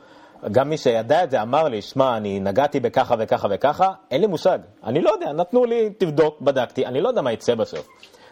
גם 0.53 0.71
מי 0.71 0.77
שידע 0.77 1.25
את 1.25 1.31
זה 1.31 1.43
אמר 1.43 1.69
לי, 1.69 1.83
שמע, 1.83 2.17
אני 2.17 2.41
נגעתי 2.41 2.81
בככה 2.81 3.15
וככה 3.19 3.49
וככה, 3.51 3.93
אין 4.11 4.21
לי 4.21 4.27
מושג. 4.27 4.59
אני 4.85 5.01
לא 5.01 5.11
יודע, 5.11 5.33
נתנו 5.33 5.65
לי, 5.65 5.91
תבדוק, 5.99 6.41
בדקתי, 6.41 6.87
אני 6.87 7.01
לא 7.01 7.09
יודע 7.09 7.23
מה 7.23 7.33
יצא 7.33 7.55
בסוף. 7.55 7.89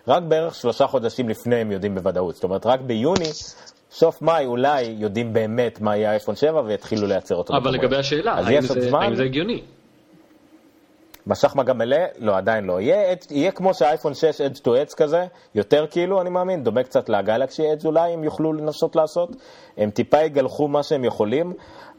רק 0.08 0.22
בערך 0.22 0.54
שלושה 0.54 0.86
חודשים 0.86 1.28
לפני 1.28 1.56
הם 1.56 1.72
יודעים 1.72 1.94
בוודאות. 1.94 2.34
זאת 2.34 2.44
אומרת, 2.44 2.66
רק 2.66 2.80
ביוני, 2.80 3.30
סוף 3.90 4.22
מאי, 4.22 4.46
אולי 4.46 4.82
יודעים 4.82 5.32
באמת 5.32 5.80
מה 5.80 5.96
יהיה 5.96 6.08
האייפון 6.08 6.36
7 6.36 6.60
ויתחילו 6.60 7.06
לייצר 7.06 7.34
אותו. 7.34 7.56
אבל. 7.56 7.70
לגבי 7.70 7.96
השאלה, 7.96 8.32
האם 8.32 8.60
זה-? 8.60 8.90
האם 8.96 9.14
זה 9.14 9.22
הגיוני? 9.22 9.62
משך 11.26 11.56
מגע 11.56 11.72
מלא? 11.72 11.96
לא, 12.18 12.36
עדיין 12.36 12.64
לא. 12.64 12.80
יהיה, 12.80 13.14
יהיה 13.30 13.52
כמו 13.52 13.74
שהאייפון 13.74 14.14
6 14.14 14.40
Edge 14.40 14.58
to 14.58 14.66
Edge 14.68 14.94
כזה, 14.96 15.26
יותר 15.54 15.86
כאילו, 15.90 16.20
אני 16.20 16.30
מאמין, 16.30 16.64
דומה 16.64 16.82
קצת 16.82 17.08
לגלקסי 17.08 17.62
Edge 17.62 17.84
אולי, 17.84 18.12
הם 18.12 18.24
יוכלו 18.24 18.52
לנסות 18.52 18.96
לעשות. 18.96 19.30
הם 19.76 19.90
טיפה 19.90 20.22
יגלחו 20.22 20.68
מה 20.68 20.82
שהם 20.82 21.04
יכולים. 21.04 21.52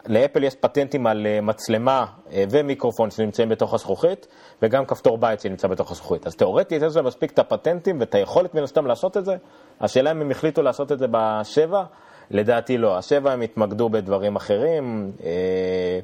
לאפל 0.08 0.44
יש 0.44 0.56
פטנטים 0.56 1.08
על 1.08 1.28
אה, 1.28 1.42
מצלמה 1.42 2.06
אה, 2.32 2.44
ומיקרופון 2.50 3.12
שנמצאים 3.12 3.50
בתוך 3.50 3.74
הזכוכית, 3.74 4.28
וגם 4.62 4.86
כפתור 4.86 5.18
בית 5.18 5.40
שנמצא 5.40 5.68
בתוך 5.68 5.92
הזכוכית. 5.92 6.28
אז 6.28 6.36
תאורטית 6.36 6.82
יש 6.82 6.96
להם 6.96 7.06
מספיק 7.06 7.32
את 7.32 7.40
הפטנטים 7.40 8.00
ואת 8.00 8.16
היכולת 8.16 8.56
מן 8.56 8.64
הסתם 8.64 8.86
לעשות 8.86 9.18
את 9.18 9.26
זה. 9.26 9.36
השאלה 9.82 10.12
אם 10.12 10.22
הם 10.22 10.32
החליטו 10.32 10.62
לעשות 10.62 10.92
את 10.92 11.00
זה 11.00 11.06
בשבע, 11.12 11.84
לדעתי 12.32 12.78
לא. 12.78 12.98
השבע 12.98 13.32
הם 13.32 13.42
התמקדו 13.42 13.90
בדברים 13.90 14.36
אחרים. 14.36 15.12
אה, 15.24 16.00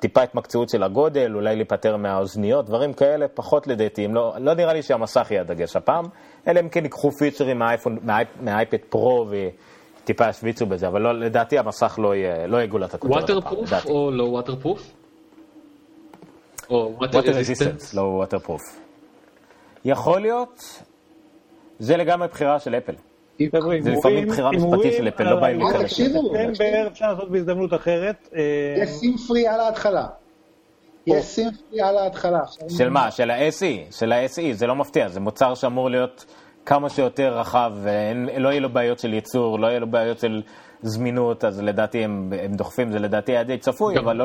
טיפה 0.00 0.22
התמקצעות 0.22 0.68
של 0.68 0.82
הגודל, 0.82 1.34
אולי 1.34 1.56
להיפטר 1.56 1.96
מהאוזניות, 1.96 2.66
דברים 2.66 2.92
כאלה, 2.92 3.28
פחות 3.28 3.66
לדעתי. 3.66 4.04
הם 4.04 4.14
לא, 4.14 4.34
לא 4.38 4.54
נראה 4.54 4.72
לי 4.72 4.82
שהמסך 4.82 5.26
יהיה 5.30 5.40
הדגש 5.40 5.76
הפעם, 5.76 6.04
אלא 6.48 6.60
אם 6.60 6.68
כן 6.68 6.84
ייקחו 6.84 7.10
פיצ'רים 7.10 7.58
מהאייפון, 7.58 7.98
מהאייפ, 8.02 8.28
מהאייפד 8.40 8.76
פרו 8.88 9.26
וטיפה 9.30 10.28
ישוויצו 10.28 10.66
בזה, 10.66 10.88
אבל 10.88 11.02
לא, 11.02 11.12
לדעתי 11.12 11.58
המסך 11.58 11.98
לא 12.02 12.14
יהיה, 12.14 12.46
לא 12.46 12.56
יהיה 12.56 12.66
גולת 12.66 12.94
הכותרת 12.94 13.30
waterproof. 13.30 13.70
או 13.86 14.10
לא 14.10 14.24
waterproof? 14.24 14.92
או 16.70 16.94
water 16.98 17.18
resistance? 17.18 17.94
לא 17.94 18.02
waterproof. 18.02 18.62
יכול 19.84 20.20
להיות, 20.20 20.82
זה 21.78 21.96
לגמרי 21.96 22.28
בחירה 22.28 22.58
של 22.58 22.74
אפל. 22.74 22.94
זה 23.80 23.90
לפעמים 23.90 24.28
בחירה 24.28 24.50
משפטית 24.50 24.92
של 24.96 25.08
אפל, 25.08 25.30
לא 25.30 25.40
באים 25.40 25.58
להיכנס 25.58 26.00
לזה. 26.00 26.18
ספטמבר 26.18 26.86
אפשר 26.86 27.12
לעשות 27.12 27.30
בהזדמנות 27.30 27.74
אחרת. 27.74 28.28
אה, 28.36 28.42
יש 28.82 28.90
סים 28.90 29.16
פרי 29.28 29.48
על 29.48 29.60
ההתחלה. 29.60 30.06
יש 31.06 31.24
סים 31.24 31.48
פרי 31.70 31.80
על 31.80 31.96
ההתחלה. 31.96 32.40
של 32.68 32.88
מה? 32.88 33.10
של 33.10 33.30
ה-SE, 33.30 33.92
של 33.98 34.12
ה-SE, 34.12 34.52
זה 34.52 34.66
לא 34.66 34.76
מפתיע, 34.76 35.08
זה 35.08 35.20
מוצר 35.20 35.54
שאמור 35.54 35.90
להיות 35.90 36.24
כמה 36.66 36.90
שיותר 36.90 37.38
רחב, 37.38 37.72
ולא 37.82 38.48
יהיה 38.48 38.60
לו 38.60 38.68
בעיות 38.70 38.98
של 38.98 39.14
ייצור, 39.14 39.58
לא 39.58 39.66
יהיה 39.66 39.78
לו 39.78 39.86
בעיות 39.86 40.18
של 40.18 40.42
זמינות, 40.84 41.44
אז 41.44 41.62
לדעתי 41.62 42.04
הם, 42.04 42.32
הם 42.42 42.52
דוחפים, 42.54 42.92
זה 42.92 42.98
לדעתי 42.98 43.32
היה 43.32 43.44
די 43.44 43.58
צפוי, 43.58 43.98
אבל 43.98 44.16
לא, 44.16 44.24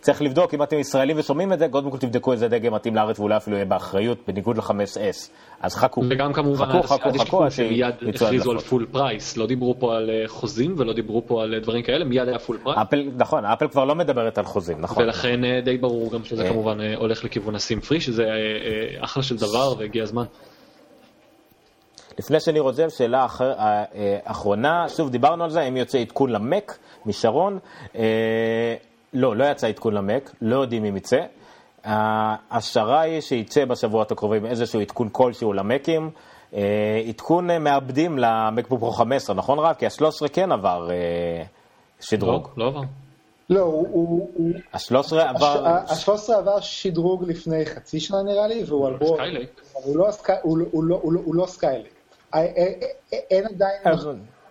צריך 0.00 0.22
לבדוק, 0.22 0.54
אם 0.54 0.62
אתם 0.62 0.78
ישראלים 0.78 1.18
ושומעים 1.18 1.52
את 1.52 1.58
זה, 1.58 1.68
קודם 1.68 1.90
כל 1.90 1.98
תבדקו 1.98 2.32
איזה 2.32 2.48
דגם 2.48 2.74
מתאים 2.74 2.96
לארץ 2.96 3.18
ואולי 3.18 3.36
אפילו 3.36 3.56
יהיה 3.56 3.66
באחריות, 3.66 4.18
בניגוד 4.28 4.56
ל-5S. 4.56 5.30
אז 5.60 5.74
חכו, 5.74 6.02
וגם 6.10 6.32
כמובן, 6.32 6.66
חכו, 6.66 6.82
חכו, 6.82 7.18
חכו, 7.18 7.44
עד 7.44 7.50
שמיד 7.50 7.84
הכריזו 8.14 8.50
על. 8.50 8.58
full 8.58 8.86
price, 8.90 9.36
לא 9.36 9.46
דיברו 9.46 9.74
פה 9.78 9.96
על 9.96 10.10
אה, 10.10 10.28
חוזים 10.28 10.74
ולא 10.78 10.92
דיברו 10.92 11.22
פה 11.26 11.42
על 11.42 11.54
אה, 11.54 11.60
דברים 11.60 11.82
כאלה, 11.82 12.04
מיד 12.04 12.28
היה 12.28 12.38
full 12.38 12.58
price. 12.62 12.78
אפל, 12.82 13.10
נכון, 13.16 13.44
אפל 13.44 13.68
כבר 13.68 13.84
לא 13.84 13.94
מדברת 13.94 14.38
על 14.38 14.44
חוזים, 14.44 14.80
נכון. 14.80 15.04
ולכן 15.04 15.44
אה, 15.44 15.60
די 15.64 15.78
ברור 15.78 16.12
גם 16.12 16.24
שזה. 16.24 16.48
כמובן 16.48 16.78
הולך 16.96 17.24
לכיוון 17.24 17.54
ה 17.54 17.61
SIM 17.61 17.80
free, 17.80 18.00
שזה 18.00 18.24
אחלה 19.00 19.22
של 19.22 19.36
דבר 19.36 19.78
והגיע 19.78 20.02
הזמן. 20.02 20.24
לפני 22.20 22.40
שאני 22.40 22.60
עוזב, 22.60 22.88
שאלה 22.88 23.24
אחר, 23.24 23.52
אה, 23.52 23.84
אה, 23.94 24.18
אחרונה, 24.24 24.88
שוב 24.88 25.10
דיברנו 25.10 25.44
על 25.44 25.50
זה, 25.50 25.60
האם 25.60 25.76
יוצא 25.76 25.98
עדכון 25.98 26.30
למק 26.30 26.78
משרון? 27.06 27.58
אה, 27.96 28.74
לא, 29.12 29.36
לא 29.36 29.44
יצא 29.44 29.66
עדכון 29.66 29.94
למק, 29.94 30.30
לא 30.42 30.56
יודעים 30.60 30.84
אם 30.84 30.96
יצא. 30.96 31.20
ההשערה 31.84 33.00
היא 33.00 33.20
שיצא 33.20 33.64
בשבועות 33.64 34.12
הקרובים 34.12 34.46
איזשהו 34.46 34.80
עדכון 34.80 35.08
כלשהו 35.12 35.52
למקים. 35.52 36.10
אה, 36.54 36.60
עדכון 37.08 37.50
אה, 37.50 37.58
מעבדים 37.58 38.18
למקבוק 38.18 38.80
פרו 38.80 38.90
15, 38.92 39.36
נכון 39.36 39.58
רב? 39.58 39.74
כי 39.78 39.86
ה-13 39.86 40.28
כן 40.32 40.52
עבר 40.52 40.88
אה, 40.90 41.42
שדרוג. 42.00 42.48
לא, 42.56 42.64
לא 42.64 42.70
עבר. 42.70 42.80
לא, 43.50 43.60
הוא- 43.60 43.88
הוא... 43.92 44.28
הוא- 44.34 44.50
ה-13 44.72 45.16
עבר... 45.16 45.66
הש- 45.66 46.08
ה-13 46.08 46.34
עבר 46.38 46.60
שדרוג 46.60 47.24
לפני 47.30 47.66
חצי 47.66 48.00
שנה 48.00 48.22
נראה 48.22 48.46
לי, 48.46 48.64
והוא 48.66 48.86
על 48.86 48.96
בו... 48.96 49.14
Skylake. 49.14 49.60
הוא 49.72 49.96
לא 49.96 50.66
לא- 50.74 51.00
לא- 51.12 51.20
הוא 51.24 51.34
לא 51.34 51.46
Skylake. 51.46 51.90
ה- 52.32 52.38
ה- 52.38 52.42
ה- 53.12 53.16
אין 53.30 53.44
עדיין... 53.46 53.82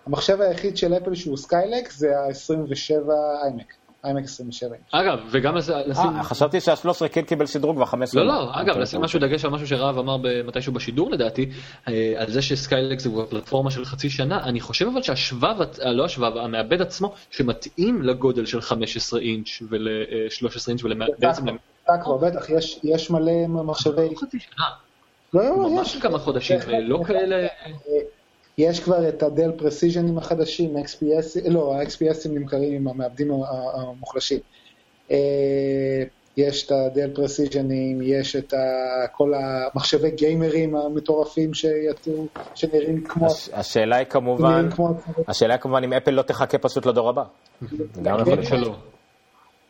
המחשב 0.06 0.40
היחיד 0.40 0.76
של 0.76 0.94
אפל 0.96 1.14
שהוא 1.14 1.36
Skylake 1.36 1.90
זה 1.92 2.18
ה-27 2.20 3.10
iMac. 3.44 3.74
iMac 4.06 4.24
27. 4.24 4.76
אגב, 4.92 5.18
וגם 5.30 5.56
לש- 5.56 5.68
לשים... 5.68 6.16
אה, 6.16 6.22
חשבתי 6.24 6.60
שה-13 6.60 6.78
כן 7.12 7.22
קיבל 7.22 7.46
שדרוג 7.46 7.78
וה-15 7.78 7.96
לא, 8.14 8.26
לא, 8.26 8.60
אגב, 8.60 8.78
לשים 8.78 9.00
משהו 9.00 9.20
דגש 9.20 9.44
על 9.44 9.50
משהו 9.50 9.66
שרהב 9.66 9.98
אמר 9.98 10.16
מתישהו 10.44 10.72
בשידור 10.72 11.10
לדעתי, 11.10 11.50
אה, 11.88 12.14
על 12.16 12.30
זה 12.30 12.42
שסקיילקס 12.42 13.06
הוא 13.06 13.24
פלטפורמה 13.30 13.70
של 13.70 13.84
חצי 13.84 14.10
שנה, 14.10 14.44
אני 14.44 14.60
חושב 14.60 14.86
אבל 14.92 15.02
שהשבב, 15.02 15.56
אה, 15.82 15.92
לא 15.92 16.04
השבב, 16.04 16.36
המעבד 16.36 16.82
עצמו, 16.82 17.14
שמתאים 17.30 18.02
לגודל 18.02 18.46
של 18.46 18.60
15 18.60 19.20
אינץ' 19.20 19.48
ול-13 19.70 20.68
אינץ' 20.68 20.80
ובעצם 20.84 21.44
בטח, 22.20 22.50
יש- 22.50 22.80
יש 22.84 23.10
מלא 23.10 23.46
מחשבי... 23.48 24.08
לא, 25.34 25.44
לא, 25.44 25.70
ממש 25.70 25.94
יש. 25.96 26.02
כמה 26.02 26.18
חודשים, 26.18 26.58
אה, 26.68 26.80
לא 26.80 27.00
כאלה... 27.06 27.46
יש 28.58 28.80
כבר 28.80 29.08
את 29.08 29.22
הדל 29.22 29.52
פרסיז'נים 29.52 30.18
החדשים, 30.18 30.76
XPS, 30.76 31.50
לא, 31.50 31.74
ה-XPSים 31.74 32.28
נמכרים 32.30 32.72
עם 32.74 32.88
המעבדים 32.88 33.30
המוחלשים. 33.74 34.38
אה, 35.10 35.16
יש 36.36 36.66
את 36.66 36.72
ה 36.72 36.80
Dell 36.80 37.10
Precision 37.14 37.78
ים, 37.78 38.00
יש 38.02 38.36
את 38.36 38.52
ה- 38.52 38.58
כל 39.16 39.32
המחשבי 39.34 40.10
גיימרים 40.10 40.76
המטורפים 40.76 41.54
שיצאו, 41.54 42.26
שנראים 42.54 43.04
כמו... 43.04 43.26
הש- 43.26 43.50
השאלה 43.52 43.96
היא 43.96 44.06
כמובן, 44.06 44.68
כמו... 44.70 44.88
השאלה 45.28 45.54
היא 45.54 45.60
כמובן 45.60 45.84
אם 45.84 45.92
אפל 45.92 46.10
לא 46.10 46.22
תחכה 46.22 46.58
פשוט 46.58 46.86
לדור 46.86 47.08
הבא. 47.08 47.22
גם 48.02 48.18
יכול. 48.20 48.42
שלא. 48.44 48.74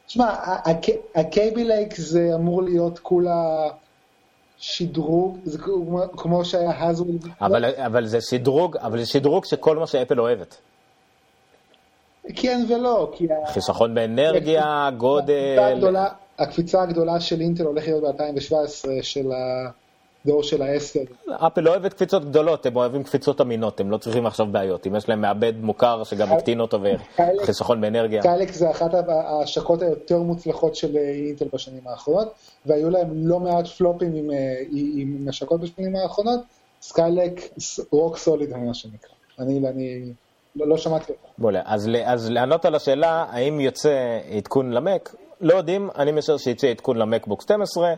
תשמע, 0.06 0.24
ה- 0.24 0.70
הק- 0.70 1.00
ה 1.14 1.24
Kaby 1.24 1.64
Lake 1.64 1.94
זה 1.96 2.30
אמור 2.34 2.62
להיות 2.62 2.98
כולה 2.98 3.68
שדרוג, 4.60 5.38
זה 5.44 5.58
כמו- 5.58 6.02
כמו 6.16 6.44
שהיה 6.44 6.88
Haswell. 6.88 7.18
אבל, 7.40 7.64
אבל 7.64 8.06
זה 8.06 8.18
שדרוג, 8.20 8.76
אבל 8.76 8.98
זה 9.00 9.06
שדרוג 9.06 9.44
שכל 9.44 9.76
מה 9.76 9.86
שאפל 9.86 10.20
אוהבת. 10.20 10.56
כן 12.36 12.64
ולא, 12.68 13.12
כי 13.16 13.26
ה- 13.32 13.46
חיסכון 13.52 13.94
באנרגיה, 13.94 14.62
הקפיצה 14.62 14.90
גודל. 14.98 15.58
הגדולה- 15.58 16.08
הקפיצה 16.38 16.82
הגדולה 16.82 17.20
של 17.20 17.40
אינטל 17.40 17.62
הולכת 17.64 17.86
להיות 17.88 18.04
ב-2017 18.16 18.58
של 19.02 19.26
הדור 20.24 20.42
של 20.42 20.62
ה-10. 20.62 21.32
אפל 21.46 21.60
לא 21.60 21.70
אוהבת 21.70 21.94
קפיצות 21.94 22.24
גדולות, 22.24 22.66
הם 22.66 22.76
אוהבים 22.76 23.04
קפיצות 23.04 23.40
אמינות, 23.40 23.80
הם 23.80 23.90
לא 23.90 23.96
צריכים 23.96 24.26
עכשיו 24.26 24.46
בעיות. 24.46 24.86
אם 24.86 24.96
יש 24.96 25.08
להם 25.08 25.20
מעבד 25.20 25.52
מוכר 25.60 26.04
שגם 26.04 26.32
הקטין 26.32 26.60
אותו 26.60 26.78
וחיסכון 27.40 27.80
באנרגיה. 27.80 28.22
Skylake 28.22 28.52
זה 28.52 28.70
אחת 28.70 28.90
ההשקות 29.08 29.82
היותר 29.82 30.18
מוצלחות 30.18 30.76
של 30.76 30.96
אה, 30.96 31.10
אינטל 31.10 31.48
בשנים 31.52 31.88
האחרונות, 31.88 32.32
והיו 32.66 32.90
להם 32.90 33.08
לא 33.12 33.40
מעט 33.40 33.66
פלופים 33.66 34.14
עם, 34.14 34.30
אה, 34.30 34.36
עם 34.96 35.26
השקות 35.28 35.60
בשנים 35.60 35.96
האחרונות. 35.96 36.40
Skylake 36.82 37.40
רוק 37.92 38.16
סוליד 38.16 38.56
מה 38.56 38.74
שנקרא. 38.74 39.10
אני, 39.38 39.68
אני 39.68 40.12
לא, 40.56 40.68
לא 40.68 40.76
שמעתי 40.76 41.12
אותה. 41.12 41.28
מעולה. 41.38 41.60
אז, 41.64 41.90
אז 42.04 42.30
לענות 42.30 42.64
על 42.64 42.74
השאלה, 42.74 43.24
האם 43.30 43.60
יוצא 43.60 44.18
עדכון 44.36 44.72
למק? 44.72 45.14
לא 45.40 45.54
יודעים, 45.54 45.90
אני 45.98 46.12
משער 46.12 46.36
שיצא 46.36 46.66
עדכון 46.66 46.96
למקבוק 46.96 47.42
12. 47.42 47.94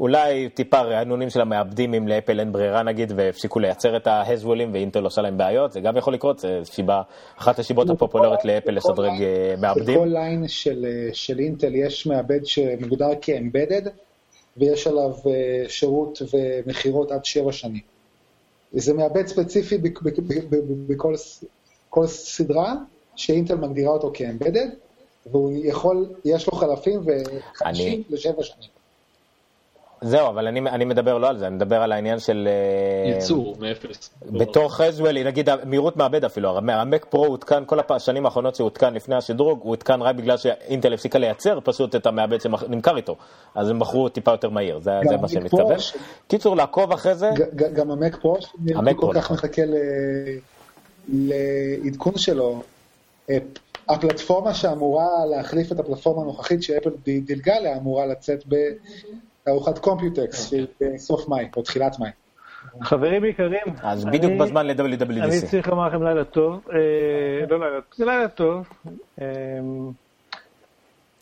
אולי 0.00 0.48
טיפה 0.48 0.80
רענונים 0.80 1.30
של 1.30 1.40
המעבדים 1.40 1.94
אם 1.94 2.08
לאפל 2.08 2.40
אין 2.40 2.52
ברירה 2.52 2.82
נגיד 2.82 3.12
והפסיקו 3.16 3.58
לייצר 3.58 3.96
את 3.96 4.06
ההזוולים 4.06 4.72
ואינטל 4.72 5.04
עושה 5.04 5.22
להם 5.22 5.38
בעיות, 5.38 5.72
זה 5.72 5.80
גם 5.80 5.96
יכול 5.96 6.14
לקרות, 6.14 6.38
זה 6.38 6.60
סיבה, 6.64 7.02
אחת 7.38 7.58
הסיבות 7.58 7.90
הפופולריות 7.90 8.44
לאפל 8.44 8.70
לשדרג 8.70 9.22
אה, 9.22 9.54
מעבדים. 9.60 9.94
בכל 9.94 10.06
ליין 10.06 10.48
של, 10.48 10.86
אה, 10.88 11.14
של 11.14 11.38
אינטל 11.38 11.74
יש 11.74 12.06
מעבד 12.06 12.46
שמוגדר 12.46 13.08
כאמבדד, 13.22 13.82
ויש 14.56 14.86
עליו 14.86 15.12
אה, 15.26 15.68
שירות 15.68 16.22
ומכירות 16.34 17.12
עד 17.12 17.24
שבע 17.24 17.52
שנים. 17.52 17.82
זה 18.72 18.94
מעבד 18.94 19.26
ספציפי 19.26 19.78
בכל 20.86 21.14
כל 21.88 22.06
סדרה, 22.06 22.74
שאינטל 23.16 23.54
מגדירה 23.54 23.92
אותו 23.92 24.10
כאמבדד, 24.14 24.68
והוא 25.26 25.52
יכול, 25.64 26.06
יש 26.24 26.46
לו 26.46 26.52
חלפים 26.52 27.00
וחמישים 27.04 28.02
לשבע 28.10 28.42
שנים. 28.42 28.79
זהו, 30.02 30.28
אבל 30.28 30.46
אני, 30.46 30.60
אני 30.60 30.84
מדבר 30.84 31.18
לא 31.18 31.28
על 31.28 31.38
זה, 31.38 31.46
אני 31.46 31.54
מדבר 31.54 31.82
על 31.82 31.92
העניין 31.92 32.18
של... 32.18 32.48
אה, 32.48 33.10
ייצור 33.14 33.56
מאפס. 33.60 34.10
בתור 34.26 34.74
חזואל, 34.74 35.26
נגיד 35.26 35.48
מהירות 35.64 35.96
מעבד 35.96 36.24
אפילו, 36.24 36.58
המק 36.58 37.04
פרו 37.04 37.26
הותקן, 37.26 37.62
כל 37.66 37.78
השנים 37.88 38.26
האחרונות 38.26 38.54
שהותקן 38.54 38.94
לפני 38.94 39.14
השדרוג, 39.14 39.60
הוא 39.62 39.70
הותקן 39.70 40.02
רק 40.02 40.14
בגלל 40.14 40.36
שאינטל 40.36 40.92
הפסיקה 40.94 41.18
לייצר 41.18 41.58
פשוט 41.64 41.94
את 41.96 42.06
המעבד 42.06 42.40
שנמכר 42.40 42.96
איתו, 42.96 43.16
אז 43.54 43.70
הם 43.70 43.78
מכרו 43.78 44.08
טיפה 44.08 44.30
יותר 44.30 44.50
מהיר, 44.50 44.78
זה, 44.78 44.90
זה 45.08 45.16
מה 45.16 45.28
שאני 45.28 45.44
מתכוון. 45.44 45.78
ש- 45.78 45.96
קיצור, 46.28 46.56
לעקוב 46.56 46.92
אחרי 46.92 47.14
זה, 47.14 47.30
ג- 47.56 47.74
גם 47.74 47.90
המק 47.90 48.16
פרו, 48.16 48.36
שאני 48.40 48.92
כל 48.96 49.12
כך 49.14 49.24
נכון. 49.24 49.36
מחכה 49.36 49.62
ל- 49.64 49.74
לעדכון 51.08 52.12
שלו. 52.16 52.62
אה, 53.30 53.38
הפלטפורמה 53.88 54.54
שאמורה 54.54 55.06
להחליף 55.30 55.72
את 55.72 55.78
הפלטפורמה 55.80 56.22
הנוכחית 56.22 56.62
שאפל 56.62 56.90
דילגה 57.04 57.56
עליה 57.56 57.76
אמורה 57.76 58.06
לצאת 58.06 58.44
בתערוכת 59.42 59.78
קומפיוטקס 59.78 60.52
בסוף 60.80 61.28
מאי 61.28 61.48
או 61.56 61.62
תחילת 61.62 61.98
מאי. 61.98 62.10
חברים 62.82 63.24
יקרים, 63.24 63.62
אז 63.82 64.04
בדיוק 64.04 64.24
אני- 64.24 64.38
בזמן 64.38 64.70
אני 64.70 64.74
ל-WWDC. 64.96 65.46
צריך 65.50 65.68
לומר 65.68 65.88
לכם 65.88 66.02
לילה 66.02 66.24
טוב, 66.24 66.68
אה, 66.72 66.78
לא 67.50 67.58
לילה, 67.60 67.78
זה 67.96 68.04
לילה 68.04 68.28
טוב. 68.28 68.68
אה, 69.20 69.26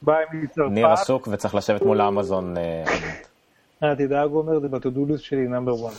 ביי 0.02 0.24
מצרפת. 0.32 0.70
ניר 0.70 0.86
עסוק 0.86 1.28
וצריך 1.32 1.54
לשבת 1.54 1.82
מול 1.82 2.00
האמזון. 2.00 2.56
אה, 2.56 2.84
אל 3.82 3.94
תדאג, 3.94 4.28
הוא 4.30 4.38
אומר, 4.38 4.60
זה 4.60 4.68
בטודולוס 4.68 5.20
שלי 5.20 5.46
נאמבר 5.48 5.72
1. 5.88 5.94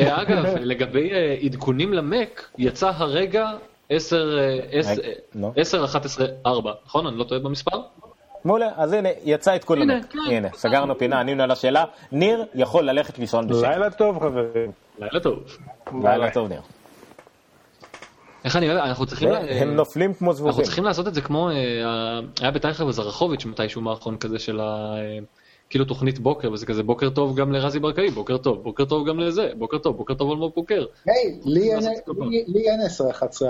אה, 0.00 0.22
אגב, 0.22 0.44
לגבי 0.60 1.12
אה, 1.12 1.36
עדכונים 1.42 1.92
למק, 1.92 2.48
יצא 2.58 2.90
הרגע 2.94 3.50
10, 3.90 4.38
אה, 4.38 4.58
עש- 4.78 4.86
רגע, 4.98 5.02
אה, 5.08 5.12
נו. 5.34 5.52
10, 5.56 5.84
11, 5.84 6.26
4, 6.46 6.72
נכון? 6.86 7.06
אני 7.06 7.16
לא 7.18 7.24
טועה 7.24 7.40
במספר? 7.40 7.80
מעולה, 8.44 8.68
אז 8.76 8.92
הנה, 8.92 9.08
יצא 9.24 9.56
את 9.56 9.64
כולנו. 9.64 9.92
כן. 10.10 10.18
הנה, 10.30 10.48
סגרנו 10.54 10.98
פינה, 10.98 11.20
ענינו 11.20 11.42
על 11.42 11.50
השאלה. 11.50 11.84
ניר 12.12 12.44
יכול 12.54 12.84
ללכת 12.84 13.18
לישון 13.18 13.48
בשקט. 13.48 13.62
לילה 13.62 13.90
טוב, 13.90 14.18
חברים. 14.18 14.70
לילה 14.98 15.20
טוב. 15.20 15.42
לילה 16.02 16.30
טוב, 16.30 16.48
ניר. 16.48 16.60
איך 18.44 18.56
אני 18.56 18.66
יודע, 18.66 18.84
אנחנו 18.84 19.06
צריכים... 19.06 19.28
אה, 19.28 19.62
הם 19.62 19.74
נופלים 19.74 20.14
כמו 20.14 20.32
זבובים. 20.32 20.50
אנחנו 20.50 20.64
צריכים 20.64 20.84
לעשות 20.84 21.08
את 21.08 21.14
זה 21.14 21.20
כמו... 21.20 21.50
אה, 21.50 21.54
היה 22.40 22.50
בטייחר 22.50 22.86
וזרחוביץ' 22.86 23.44
מתישהו 23.44 23.82
מערכון 23.82 24.16
כזה 24.16 24.38
של 24.38 24.60
ה... 24.60 24.94
אה, 24.96 25.18
כאילו 25.70 25.84
תוכנית 25.84 26.18
בוקר, 26.18 26.52
וזה 26.52 26.66
כזה 26.66 26.82
בוקר 26.82 27.10
טוב 27.10 27.36
גם 27.36 27.52
לרזי 27.52 27.78
ברקאי, 27.78 28.10
בוקר 28.10 28.36
טוב, 28.36 28.62
בוקר 28.62 28.84
טוב 28.84 29.08
גם 29.08 29.20
לזה, 29.20 29.50
בוקר 29.58 29.78
טוב, 29.78 29.96
בוקר 29.96 30.14
טוב 30.14 30.30
על 30.30 30.48
בוקר. 30.54 30.84
היי, 31.06 31.40
לי 31.44 32.70
אין 32.70 32.80
11-4. 33.40 33.44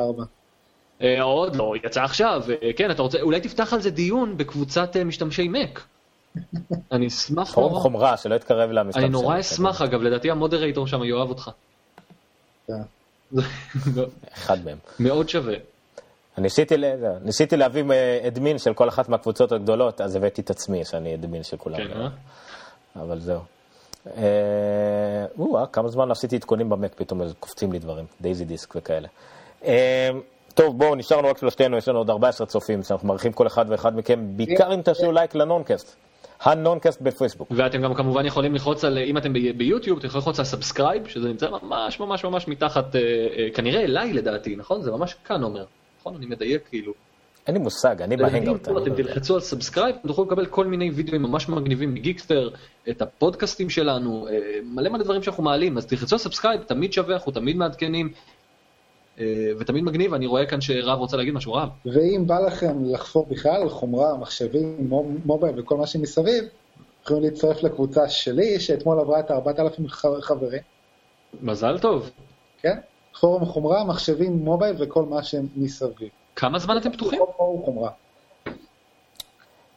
עוד 1.23 1.57
לא, 1.57 1.75
יצא 1.85 2.03
עכשיו, 2.03 2.43
אה, 2.63 2.73
כן, 2.77 2.91
אתה 2.91 3.03
רוצה, 3.03 3.21
אולי 3.21 3.41
תפתח 3.41 3.73
על 3.73 3.81
זה 3.81 3.91
דיון 3.91 4.37
בקבוצת 4.37 4.97
אה, 4.97 5.05
משתמשי 5.05 5.49
מק. 5.49 5.81
אני 6.93 7.07
אשמח 7.07 7.55
פורום 7.55 7.73
נורא. 7.73 7.83
חומרה, 7.83 8.17
שלא 8.17 8.35
יתקרב 8.35 8.71
למשתמשים. 8.71 9.05
אני 9.05 9.13
נורא 9.13 9.41
אשמח 9.41 9.83
אגב, 9.83 10.03
לדעתי 10.03 10.31
המודרייטור 10.31 10.87
שם 10.87 11.05
יאהב 11.05 11.29
אותך. 11.29 11.51
כן. 12.67 12.73
אחד 14.35 14.65
מהם. 14.65 14.79
מאוד 15.01 15.29
שווה. 15.29 15.55
ניסיתי, 16.39 17.57
להביא 17.57 17.85
אה, 17.91 18.21
admin 18.27 18.59
של 18.59 18.75
כל 18.75 18.89
אחת 18.89 19.09
מהקבוצות 19.09 19.53
הגדולות, 19.53 20.01
אז 20.01 20.17
הבאתי 20.17 20.41
את 20.41 20.51
עצמי 20.51 20.85
שאני 20.85 21.15
admin 21.15 21.43
של 21.43 21.57
כולם. 21.57 21.77
כן, 21.77 22.01
אה? 22.01 22.09
אבל 23.03 23.21
זהו. 23.21 23.41
אה, 24.17 25.67
כמה 25.73 25.89
זמן 25.89 26.11
עשיתי 26.11 26.37
עדכונים 26.37 26.69
במק, 26.69 26.93
פתאום 26.95 27.21
קופצים 27.41 27.73
לי 27.73 27.79
דברים, 27.79 28.05
DaisyDisk 28.21 28.77
וכאלה. 28.77 29.09
טוב, 30.55 30.79
בואו, 30.79 30.95
נשארנו 30.95 31.29
רק 31.29 31.39
שלושתנו, 31.39 31.77
יש 31.77 31.89
לנו 31.89 31.99
עוד 31.99 32.11
14 32.11 32.47
צופים, 32.47 32.83
שאנחנו 32.83 33.09
מעריכים 33.09 33.33
כל 33.33 33.47
אחד 33.47 33.65
ואחד 33.69 33.97
מכם, 33.97 34.37
בעיקר 34.37 34.75
אם 34.75 34.83
תעשו 34.83 35.13
לייק 35.13 35.35
ל 35.35 35.42
Noncast. 35.42 35.97
ה 36.41 36.48
Noncast 36.48 37.01
בפייסבוק. 37.01 37.49
ואתם 37.51 37.83
גם 37.83 37.95
כמובן 37.95 38.27
יכולים 38.27 38.53
ללחוץ 38.53 38.85
על, 38.85 38.99
אם 38.99 39.19
אתם 39.19 39.33
ביוטיוב, 39.57 39.99
אתם 39.99 40.07
יכולים 40.07 40.21
ללחוץ 40.21 40.39
על 40.39 40.45
subscribe, 40.45 41.09
שזה 41.09 41.29
נמצא 41.29 41.49
ממש 41.51 42.01
ממש 42.01 42.25
ממש 42.25 42.49
מתחת, 42.49 42.97
אה, 42.97 43.01
אה, 43.01 43.49
כנראה 43.55 43.81
אליי 43.81 44.13
לדעתי, 44.13 44.57
נכון? 44.57 44.83
זה 44.83 44.91
ממש 44.91 45.15
כאן 45.25 45.43
אומר. 45.43 45.65
נכון? 46.01 46.15
אני 46.17 46.27
מדייק 46.27 46.63
כאילו. 46.69 46.93
אין 47.47 47.55
לי 47.55 47.61
מושג, 47.61 48.03
אני 48.03 48.17
ב 48.17 48.23
Hangout. 48.23 48.69
לא 48.69 48.83
אתם. 48.83 48.95
תלחצו 48.95 49.35
על 49.35 49.41
subscribe, 49.41 49.97
אתם 50.01 50.09
תוכלו 50.09 50.25
לקבל 50.25 50.47
כל 50.47 50.67
מיני 50.67 50.91
וידאוים 50.91 51.23
ממש 51.23 51.49
מגניבים 51.49 51.95
מ 51.95 52.00
Geekster, 52.00 52.51
את 52.89 53.03
הפודקאסטים 53.03 53.71
שלנו, 53.71 54.29
אה, 54.29 54.39
מלא 54.65 54.91
מלא 54.91 55.05
דברים 55.05 55.23
שאנחנו 55.23 55.43
מעלים, 55.43 55.77
אז 55.77 55.87
תלחצו 55.87 56.15
על 56.15 56.19
subscribe, 56.19 56.63
תמיד 56.63 56.93
שווה, 56.93 57.15
אנחנו 57.15 57.33
תמיד 57.33 57.57
מעדכנים, 57.57 58.13
ותמיד 59.59 59.85
מגניב, 59.85 60.15
אני 60.15 60.27
רואה 60.27 60.47
כאן 60.47 60.61
שרב 60.61 60.99
רוצה 60.99 61.17
להגיד 61.17 61.35
משהו, 61.35 61.53
רב. 61.53 61.69
ואם 61.87 62.23
בא 62.27 62.39
לכם 62.39 62.85
לחפור 62.85 63.27
בכלל 63.31 63.63
על 63.63 63.69
חומרה, 63.69 64.17
מחשבים, 64.17 64.77
מו- 64.89 65.07
מובייל 65.25 65.61
וכל 65.61 65.77
מה 65.77 65.87
שמסביב, 65.87 66.45
יכולים 67.05 67.23
להצטרף 67.23 67.63
לקבוצה 67.63 68.09
שלי, 68.09 68.61
שאתמול 68.61 68.99
עברה 69.01 69.21
את 69.21 69.31
4,000 69.31 69.89
ח- 69.89 70.21
חברים, 70.21 70.61
מזל 71.43 71.79
טוב. 71.79 72.11
כן? 72.63 72.79
פורום 73.21 73.45
חומרה, 73.45 73.85
מחשבים, 73.85 74.33
מובייל 74.33 74.77
וכל 74.79 75.03
מה 75.05 75.23
שמסביב. 75.23 76.09
כמה 76.37 76.59
זמן 76.59 76.77
אתם 76.77 76.93
פתוחים? 76.93 77.21
פורום 77.37 77.63
חומרה. 77.65 77.91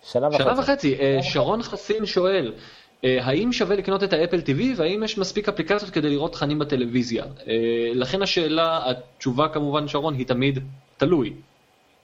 שנה 0.04 0.32
שנה 0.32 0.54
וחצי. 0.54 0.60
וחצי. 0.62 0.96
אה, 1.00 1.18
שרון 1.22 1.64
חסין 1.64 2.06
שואל, 2.06 2.54
אה, 2.54 2.60
האם 3.04 3.54
שווה 3.54 3.76
לקנות 3.76 4.04
את 4.04 4.14
האפל 4.14 4.40
TV 4.40 4.62
והאם 4.76 5.04
יש 5.04 5.18
מספיק 5.18 5.50
אפליקציות 5.50 5.92
כדי 5.92 6.10
לראות 6.10 6.34
תכנים 6.34 6.60
בטלוויזיה? 6.60 7.24
אה, 7.48 7.92
לכן 7.94 8.22
השאלה, 8.22 8.90
התשובה 8.90 9.48
כמובן 9.50 9.88
שרון 9.88 10.14
היא 10.14 10.28
תמיד 10.28 10.60
תלוי. 10.98 11.34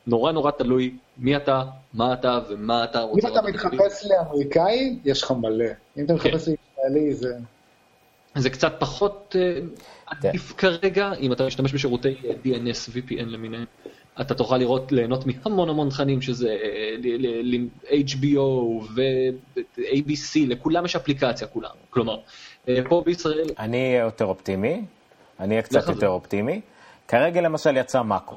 נורא 0.08 0.32
נורא 0.32 0.52
תלוי 0.52 0.96
מי 1.18 1.36
אתה, 1.36 1.64
מה 1.94 2.14
אתה 2.14 2.40
ומה 2.50 2.84
אתה 2.84 3.02
רוצה. 3.02 3.28
אם 3.28 3.34
אתה 3.34 3.42
מתחפש 3.42 4.06
לאמריקאי, 4.06 5.00
יש 5.06 5.24
לך 5.24 5.32
מלא. 5.32 5.66
אם 5.98 6.06
אתה 6.06 6.14
מתחפש 6.14 6.48
לישראלי, 6.48 7.14
זה... 7.14 7.36
זה 8.36 8.50
קצת 8.50 8.74
פחות 8.80 9.36
אה, 9.40 9.60
עדיף 10.06 10.54
כרגע, 10.58 11.14
אם 11.14 11.32
אתה 11.34 11.46
משתמש 11.46 11.74
בשירותי 11.74 12.16
אה, 12.26 12.32
DNS, 12.46 12.90
VPN 12.96 13.26
למיניהם. 13.26 13.66
אתה 14.22 14.34
תוכל 14.34 14.58
לראות, 14.58 14.92
ליהנות 14.92 15.26
מהמון 15.26 15.70
המון 15.70 15.90
תכנים 15.90 16.22
שזה 16.22 16.50
אה, 16.50 16.96
ל- 17.44 17.68
HBO 17.90 18.40
ו-ABC, 18.96 20.40
לכולם 20.48 20.86
יש 20.86 20.96
אפליקציה, 20.96 21.48
כולם. 21.48 21.70
כלומר, 21.90 22.18
אה, 22.70 22.76
פה 22.90 23.04
בישראל, 23.06 23.48
אני 23.60 23.78
אהיה 23.88 24.04
יותר 24.04 24.26
אופטימי, 24.26 24.86
אני 25.40 25.50
אהיה 25.50 25.62
קצת. 25.62 25.90
יותר 25.90 26.08
אופטימי. 26.08 26.62
כרגע 27.08 27.42
למשל 27.42 27.78
יצא 27.78 28.02
מאקו. 28.02 28.36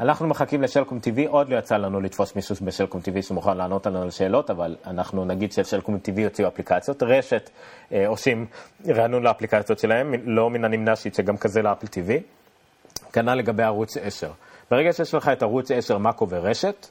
אנחנו 0.00 0.26
מחכים 0.26 0.62
לשלקום 0.62 0.98
TV, 0.98 1.28
עוד 1.28 1.48
לא 1.48 1.56
יצא 1.56 1.76
לנו 1.76 2.00
לתפוס 2.00 2.36
מישהו 2.36 2.54
בשלקום 2.62 3.00
TV 3.00 3.22
שמוכן 3.22 3.56
לענות 3.56 3.86
לנו 3.86 4.02
על 4.02 4.10
שאלות, 4.10 4.50
אבל 4.50 4.76
אנחנו 4.86 5.24
נגיד 5.24 5.52
ששלקום 5.52 5.94
TV 5.94 6.20
יוציאו 6.20 6.48
אפליקציות. 6.48 7.02
רשת 7.02 7.50
אה, 7.92 8.08
עושים 8.08 8.46
רענון 8.88 9.22
לאפליקציות 9.22 9.78
שלהם, 9.78 10.14
לא 10.24 10.50
מן 10.50 10.64
הנמנע 10.64 10.96
שיצא 10.96 11.22
גם 11.22 11.36
כזה 11.36 11.62
לאפל 11.62 11.86
TV. 11.86 12.10
כנ"ל 13.12 13.34
לגבי 13.34 13.62
ערוץ 13.62 13.96
10. 13.96 14.30
ברגע 14.70 14.92
שיש 14.92 15.14
לך 15.14 15.28
את 15.28 15.42
ערוץ 15.42 15.70
10, 15.70 15.98
מאקו 15.98 16.26
ורשת, 16.28 16.86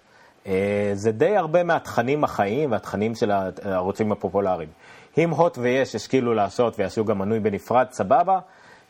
אה, 0.47 0.91
זה 0.93 1.11
די 1.11 1.37
הרבה 1.37 1.63
מהתכנים 1.63 2.23
החיים 2.23 2.71
והתכנים 2.71 3.15
של 3.15 3.31
הערוצים 3.63 4.11
הפופולריים. 4.11 4.69
אם 5.17 5.29
הוט 5.29 5.57
ויש 5.57 5.95
ישכילו 5.95 6.33
לעשות 6.33 6.79
ויעשו 6.79 7.05
גם 7.05 7.19
מנוי 7.19 7.39
בנפרד, 7.39 7.85
סבבה. 7.91 8.39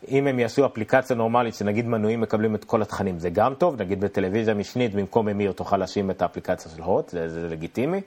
אם 0.08 0.26
הם 0.26 0.38
יעשו 0.38 0.66
אפליקציה 0.66 1.16
נורמלית, 1.16 1.54
שנגיד 1.54 1.86
מנויים 1.86 2.20
מקבלים 2.20 2.54
את 2.54 2.64
כל 2.64 2.82
התכנים, 2.82 3.18
זה 3.18 3.30
גם 3.30 3.54
טוב, 3.54 3.82
נגיד 3.82 4.00
בטלוויזיה 4.00 4.54
משנית, 4.54 4.94
במקום 4.94 5.28
אמיר 5.28 5.52
תוכל 5.52 5.76
להשאיר 5.76 6.10
את 6.10 6.22
האפליקציה 6.22 6.70
של 6.70 6.82
הוט, 6.82 7.08
זה, 7.08 7.28
זה 7.28 7.48
לגיטימי. 7.48 8.00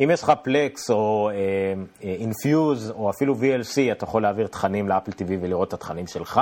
אם 0.00 0.10
יש 0.12 0.22
לך 0.22 0.32
Plex 0.42 0.90
או 0.90 1.30
Infuse, 2.02 2.90
או 2.90 3.10
אפילו 3.10 3.34
VLC, 3.34 3.92
אתה 3.92 4.04
יכול 4.04 4.22
להעביר 4.22 4.46
תכנים 4.46 4.88
ל 4.88 4.92
Apple 4.92 5.12
TV 5.12 5.30
ולראות 5.40 5.68
את 5.68 5.74
התכנים 5.74 6.06
שלך, 6.06 6.40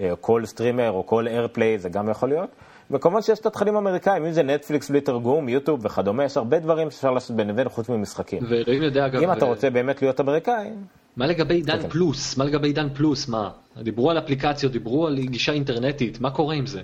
אה, 0.00 0.12
כל 0.20 0.46
סטרימר 0.46 0.90
או 0.90 1.06
כל 1.06 1.28
AirPlay, 1.28 1.78
זה 1.78 1.88
גם 1.88 2.08
יכול 2.08 2.28
להיות. 2.28 2.50
וכמובן 2.90 3.22
שיש 3.22 3.38
את 3.38 3.46
התכנים 3.46 3.76
האמריקאים, 3.76 4.24
אם 4.24 4.32
זה 4.32 4.42
נטפליקס 4.42 4.90
בלי 4.90 5.00
תרגום, 5.00 5.48
יוטיוב 5.48 5.86
וכדומה, 5.86 6.24
יש 6.24 6.36
הרבה 6.36 6.58
דברים 6.58 6.90
שאפשר 6.90 7.10
לעשות 7.10 7.36
בין 7.36 7.48
לבין 7.48 7.68
חוץ 7.68 7.88
ממשחקים. 7.88 8.42
ואלוהים 8.48 8.82
יודע 8.82 9.06
אגב, 9.06 9.22
אם 9.22 9.32
אתה 9.32 9.44
אה, 9.44 9.50
רוצה 9.50 9.70
באמת 9.70 10.02
להיות 10.02 10.20
אמריקאי, 10.20 10.70
מה 11.16 11.26
לגבי 11.26 11.54
עידן 11.54 11.82
כן. 11.82 11.88
פלוס? 11.88 12.36
מה 12.36 12.44
לגבי 12.44 12.68
עידן 12.68 12.88
פלוס? 12.94 13.28
מה? 13.28 13.50
דיברו 13.82 14.10
על 14.10 14.18
אפליקציות, 14.18 14.72
דיברו 14.72 15.06
על 15.06 15.18
גישה 15.18 15.52
אינטרנטית, 15.52 16.20
מה 16.20 16.30
קורה 16.30 16.54
עם 16.54 16.66
זה? 16.66 16.82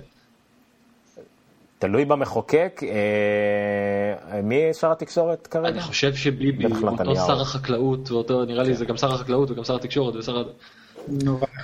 תלוי 1.79 2.05
במחוקק, 2.05 2.81
אה, 2.83 4.41
מי 4.41 4.73
שר 4.73 4.91
התקשורת 4.91 5.47
כרגע? 5.47 5.67
אני 5.67 5.81
חושב 5.81 6.15
שביבי, 6.15 6.65
אותו. 6.65 7.15
שר 7.15 7.41
החקלאות, 7.41 8.11
ואותו, 8.11 8.45
נראה 8.45 8.63
לי 8.63 8.73
זה 8.73 8.85
גם 8.85 8.97
שר 8.97 9.13
החקלאות 9.13 9.51
וגם 9.51 9.63
שר 9.63 9.75
התקשורת 9.75 10.15
ושר... 10.15 10.43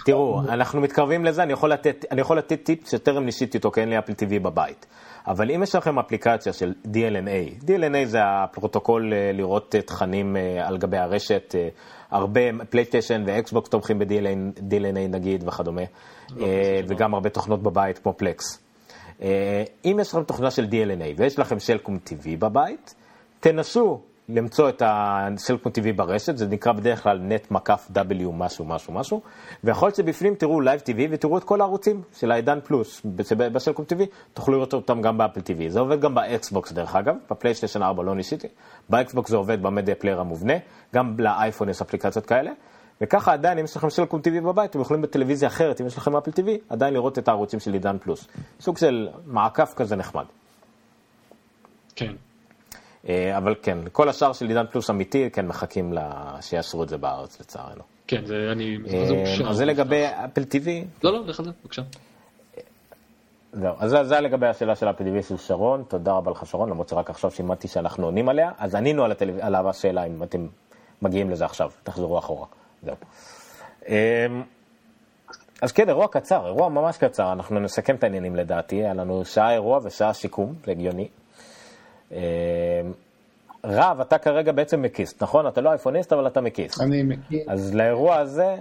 תראו, 0.05 0.41
אנחנו 0.41 0.81
מתקרבים 0.81 1.25
לזה, 1.25 1.43
אני 1.43 1.53
יכול 1.53 1.71
לתת, 1.71 2.05
אני 2.11 2.21
יכול 2.21 2.37
לתת 2.37 2.63
טיפ 2.63 2.87
שטרם 2.87 3.25
ניסיתי 3.25 3.57
אותו, 3.57 3.71
כי 3.71 3.81
אין 3.81 3.89
לי 3.89 3.99
אפל 3.99 4.11
TV 4.11 4.39
בבית. 4.41 4.85
אבל 5.27 5.51
אם 5.51 5.63
יש 5.63 5.75
לכם 5.75 5.99
אפליקציה 5.99 6.53
של 6.53 6.73
DLNA, 6.85 7.63
DLNA 7.65 8.05
זה 8.05 8.17
הפרוטוקול 8.23 9.13
אה, 9.13 9.31
לראות 9.33 9.75
אה, 9.75 9.81
תכנים 9.81 10.37
אה, 10.37 10.67
על 10.67 10.77
גבי 10.77 10.97
הרשת, 10.97 11.55
הרבה 12.11 12.41
פלייסטיישן 12.69 13.23
ואקסבוקס 13.27 13.69
תומכים 13.69 13.99
ב-DLNA 13.99 15.09
נגיד 15.09 15.47
וכדומה, 15.47 15.81
אה, 16.41 16.81
וגם 16.87 17.13
הרבה 17.13 17.29
תוכנות 17.29 17.63
בבית 17.63 17.97
כמו 17.99 18.13
Plex. 18.13 18.59
אם 19.85 19.97
יש 20.01 20.09
לכם 20.09 20.23
תוכנה 20.23 20.51
של 20.51 20.65
DLNA 20.65 21.13
ויש 21.17 21.39
לכם 21.39 21.59
סלקום 21.59 21.99
TV 22.07 22.27
בבית, 22.39 22.95
תנסו 23.39 24.01
למצוא 24.29 24.69
את 24.69 24.81
הסלקום 24.85 25.71
TV 25.71 25.93
ברשת, 25.95 26.37
זה 26.37 26.47
נקרא 26.47 26.71
בדרך 26.71 27.03
כלל 27.03 27.19
נט 27.21 27.51
מקף 27.51 27.87
W 27.95 28.31
משהו 28.33 28.65
משהו 28.65 28.93
משהו, 28.93 29.21
ויכול 29.63 29.87
להיות 29.87 29.95
שבפנים 29.95 30.35
תראו 30.35 30.61
live 30.61 30.79
TV 30.79 30.99
ותראו 31.11 31.37
את 31.37 31.43
כל 31.43 31.61
הערוצים 31.61 32.01
של 32.19 32.31
העידן 32.31 32.59
פלוס 32.63 33.01
בס- 33.05 33.31
בסלקום 33.33 33.85
TV, 33.85 34.03
תוכלו 34.33 34.53
לראות 34.53 34.73
אותם 34.73 35.01
גם 35.01 35.17
ב 35.17 35.21
Apple 35.21 35.39
TV. 35.39 35.69
זה 35.69 35.79
עובד 35.79 36.01
גם 36.01 36.15
באקסבוקס 36.15 36.71
דרך 36.71 36.95
אגב, 36.95 37.15
בפלייסטיישן 37.31 37.83
4 37.83 38.03
לא 38.03 38.15
ניסיתי, 38.15 38.47
ב-Xbox 38.89 39.29
זה 39.29 39.37
עובד 39.37 39.61
ב-media 39.61 39.95
player 39.95 40.19
המובנה, 40.19 40.53
גם 40.95 41.15
לאייפון 41.19 41.69
יש 41.69 41.81
אפליקציות 41.81 42.25
כאלה. 42.25 42.51
וככה 43.01 43.33
עדיין, 43.33 43.57
אם 43.57 43.65
יש 43.65 43.75
לכם 43.77 43.89
סלקום 43.89 44.19
TV 44.21 44.41
בבית, 44.43 44.69
אתם 44.69 44.81
יכולים 44.81 45.01
בטלוויזיה 45.01 45.47
אחרת, 45.49 45.81
אם 45.81 45.87
יש 45.87 45.97
לכם 45.97 46.15
Apple 46.15 46.31
TV, 46.31 46.47
עדיין 46.69 46.93
לראות 46.93 47.19
את 47.19 47.27
הערוצים 47.27 47.59
של 47.59 47.73
עידן 47.73 47.97
פלוס. 47.97 48.27
סוג 48.59 48.77
של 48.77 49.09
מעקף 49.25 49.73
כזה 49.75 49.95
נחמד. 49.95 50.25
כן. 51.95 52.13
אה, 53.09 53.37
אבל 53.37 53.55
כן, 53.61 53.77
כל 53.91 54.09
השאר 54.09 54.33
של 54.33 54.47
עידן 54.47 54.65
פלוס 54.71 54.89
אמיתי, 54.89 55.29
כן, 55.29 55.47
מחכים 55.47 55.93
שיאשרו 56.41 56.83
את 56.83 56.89
זה 56.89 56.97
בארץ 56.97 57.39
לצערנו. 57.39 57.81
כן, 58.07 58.25
זה 58.25 58.35
אני... 58.51 58.77
אה, 58.93 59.05
זה. 59.37 59.43
אז 59.49 59.57
זה 59.57 59.65
לגבי 59.65 60.05
Apple 60.25 60.41
TV, 60.41 60.67
לא, 61.03 61.13
לא, 61.13 61.25
לך 61.25 61.39
על 61.39 61.45
זה, 61.45 61.51
בבקשה. 61.63 61.81
זהו, 63.53 63.73
אז 63.79 63.89
זה- 63.91 64.03
זה 64.03 64.13
היה 64.13 64.21
לגבי 64.21 64.47
השאלה 64.47 64.75
של 64.75 64.89
Apple 64.89 65.03
TV 65.03 65.23
של 65.23 65.37
שרון, 65.37 65.83
תודה 65.87 66.11
רבה 66.11 66.31
לך 66.31 66.45
שרון, 66.45 66.69
למרות 66.69 66.89
שרק 66.89 67.09
עכשיו 67.09 67.31
שימדתי 67.31 67.67
שאנחנו 67.67 68.05
עונים 68.05 68.29
עליה, 68.29 68.51
אז 68.57 68.75
ענינו 68.75 69.03
על, 69.03 69.11
הטלו... 69.11 69.33
על 69.41 69.55
השאלה 69.55 70.03
אם 70.03 70.23
אתם 70.23 70.47
מגיעים 71.01 71.29
לזה 71.29 71.45
עכשיו, 71.45 71.71
תחזרו 71.83 72.19
אחורה, 72.19 72.45
זהו. 72.83 72.95
אה, 73.89 74.25
אז 75.61 75.71
כן, 75.71 75.89
אירוע 75.89 76.07
קצר, 76.07 76.45
אירוע 76.45 76.69
ממש 76.69 76.97
קצר, 76.97 77.31
אנחנו 77.31 77.59
נסכם 77.59 77.95
את 77.95 78.03
העניינים 78.03 78.35
לדעתי, 78.35 78.75
היה 78.75 78.93
לנו 78.93 79.25
שעה 79.25 79.53
אירוע 79.53 79.79
ושעה 79.83 80.13
שיקום, 80.13 80.53
זה 80.65 80.71
הגיוני. 80.71 81.07
אה, 82.11 82.81
רב, 83.63 83.99
אתה 84.01 84.17
כרגע 84.17 84.51
בעצם 84.51 84.81
מקיסט, 84.81 85.23
נכון? 85.23 85.47
אתה 85.47 85.61
לא 85.61 85.69
אייפוניסט, 85.69 86.13
אבל 86.13 86.27
אתה 86.27 86.41
מקיסט. 86.41 86.81
אני 86.81 87.03
מכיר, 87.03 87.39
אז 87.47 87.75
לאירוע 87.75 88.15
הזה, 88.15 88.55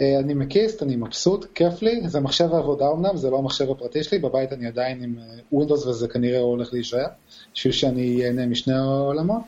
אה, 0.00 0.18
אני 0.18 0.34
מקיסט, 0.34 0.82
אני 0.82 0.96
מבסוט, 0.96 1.46
כיף 1.54 1.82
לי, 1.82 2.08
זה 2.08 2.20
מחשב 2.20 2.54
העבודה 2.54 2.90
אמנם, 2.92 3.16
זה 3.16 3.30
לא 3.30 3.38
המחשב 3.38 3.70
הפרטי 3.70 4.02
שלי, 4.02 4.18
בבית 4.18 4.52
אני 4.52 4.66
עדיין 4.66 5.02
עם 5.02 5.14
ווינדוס 5.52 5.86
וזה 5.86 6.08
כנראה 6.08 6.38
הולך 6.38 6.72
להישאר, 6.72 7.06
בשביל 7.54 7.72
שאני 7.72 8.26
אהנה 8.26 8.46
משני 8.46 8.74
העולמות. 8.74 9.42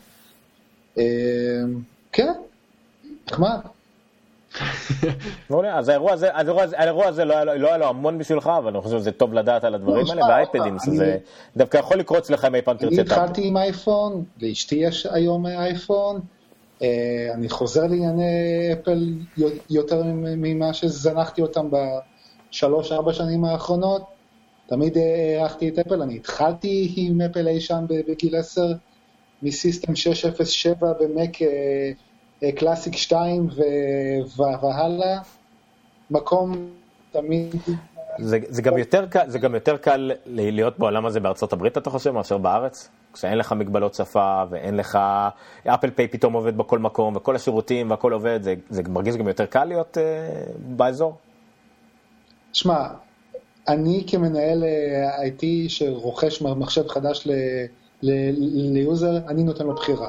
אה, 0.98 1.04
כן, 2.12 2.32
נחמד. 3.30 3.58
מעולה, 5.50 5.78
אז 5.78 5.88
האירוע 5.88 6.12
הזה, 6.12 6.34
האירוע 6.34 6.62
הזה, 6.62 6.78
האירוע 6.78 7.06
הזה 7.06 7.24
לא 7.24 7.34
היה 7.34 7.44
לא 7.44 7.68
היה 7.68 7.76
לו 7.78 7.86
המון 7.86 8.18
בשבילך, 8.18 8.50
אבל 8.58 8.68
אני 8.72 8.80
חושב 8.82 8.98
שזה 8.98 9.12
טוב 9.12 9.34
לדעת 9.34 9.64
על 9.64 9.74
הדברים 9.74 10.06
לא, 10.06 10.10
האלה, 10.12 10.22
והאייפדים, 10.24 10.62
אני- 10.62 10.78
שזה 10.96 11.16
דווקא 11.56 11.76
יכול 11.76 11.98
לקרות 11.98 12.18
אצלך 12.22 12.44
אם 12.44 12.54
אי 12.54 12.62
פעם 12.62 12.76
אני 12.80 12.90
תרצה 12.90 12.96
טאבלט. 12.96 13.12
התחלתי 13.12 13.46
עם 13.46 13.56
אייפון, 13.56 14.24
לאשתי 14.42 14.74
יש 14.76 15.06
היום 15.06 15.46
אייפון, 15.46 16.20
אה, 16.82 16.88
אני 17.34 17.48
חוזר 17.48 17.82
לענייני 17.82 18.32
אפל 18.72 19.14
יותר 19.70 20.02
ממה 20.16 20.74
שזנחתי 20.74 21.42
אותם 21.42 21.68
בשלוש-ארבע 22.50 23.12
שנים 23.12 23.44
האחרונות. 23.44 24.02
תמיד 24.66 24.96
אה, 24.98 25.02
הערכתי 25.40 25.68
את 25.68 25.78
אפל, 25.78 26.02
אני 26.02 26.16
התחלתי 26.16 26.92
עם 26.96 27.20
אפל 27.20 27.48
אי 27.48 27.60
שם 27.60 27.84
בגיל 28.08 28.36
10, 28.36 28.62
מסיסטם 29.42 29.94
607 29.96 30.92
במק 31.00 31.30
קלאסיק 32.56 32.96
2 32.96 33.48
ו- 33.56 34.42
והלאה. 34.62 35.18
מקום 36.10 36.70
תמיד 37.12 37.54
זה, 38.18 38.38
זה, 38.48 38.62
גם 38.62 38.78
יותר 38.78 39.04
זה 39.26 39.38
גם 39.38 39.54
יותר 39.54 39.76
קל 39.76 40.12
להיות 40.26 40.78
בעולם 40.78 41.06
הזה 41.06 41.20
בארצות 41.20 41.52
הברית, 41.52 41.78
אתה 41.78 41.90
חושב, 41.90 42.10
מאשר 42.10 42.38
בארץ? 42.38 42.88
כשאין 43.12 43.38
לך 43.38 43.52
מגבלות 43.52 43.94
שפה 43.94 44.42
ואין 44.50 44.76
לך... 44.76 44.98
אפל 45.66 45.90
פיי 45.90 46.08
פתאום 46.08 46.32
עובד 46.32 46.56
בכל 46.56 46.78
מקום, 46.78 47.16
וכל 47.16 47.36
השירותים 47.36 47.90
והכל 47.90 48.12
עובד, 48.12 48.42
זה, 48.42 48.54
זה 48.70 48.82
מרגיש 48.88 49.16
גם 49.16 49.28
יותר 49.28 49.46
קל 49.46 49.64
להיות 49.64 49.98
אה, 49.98 50.02
באזור? 50.58 51.14
שמע, 52.52 52.88
אני 53.68 54.04
כמנהל 54.06 54.64
אה, 54.64 55.26
IT 55.26 55.44
שרוכש 55.68 56.42
מחשב 56.42 56.88
חדש 56.88 57.28
ל-user, 58.02 59.16
אני 59.28 59.42
נותן 59.42 59.66
לו 59.66 59.74
בחירה. 59.74 60.08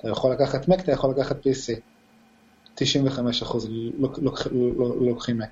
אתה 0.00 0.08
יכול 0.08 0.32
לקחת 0.32 0.68
Mac, 0.68 0.80
אתה 0.80 0.92
יכול 0.92 1.10
לקחת 1.10 1.36
PC. 1.46 1.80
95% 2.76 3.66
לוק- 3.98 4.18
לוק- 4.18 4.46
לוקחים 5.00 5.40
Mac. 5.42 5.46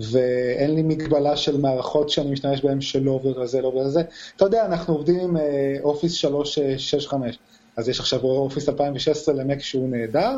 ואין 0.00 0.74
לי 0.74 0.82
מגבלה 0.82 1.36
של 1.36 1.60
מערכות 1.60 2.10
שאני 2.10 2.30
משתמש 2.30 2.62
בהן 2.64 2.80
שלא 2.80 3.10
עובר 3.10 3.38
לזה, 3.38 3.60
לא 3.62 3.66
עובר 3.68 3.82
לזה. 3.82 4.02
אתה 4.36 4.44
יודע, 4.44 4.66
אנחנו 4.66 4.94
עובדים 4.94 5.20
עם 5.20 5.36
Office 5.82 6.12
365, 6.12 7.38
אז 7.76 7.88
יש 7.88 8.00
עכשיו 8.00 8.20
Office 8.24 8.68
2016 8.68 9.34
ל-Mac 9.34 9.60
שהוא 9.60 9.88
נהדר, 9.88 10.36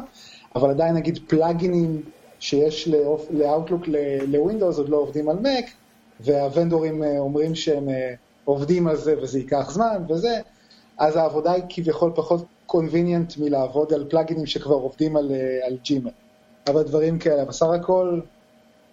אבל 0.55 0.71
עדיין 0.71 0.95
נגיד 0.95 1.19
פלאגינים 1.29 2.03
שיש 2.41 2.89
לאוטלוק 3.31 3.83
לווינדוס 4.29 4.79
עוד 4.79 4.89
לא 4.89 4.97
עובדים 4.97 5.29
על 5.29 5.37
מק, 5.37 5.65
והוונדורים 6.21 7.03
אה, 7.03 7.19
אומרים 7.19 7.55
שהם 7.55 7.89
אה, 7.89 8.15
עובדים 8.45 8.87
על 8.87 8.97
זה 8.97 9.15
וזה 9.23 9.39
ייקח 9.39 9.71
זמן 9.71 10.03
וזה, 10.09 10.41
אז 10.99 11.17
העבודה 11.17 11.53
היא 11.53 11.63
כביכול 11.69 12.13
פחות 12.15 12.45
קונביניאנט 12.71 13.33
מלעבוד 13.39 13.93
על 13.93 14.05
פלאגינים 14.11 14.47
שכבר 14.47 14.75
עובדים 14.75 15.17
על, 15.17 15.31
אה, 15.31 15.67
על 15.67 15.77
ג'ימל. 15.83 16.11
אבל 16.67 16.83
דברים 16.83 17.19
כאלה, 17.19 17.45
בסך 17.45 17.67
הכל 17.67 18.21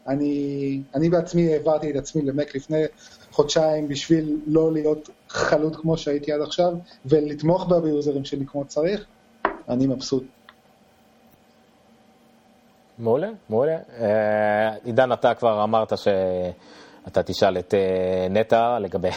אני, 0.07 0.81
אני 0.95 1.09
בעצמי 1.09 1.53
העברתי 1.53 1.91
את 1.91 1.95
עצמי 1.95 2.21
למק 2.21 2.55
לפני 2.55 2.83
חודשיים 3.31 3.87
בשביל 3.87 4.37
לא 4.47 4.73
להיות 4.73 5.09
חלוד 5.29 5.75
כמו 5.75 5.97
שהייתי 5.97 6.31
עד 6.31 6.41
עכשיו, 6.41 6.73
ולתמוך 7.05 7.65
בה 7.65 7.79
ביוזרים 7.79 8.25
שלי 8.25 8.45
כמו 8.45 8.63
שצריך. 8.63 9.05
אני 9.69 9.87
מבסוט. 9.87 10.23
מעולה, 12.97 13.29
מעולה. 13.49 13.77
אה, 13.99 14.75
עידן, 14.83 15.11
אתה 15.11 15.33
כבר 15.33 15.63
אמרת 15.63 15.93
שאתה 17.07 17.23
תשאל 17.23 17.57
את 17.57 17.73
אה, 17.73 18.27
נטע 18.29 18.79
לגבי 18.79 19.09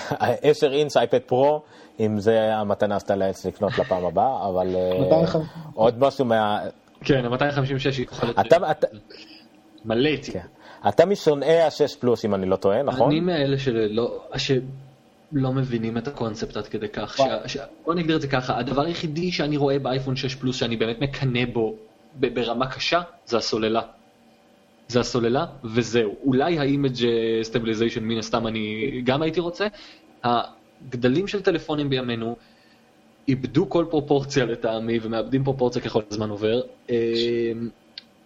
10 0.43 0.72
אינץ 0.72 0.97
אייפד 0.97 1.18
פרו, 1.18 1.62
אם 2.01 2.18
זה 2.18 2.55
המתנה 2.55 3.01
שאתה 3.01 3.16
לעץ 3.16 3.47
לקנות 3.47 3.78
לפעם 3.78 4.05
הבאה, 4.05 4.49
אבל 4.49 4.76
אה, 4.76 5.01
250. 5.01 5.41
עוד 5.74 5.99
משהו 5.99 6.24
מה... 6.24 6.59
כן, 7.05 7.24
ה-256 7.24 7.99
היא 7.99 8.07
אתה, 8.41 8.70
אתה, 8.70 8.86
מלא 9.84 10.09
איתי. 10.09 10.32
כן. 10.32 10.47
אתה 10.88 11.07
משונאי 11.07 11.61
ה-6 11.61 12.01
פלוס, 12.01 12.24
אם 12.24 12.34
אני 12.34 12.47
לא 12.47 12.57
טועה, 12.57 12.82
נכון? 12.82 13.11
אני 13.11 13.20
מאלה 13.20 13.59
שלא, 13.59 14.20
שלא 14.36 15.53
מבינים 15.53 15.99
את 15.99 16.09
הקונספט 16.09 16.57
עד 16.57 16.66
כדי 16.66 16.88
כך. 16.88 17.16
שה, 17.16 17.49
שה, 17.49 17.64
בוא 17.84 17.95
נגדיר 17.95 18.16
את 18.16 18.20
זה 18.20 18.28
ככה, 18.28 18.59
הדבר 18.59 18.82
היחידי 18.82 19.32
שאני 19.32 19.57
רואה 19.57 19.78
באייפון 19.78 20.16
6 20.16 20.34
פלוס 20.34 20.57
שאני 20.57 20.76
באמת 20.76 21.01
מקנא 21.01 21.45
בו 21.53 21.74
ברמה 22.14 22.66
קשה, 22.66 23.01
זה 23.24 23.36
הסוללה. 23.36 23.82
זה 24.91 25.01
הסוללה, 25.01 25.47
וזהו. 25.64 26.16
אולי 26.22 26.59
ה-image 26.59 27.01
stabilization 27.53 28.01
מן 28.01 28.18
הסתם 28.18 28.47
אני 28.47 28.91
גם 29.05 29.22
הייתי 29.22 29.41
רוצה. 29.41 29.66
הגדלים 30.24 31.28
של 31.28 31.43
טלפונים 31.43 31.88
בימינו 31.88 32.36
איבדו 33.28 33.68
כל 33.68 33.84
פרופורציה 33.91 34.45
לטעמי 34.45 34.99
ומאבדים 35.03 35.45
פרופורציה 35.45 35.82
ככל 35.82 36.03
הזמן 36.11 36.30
עובר. 36.30 36.61
אמ, 36.91 36.95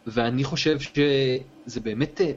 ואני 0.06 0.44
חושב 0.44 0.80
שזה 0.80 1.80
באמת 1.82 2.20
אה, 2.20 2.32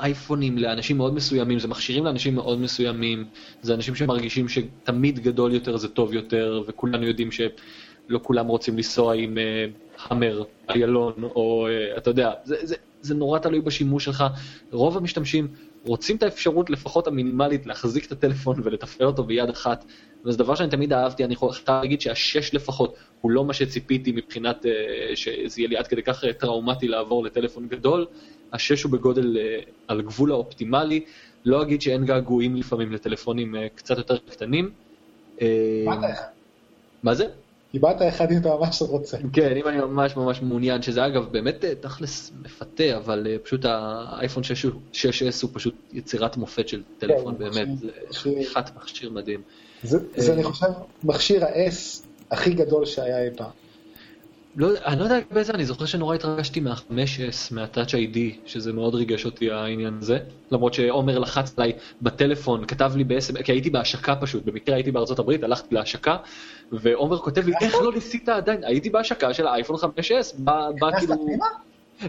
אייפונים 0.00 0.58
לאנשים 0.58 0.96
מאוד 0.96 1.14
מסוימים, 1.14 1.58
זה 1.58 1.68
מכשירים 1.68 2.04
לאנשים 2.04 2.34
מאוד 2.34 2.58
מסוימים, 2.60 3.24
זה 3.62 3.74
אנשים 3.74 3.94
שמרגישים 3.94 4.48
שתמיד 4.48 5.18
גדול 5.18 5.54
יותר 5.54 5.76
זה 5.76 5.88
טוב 5.88 6.12
יותר, 6.12 6.62
וכולנו 6.66 7.06
יודעים 7.06 7.30
שלא 7.32 8.20
כולם 8.22 8.46
רוצים 8.46 8.76
לנסוע 8.76 9.14
עם 9.14 9.38
אה, 9.38 9.66
המר, 10.10 10.44
איילון, 10.68 11.14
או 11.22 11.66
אה, 11.66 11.96
אתה 11.96 12.10
יודע, 12.10 12.32
זה, 12.44 12.56
זה, 12.62 12.74
זה 13.04 13.14
נורא 13.14 13.38
תלוי 13.38 13.60
בשימוש 13.60 14.04
שלך. 14.04 14.24
רוב 14.72 14.96
המשתמשים 14.96 15.48
רוצים 15.86 16.16
את 16.16 16.22
האפשרות 16.22 16.70
לפחות 16.70 17.06
המינימלית 17.06 17.66
להחזיק 17.66 18.06
את 18.06 18.12
הטלפון 18.12 18.60
ולתפעל 18.64 19.06
אותו 19.06 19.24
ביד 19.24 19.48
אחת, 19.48 19.84
וזה 20.24 20.38
דבר 20.38 20.54
שאני 20.54 20.70
תמיד 20.70 20.92
אהבתי, 20.92 21.24
אני 21.24 21.36
חייב 21.36 21.50
להגיד 21.68 22.00
שהשש 22.00 22.54
לפחות 22.54 22.94
הוא 23.20 23.30
לא 23.30 23.44
מה 23.44 23.52
שציפיתי 23.52 24.12
מבחינת 24.12 24.66
אה, 24.66 25.16
שזה 25.16 25.60
יהיה 25.60 25.68
לי 25.68 25.76
עד 25.76 25.86
כדי 25.86 26.02
כך 26.02 26.24
אה, 26.24 26.32
טראומטי 26.32 26.88
לעבור 26.88 27.24
לטלפון 27.24 27.68
גדול, 27.68 28.06
השש 28.52 28.82
הוא 28.82 28.92
בגודל 28.92 29.36
אה, 29.36 29.58
על 29.88 30.02
גבול 30.02 30.30
האופטימלי, 30.32 31.04
לא 31.44 31.62
אגיד 31.62 31.82
שאין 31.82 32.04
געגועים 32.04 32.56
לפעמים 32.56 32.92
לטלפונים 32.92 33.54
קצת 33.74 33.98
יותר 33.98 34.18
קטנים. 34.18 34.70
מה 37.02 37.14
זה? 37.14 37.26
קיבלת 37.74 38.02
אחד 38.08 38.32
אם 38.32 38.38
אתה 38.38 38.48
ממש 38.56 38.82
רוצה. 38.82 39.16
כן, 39.32 39.56
אם 39.56 39.68
אני 39.68 39.76
ממש 39.78 40.16
ממש 40.16 40.42
מעוניין, 40.42 40.82
שזה 40.82 41.06
אגב 41.06 41.32
באמת 41.32 41.64
אה, 41.64 41.74
תכלס 41.74 42.32
מפתה, 42.42 42.96
אבל 42.96 43.26
אה, 43.30 43.36
פשוט 43.38 43.64
האייפון 43.64 44.42
6 44.42 44.62
הוא- 44.62 44.72
6S 44.92 45.06
הוא 45.42 45.50
פשוט 45.52 45.74
יצירת 45.92 46.36
מופת 46.36 46.68
של 46.68 46.82
טלפון, 46.98 47.34
כן, 47.34 47.38
באמת, 47.38 47.68
זה 47.78 47.88
חתיכת 48.12 48.64
מכשיר 48.76 49.10
מדהים. 49.10 49.42
זה, 49.82 49.98
זה 50.16 50.30
אה. 50.30 50.34
אני 50.36 50.42
חושב, 50.44 50.66
מכשיר 51.04 51.44
ה-S 51.44 52.04
הכי 52.30 52.52
גדול 52.54 52.86
שהיה 52.86 53.22
אי 53.22 53.28
פעם. 53.36 53.50
לא, 54.56 54.68
אני 54.86 54.98
לא 54.98 55.04
יודע 55.04 55.18
לגבי 55.18 55.44
זה, 55.44 55.52
אני 55.52 55.64
זוכר 55.64 55.84
שנורא 55.84 56.14
התרגשתי 56.14 56.60
מה-5S, 56.60 57.54
מה-Touch 57.54 57.90
ID, 57.90 58.18
שזה 58.46 58.72
מאוד 58.72 58.94
ריגש 58.94 59.24
אותי 59.24 59.50
העניין 59.50 59.98
הזה. 60.00 60.18
למרות 60.50 60.74
שעומר 60.74 61.18
לחץ 61.18 61.58
עליי 61.58 61.72
בטלפון, 62.02 62.66
כתב 62.66 62.92
לי 62.96 63.04
ב-SMS, 63.04 63.42
כי 63.42 63.52
הייתי 63.52 63.70
בהשקה 63.70 64.16
פשוט, 64.16 64.44
במקרה 64.44 64.74
הייתי 64.74 64.90
בארצות 64.90 65.18
הברית, 65.18 65.44
הלכתי 65.44 65.74
להשקה, 65.74 66.16
ועומר 66.72 67.18
כותב 67.18 67.46
לי, 67.46 67.52
איך 67.60 67.74
לא 67.74 67.92
ניסית 67.92 68.28
עדיין? 68.28 68.64
הייתי 68.64 68.90
בהשקה 68.90 69.34
של 69.34 69.46
האייפון 69.46 69.76
5S, 69.76 70.38
בא 70.38 70.90
כאילו... 70.98 71.14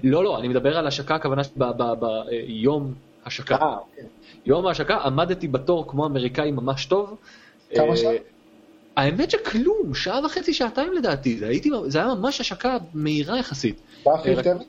לא, 0.03 0.23
לא, 0.23 0.39
אני 0.39 0.47
מדבר 0.47 0.77
על 0.77 0.87
השקה, 0.87 1.15
הכוונה 1.15 1.41
שביום 1.43 2.93
השקה. 3.25 3.55
אה, 3.55 3.77
אוקיי. 3.77 4.03
יום 4.45 4.67
ההשקה 4.67 4.97
עמדתי 4.97 5.47
בתור 5.47 5.87
כמו 5.87 6.05
אמריקאי 6.05 6.51
ממש 6.51 6.85
טוב. 6.85 7.17
כמה 7.75 7.89
אה, 7.89 7.95
שעות? 7.95 8.34
האמת 8.97 9.31
שכלום, 9.31 9.93
שעה 9.95 10.25
וחצי, 10.25 10.53
שעתיים 10.53 10.93
לדעתי, 10.93 11.37
זה, 11.37 11.47
הייתי, 11.47 11.69
זה 11.87 11.99
היה 11.99 12.07
ממש 12.13 12.41
השקה 12.41 12.77
מהירה 12.93 13.39
יחסית. 13.39 13.75
באפריל 14.05 14.37
רק- 14.39 14.43
טבע? 14.43 14.63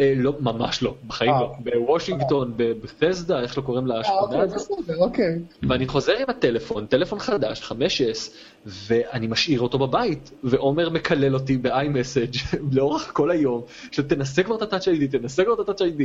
אה, 0.00 0.12
לא, 0.16 0.32
ממש 0.40 0.82
לא, 0.82 0.94
בחיים 1.06 1.30
אה. 1.30 1.40
לא. 1.40 1.52
בוושינגטון, 1.64 2.52
בבתסדה, 2.56 3.40
איך 3.40 3.58
לא 3.58 3.62
קוראים 3.62 3.92
אה, 3.92 4.00
אוקיי, 4.20 4.40
הזאת. 4.40 4.56
בסדר, 4.56 4.96
אוקיי. 4.96 5.38
ואני 5.68 5.86
חוזר 5.86 6.12
עם 6.12 6.24
הטלפון, 6.28 6.86
טלפון 6.86 7.18
חדש, 7.18 7.72
5S, 7.72 8.30
ואני 8.66 9.26
משאיר 9.26 9.60
אותו 9.60 9.78
בבית, 9.78 10.30
ועומר 10.44 10.90
מקלל 10.90 11.34
אותי 11.34 11.56
ב-iMessage 11.56 12.56
לאורך 12.76 13.10
כל 13.14 13.30
היום, 13.30 13.62
שתנסה 13.92 14.42
כבר 14.42 14.56
את 14.62 14.72
ה-Touch 14.72 14.84
ID, 14.84 15.10
תנסה 15.10 15.44
כבר 15.44 15.62
את 15.62 15.68
ה-Touch 15.68 15.84
ID. 15.98 16.02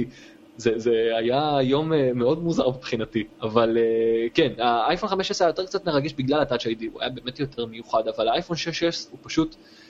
זה, 0.57 0.71
זה 0.75 1.11
היה 1.17 1.57
יום 1.61 1.93
אה, 1.93 2.11
מאוד 2.13 2.43
מוזר 2.43 2.69
מבחינתי, 2.69 3.23
אבל 3.41 3.77
אה, 3.77 4.27
כן, 4.33 4.51
האייפון 4.57 5.09
5S 5.09 5.35
היה 5.39 5.49
יותר 5.49 5.65
קצת 5.65 5.85
מרגש 5.85 6.13
בגלל 6.13 6.39
ה-Touch 6.39 6.63
ID, 6.63 6.85
הוא 6.93 7.01
היה 7.01 7.09
באמת 7.09 7.39
יותר 7.39 7.65
מיוחד, 7.65 8.07
אבל 8.07 8.27
האייפון 8.27 8.57
6S 8.57 9.07
הוא 9.11 9.19
פשוט, 9.21 9.55
אה, 9.55 9.80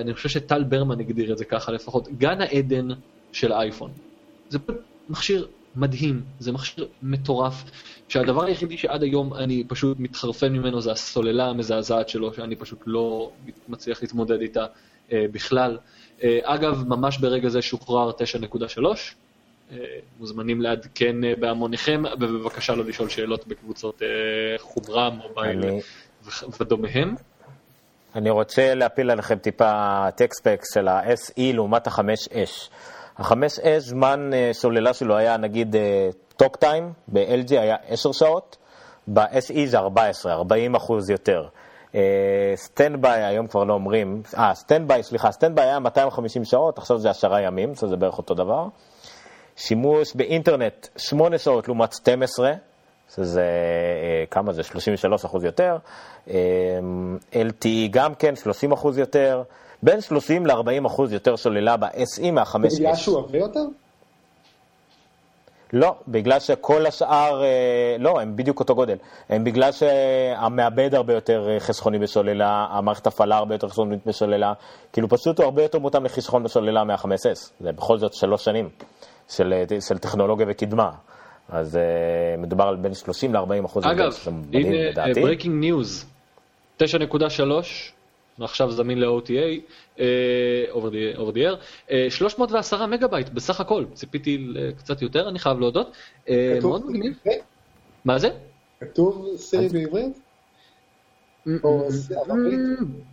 אני 0.00 0.14
חושב 0.14 0.28
שטל 0.28 0.62
ברמן 0.64 1.00
הגדיר 1.00 1.32
את 1.32 1.38
זה 1.38 1.44
ככה 1.44 1.72
לפחות, 1.72 2.08
גן 2.18 2.40
העדן 2.40 2.88
של 3.32 3.52
האייפון. 3.52 3.90
זה 4.48 4.58
מכשיר 5.08 5.46
מדהים, 5.76 6.22
זה 6.38 6.52
מכשיר 6.52 6.88
מטורף, 7.02 7.64
שהדבר 8.08 8.44
היחידי 8.44 8.78
שעד 8.78 9.02
היום 9.02 9.34
אני 9.34 9.64
פשוט 9.68 10.00
מתחרפן 10.00 10.52
ממנו 10.52 10.80
זה 10.80 10.92
הסוללה 10.92 11.46
המזעזעת 11.46 12.08
שלו, 12.08 12.34
שאני 12.34 12.56
פשוט 12.56 12.78
לא 12.86 13.30
מצליח 13.68 14.02
להתמודד 14.02 14.40
איתה 14.40 14.66
אה, 15.12 15.24
בכלל. 15.32 15.78
אה, 16.22 16.38
אגב, 16.42 16.84
ממש 16.88 17.18
ברגע 17.18 17.48
זה 17.48 17.62
שוחרר 17.62 18.10
9.3, 18.10 18.84
אה, 19.72 19.76
מוזמנים 20.18 20.60
לעדכן 20.62 21.24
אה, 21.24 21.32
בהמוניכם, 21.40 22.02
ובבקשה 22.20 22.74
לא 22.74 22.84
לשאול 22.84 23.08
שאלות 23.08 23.46
בקבוצות 23.46 24.02
אה, 24.02 24.08
חומרה, 24.58 25.10
מובייל 25.10 25.62
אני- 25.64 25.80
ודומיהם. 26.60 27.14
אני 28.14 28.30
רוצה 28.30 28.74
להפיל 28.74 29.10
עליכם 29.10 29.38
טיפה 29.38 30.02
tech 30.14 30.41
specs 30.41 30.74
של 30.74 30.88
ה-SE 30.88 31.42
לעומת 31.54 31.86
ה-5S. 31.86 32.70
ה-5S, 33.18 33.78
זמן 33.78 34.30
אה, 34.34 34.50
סוללה 34.52 34.94
שלו 34.94 35.16
היה 35.16 35.36
נגיד 35.36 35.76
talk 36.36 36.56
time, 36.56 36.92
ב-3G 37.08 37.50
היה 37.50 37.76
10 37.88 38.12
שעות, 38.12 38.56
ב-SE 39.08 39.66
זה 39.66 39.78
14, 39.78 40.32
40 40.32 40.74
אחוז 40.74 41.10
יותר. 41.10 41.48
standby, 42.54 43.24
היום 43.24 43.46
כבר 43.46 43.64
לא 43.64 43.72
אומרים, 43.72 44.22
אה, 44.38 44.54
standby, 44.54 45.02
סליחה, 45.02 45.32
standby 45.32 45.64
היה 45.64 45.78
250 45.78 46.44
שעות, 46.44 46.78
עכשיו 46.78 46.98
זה 46.98 47.10
10 47.10 47.38
ימים, 47.38 47.74
שזה 47.74 47.96
בערך 47.96 48.18
אותו 48.18 48.34
דבר. 48.34 48.66
שימוש 49.56 50.14
באינטרנט 50.14 50.88
8 50.96 51.38
שעות 51.38 51.68
לעומת 51.68 51.92
12, 51.92 52.52
שזה 53.16 53.42
אה, 53.42 54.24
כמה 54.30 54.52
זה? 54.52 54.62
33 54.62 55.24
אחוז 55.24 55.44
יותר. 55.44 55.76
אה, 56.30 56.34
LTE 57.32 57.88
גם 57.90 58.14
כן, 58.14 58.36
30 58.36 58.72
אחוז 58.72 58.98
יותר. 58.98 59.42
בין 59.82 60.00
30 60.00 60.46
ל-40 60.46 60.86
אחוז 60.86 61.12
יותר 61.12 61.36
סוללה 61.36 61.76
ב-SE 61.76 62.30
מה-5S. 62.32 62.76
בגלל 62.78 62.94
שהוא 62.94 63.18
עבה 63.18 63.38
יותר? 63.38 63.60
לא, 65.72 65.94
בגלל 66.08 66.40
שכל 66.40 66.86
השאר, 66.86 67.42
אה, 67.42 67.96
לא, 67.98 68.20
הם 68.20 68.36
בדיוק 68.36 68.60
אותו 68.60 68.74
גודל. 68.74 68.96
הם 69.28 69.44
בגלל 69.44 69.72
שהמעבד 69.72 70.94
הרבה 70.94 71.14
יותר 71.14 71.56
חסכוני 71.58 71.98
בסוללה, 71.98 72.66
המערכת 72.70 73.06
הפעלה 73.06 73.36
הרבה 73.36 73.54
יותר 73.54 73.68
חסכונית 73.68 74.06
בסוללה, 74.06 74.52
כאילו 74.92 75.08
פשוט 75.08 75.38
הוא 75.38 75.44
הרבה 75.44 75.62
יותר 75.62 75.78
מותאם 75.78 76.04
לחסכון 76.04 76.42
בסוללה 76.42 76.84
מה-5S. 76.84 77.50
זה 77.60 77.72
בכל 77.72 77.98
זאת 77.98 78.14
שלוש 78.14 78.44
שנים 78.44 78.68
של, 79.28 79.54
של 79.88 79.98
טכנולוגיה 79.98 80.46
וקדמה. 80.48 80.90
אז 81.48 81.76
אה, 81.76 82.40
מדובר 82.40 82.64
על 82.64 82.76
בין 82.76 82.94
30 82.94 83.34
ל-40 83.34 83.64
אחוז. 83.66 83.84
אגב, 83.86 84.12
הנה. 84.52 85.12
breaking 85.22 85.54
news, 85.60 86.06
9.3, 86.82 86.84
עכשיו 88.40 88.70
זמין 88.70 88.98
ל-OTA, 89.00 89.60
אה, 90.00 90.04
over 90.72 90.90
the- 90.92 91.36
air, 91.36 91.56
אה, 91.90 92.06
310 92.10 92.86
מגה 92.86 93.06
בייט 93.06 93.28
בסך 93.28 93.60
הכל, 93.60 93.84
ציפיתי 93.92 94.46
קצת 94.78 95.02
יותר, 95.02 95.28
אני 95.28 95.38
חייב 95.38 95.60
להודות. 95.60 95.92
אה, 96.28 96.54
כתוב 96.58 96.70
מאוד 96.70 96.90
מגניב. 96.90 97.18
מה 98.04 98.18
זה? 98.18 98.30
כתוב 98.80 99.26
סירי 99.36 99.68
בעברית? 99.68 100.06
או 100.06 100.12
זה 100.12 100.16
ערבית? 100.16 100.16
Mm, 100.16 100.20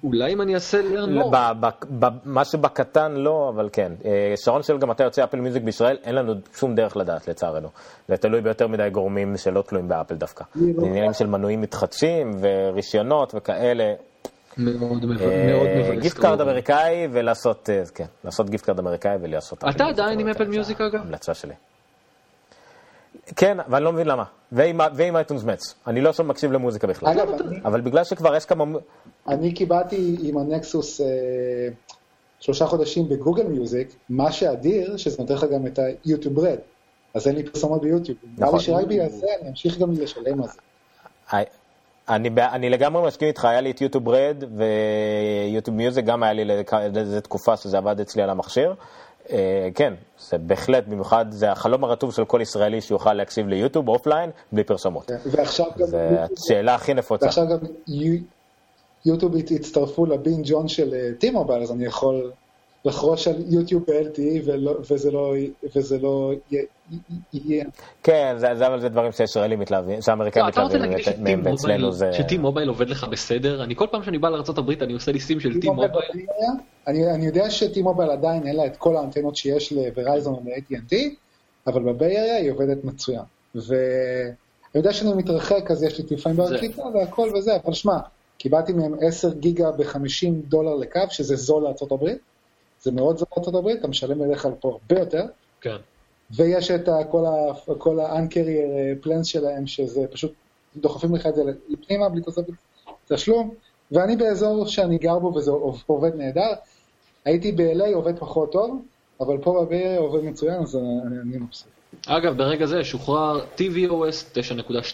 אולי 0.04 0.34
אם 0.34 0.42
אני 0.42 0.56
אעשה 0.56 0.82
learn 0.82 1.24
ב- 2.00 2.08
מה 2.26 2.46
שבקטן 2.46 3.12
לא, 3.12 3.52
אבל 3.56 3.70
כן. 3.74 3.92
אה, 4.06 4.34
שרון 4.36 4.64
שואל 4.64 4.78
גם 4.78 4.90
מתי 4.90 5.04
יוצא 5.04 5.24
Apple 5.24 5.40
Music 5.40 5.64
בישראל, 5.64 5.98
אין 6.04 6.16
לנו 6.16 6.34
שום 6.56 6.76
דרך 6.76 6.98
לדעת 6.98 7.28
לצערנו. 7.28 7.70
זה 8.08 8.18
תלוי 8.18 8.42
ביותר 8.42 8.68
מדי 8.68 8.90
גורמים 8.92 9.38
שלא 9.38 9.62
תלויים 9.62 9.88
באפל 9.88 10.16
דווקא. 10.16 10.44
אני 10.56 10.74
לא 10.74 10.82
זה 10.82 10.88
עניינים. 10.88 11.14
של 11.14 11.28
מנויים 11.28 11.62
מתחדשים 11.62 12.32
ורישיונות 12.42 13.36
וכאלה. 13.36 13.94
מאוד 14.58 15.06
מבאס. 15.06 15.22
אה, 15.22 15.92
מבאס. 15.92 16.02
gift 16.02 16.18
card 16.18 16.42
אמריקאי 16.42 17.08
ולעשות, 17.12 17.70
אה, 17.70 17.82
כן, 17.96 18.06
לעשות 18.24 18.50
gift 18.50 18.66
card 18.66 18.80
אמריקאי 18.80 19.18
ולעשות... 19.22 19.58
אתה 19.60 19.70
אפל 19.70 19.84
מיוזיק 19.84 20.00
עדיין 20.00 20.20
עם 20.20 20.28
Apple 20.28 20.44
זה 20.46 20.50
Music, 20.50 20.82
אגב? 20.82 21.00
ההמלצה 21.00 21.34
שלי. 21.34 21.54
כן, 23.36 23.58
ואני 23.70 23.84
לא 23.86 23.94
מבין 23.94 24.08
למה. 24.08 24.24
ועם 24.52 25.16
iTunes 25.16 25.44
Match. 25.44 25.76
אני 25.88 26.02
לא 26.02 26.14
שם 26.14 26.28
מקשיב 26.28 26.52
למוזיקה 26.52 26.88
בכלל. 26.88 27.10
אגב, 27.10 27.30
אני- 27.42 27.60
אבל 27.66 27.82
בגלל 27.82 28.04
שכבר 28.04 28.36
יש 28.36 28.46
כמה... 28.46 28.66
אני 29.28 29.54
קיבלתי 29.54 30.16
עם 30.24 30.38
הנקסוס 30.38 31.02
אה, 31.02 31.06
שלושה 32.40 32.66
חודשים 32.66 33.10
ב-Google 33.10 33.44
Music, 33.44 33.96
מה 34.10 34.32
שאדיר, 34.32 34.98
שזה 34.98 35.18
נותן 35.20 35.34
לך 35.34 35.44
גם 35.54 35.68
את 35.68 35.80
ה-YouTube 36.06 36.40
Red. 36.40 36.58
אז 37.14 37.28
אין 37.28 37.36
לי 37.36 37.44
פרסומות 37.44 37.82
ביוטיוב. 37.82 38.18
נראה 38.38 38.48
נכון. 38.48 38.60
לי 38.60 38.66
שרק 38.66 38.86
בגלל 38.86 39.10
זה 39.10 39.28
אני 39.42 39.50
אמשיך 39.50 39.78
גם 39.78 39.92
לשלם 39.92 40.42
על 40.44 40.48
זה. 40.48 40.60
אני, 42.10 42.30
ב- 42.30 42.40
אני 42.40 42.70
לגמרי 42.70 43.08
מסכים 43.08 43.28
איתך, 43.28 43.46
היה 43.46 43.62
לי 43.62 43.72
את 43.72 43.82
YouTube 43.82 44.10
Red 44.10 44.44
ו-YouTube 45.52 45.78
Music, 45.78 46.06
גם 46.06 46.24
היה 46.24 46.34
לי 46.34 46.46
לאיזה 46.94 47.22
תקופה 47.22 47.58
שזה 47.58 47.78
עבד 47.78 48.00
אצלי 48.00 48.24
על 48.24 48.30
המכשיר. 48.30 48.74
אה, 49.32 49.70
כן, 49.76 49.94
זה 50.30 50.38
בהחלט, 50.38 50.88
במיוחד, 50.88 51.26
זה 51.30 51.52
החלום 51.52 51.84
הרטוב 51.84 52.14
של 52.14 52.26
כל 52.26 52.40
ישראלי 52.42 52.82
שיוכל 52.82 53.14
להקשיב 53.14 53.48
ליוטיוב 53.48 53.90
offline 53.90 54.30
בלי 54.52 54.64
פרסומות. 54.64 55.12
ועכשיו 55.26 55.66
גם 55.78 55.86
זה 55.88 56.10
השאלה 56.38 56.76
הכי 56.76 56.94
נפוצה. 56.94 57.26
ועכשיו 57.26 57.44
גם 57.48 57.58
יו- 57.88 58.22
יוטיוב 59.06 59.34
הצטרפו 59.56 60.06
לבין 60.06 60.42
ג'ון 60.44 60.68
של 60.68 60.94
T-Mobile, 61.22 61.62
אז 61.64 61.72
אני 61.72 61.86
יכול 61.86 62.32
לחרוש 62.88 63.28
על 63.28 63.36
יוטיוב 63.50 63.84
ב-LTE 63.88 64.22
וזה 64.42 64.58
לא- 64.58 64.78
וזה 65.76 66.02
לא 66.02 66.32
יהיה. 67.34 67.64
כן, 68.04 68.36
זה, 68.38 68.48
זה, 68.56 68.68
אבל 68.68 68.80
זה 68.82 68.90
דברים 68.90 69.12
שישראלים 69.12 69.60
מתלהבים, 69.60 70.02
שהאמריקאים 70.02 70.46
לא, 70.58 70.66
מתלהבים 70.66 71.24
מהם, 71.24 71.42
ואצלנו 71.46 71.92
זה... 71.92 72.14
שטי 72.14 72.38
מובייל 72.38 72.70
עובד 72.70 72.90
לך 72.90 73.04
בסדר? 73.04 73.64
אני 73.64 73.76
כל 73.76 73.88
פעם 73.92 74.04
שאני 74.04 74.18
בא 74.18 74.30
לארה"ב 74.30 74.70
אני 74.82 74.94
עושה 74.94 75.12
לי 75.12 75.20
סים 75.20 75.40
של 75.40 75.60
טי 75.62 75.70
מובייל. 75.70 75.92
אני 76.88 77.12
אני 77.12 77.26
יודע 77.26 77.50
ש-T-Mobile 77.50 78.12
עדיין 78.12 78.48
אין 78.48 78.56
לה 78.56 78.66
את 78.66 78.78
כל 78.78 78.96
האנטנות 78.96 79.36
שיש 79.36 79.74
לוורייזון 79.74 80.34
או 80.34 80.42
ל-AT&T, 80.46 80.96
אבל 81.68 81.82
בביי 81.84 82.18
היא 82.20 82.52
עובדת 82.52 82.84
מצוין. 82.84 83.22
ואני 83.56 84.32
יודע 84.76 84.94
שאני 84.94 85.14
מתרחק, 85.14 85.72
אז 85.72 85.84
יש 85.84 86.00
לי 86.00 86.06
זה- 86.48 86.58
קליטה 86.60 86.82
והכל 86.94 87.30
וזה, 87.38 87.52
אבל 87.66 87.74
שמע, 87.74 87.98
קיבלתי 88.38 88.74
מהם 88.74 88.96
10 89.02 89.34
גיגה 89.34 89.72
ב-50 89.72 89.98
דולר 90.48 90.76
לקו, 90.76 91.00
שזה 91.10 91.36
זול 91.36 91.64
לארה"ב, 91.64 92.08
זה 92.82 92.92
מאוד 92.92 93.18
זול 93.18 93.28
לארה"ב, 93.48 93.68
אתה 93.68 93.88
משלם 93.88 94.20
בדרך 94.20 94.42
כלל 94.42 94.52
פה 94.60 94.68
הרבה 94.72 95.00
יותר, 95.02 95.26
כן. 95.62 95.76
ויש 96.32 96.72
את 96.72 96.90
כל 97.12 97.26
ה- 97.26 97.76
כל 97.78 98.00
ה-uncarrier 98.00 99.06
plans 99.06 99.24
שלהם, 99.24 99.68
שזה 99.68 100.08
פשוט 100.12 100.34
דוחפים 100.76 101.16
לך 101.16 101.26
את 101.28 101.36
זה 101.36 101.42
לפנימה 101.70 102.10
בלי 102.10 102.22
תוספת 102.22 102.54
תשלום, 103.08 103.54
ואני 103.92 104.16
באזור 104.16 104.68
שאני 104.68 104.98
גר 104.98 105.20
בו 105.20 105.28
וזה 105.34 105.52
עובד 105.86 106.16
נהדר. 106.16 106.54
הייתי 107.26 107.52
ב-LA 107.52 107.94
עובד 107.94 108.20
פחות 108.20 108.52
טוב, 108.52 108.82
אבל 109.20 109.38
פה 109.38 109.66
בביי 109.66 109.96
עובד 109.98 110.24
מצוין, 110.24 110.62
אז 110.62 110.76
אני 110.76 111.20
אני 111.22 111.38
מבסוט. 111.38 111.68
אגב, 112.08 112.38
ברגע 112.38 112.66
זה 112.66 112.84
שוחרר 112.84 113.42
tvOS 113.58 114.38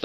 9.2, 0.00 0.04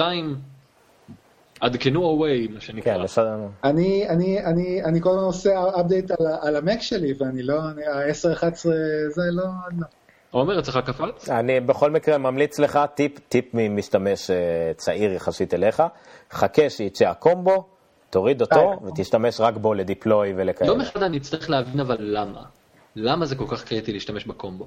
עדכנו 1.60 2.00
away, 2.24 2.52
מה 2.54 2.60
שנקרא. 2.60 2.96
כן, 2.96 3.02
בסדר. 3.02 3.36
אני, 3.64 4.08
אני, 4.08 4.44
אני, 4.44 4.84
אני 4.84 5.00
כל 5.00 5.10
הזמן 5.10 5.22
עושה 5.22 5.64
update 5.74 6.14
על, 6.20 6.26
על 6.40 6.56
המק 6.56 6.80
שלי, 6.80 7.14
ואני 7.18 7.42
לא, 7.42 7.54
אני- 7.70 7.86
ה-10-11 7.86 8.68
זה 9.08 9.22
לא, 9.30 9.44
לא. 9.78 9.86
עומר, 10.30 10.58
אצלך 10.58 10.78
קפץ? 10.86 11.28
אני 11.28 11.60
בכל 11.60 11.90
מקרה 11.90 12.18
ממליץ 12.18 12.58
לך, 12.58 12.78
טיפ, 12.94 13.18
טיפ 13.28 13.44
ממשתמש 13.54 14.30
אה, 14.30 14.36
צעיר 14.76 15.12
יחסית 15.12 15.54
אליך, 15.54 15.82
חכה 16.30 16.70
שיצא 16.70 17.04
הקומבו, 17.04 17.64
תוריד 18.10 18.40
אותו. 18.40 18.80
ותשתמש 18.86 19.40
רק 19.40 19.54
בו 19.56 19.74
לדיפלוי 19.74 20.32
ולכאלה. 20.36 20.70
יום 20.70 20.80
אחד 20.80 21.02
אני 21.02 21.16
אצטרך 21.18 21.50
להבין 21.50 21.80
אבל 21.80 21.96
למה. 22.00 22.42
למה 22.96 23.26
זה 23.26 23.36
כל 23.36 23.44
כך 23.48 23.64
קריטי 23.64 23.92
להשתמש 23.92 24.26
בקומבו? 24.26 24.66